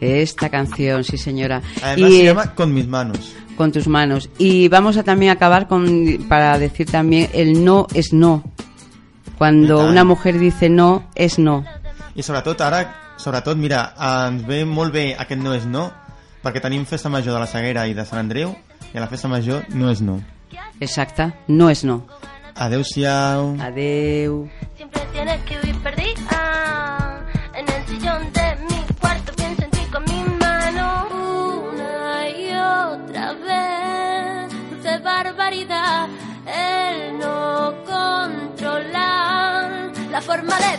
esta 0.00 0.48
canción 0.48 1.02
sí 1.02 1.18
señora 1.18 1.60
Además 1.82 2.10
Y, 2.10 2.16
se 2.16 2.22
eh, 2.22 2.24
llama 2.26 2.54
Con 2.54 2.72
mis 2.74 2.86
manos. 2.86 3.34
con 3.56 3.72
tus 3.72 3.88
manos. 3.88 4.28
Y 4.38 4.68
vamos 4.68 4.96
a 4.98 5.02
también 5.02 5.32
acabar 5.32 5.66
con 5.66 6.26
para 6.28 6.58
decir 6.58 6.86
también 6.90 7.30
el 7.32 7.64
no 7.64 7.86
es 7.94 8.12
no. 8.12 8.44
Cuando 9.38 9.88
una 9.88 10.04
mujer 10.04 10.38
dice 10.38 10.68
no 10.68 11.08
es 11.14 11.38
no. 11.38 11.64
I 12.14 12.22
sobretot 12.22 12.60
ara, 12.60 13.05
sobretot, 13.16 13.56
mira, 13.58 13.92
ens 13.98 14.46
ve 14.46 14.64
molt 14.64 14.92
bé 14.94 15.14
aquest 15.18 15.42
no 15.42 15.54
és 15.56 15.66
no, 15.66 15.90
perquè 16.44 16.62
tenim 16.62 16.86
festa 16.86 17.10
major 17.12 17.34
de 17.34 17.42
la 17.42 17.50
Saguera 17.50 17.86
i 17.86 17.94
de 17.94 18.04
Sant 18.06 18.20
Andreu, 18.22 18.54
i 18.92 18.96
a 18.98 19.02
la 19.02 19.10
festa 19.10 19.28
major 19.28 19.64
no 19.74 19.90
és 19.90 20.00
no. 20.00 20.20
Exacta, 20.80 21.32
no 21.48 21.70
es 21.70 21.84
no. 21.84 22.04
Adeu-siau. 22.56 23.56
Adeu. 23.60 24.48
Siempre 24.76 25.02
tienes 25.12 25.42
que 25.44 25.58
vivir 25.58 25.82
perdida 25.82 27.24
en 27.54 27.68
el 27.68 27.86
sillón 27.86 28.32
de 28.32 28.56
mi 28.68 28.94
cuarto. 29.00 29.32
Pienso 29.36 29.62
en 29.64 29.70
ti 29.70 29.80
con 29.92 30.04
mi 30.04 30.24
mano 30.40 31.06
una 31.70 32.28
y 32.28 32.50
otra 32.54 33.32
vez. 33.32 34.52
Dulce 34.70 34.98
barbaridad, 34.98 36.08
el 36.46 37.18
no 37.18 37.74
controlar 37.84 39.12
la 40.10 40.20
forma 40.22 40.56
de 40.58 40.78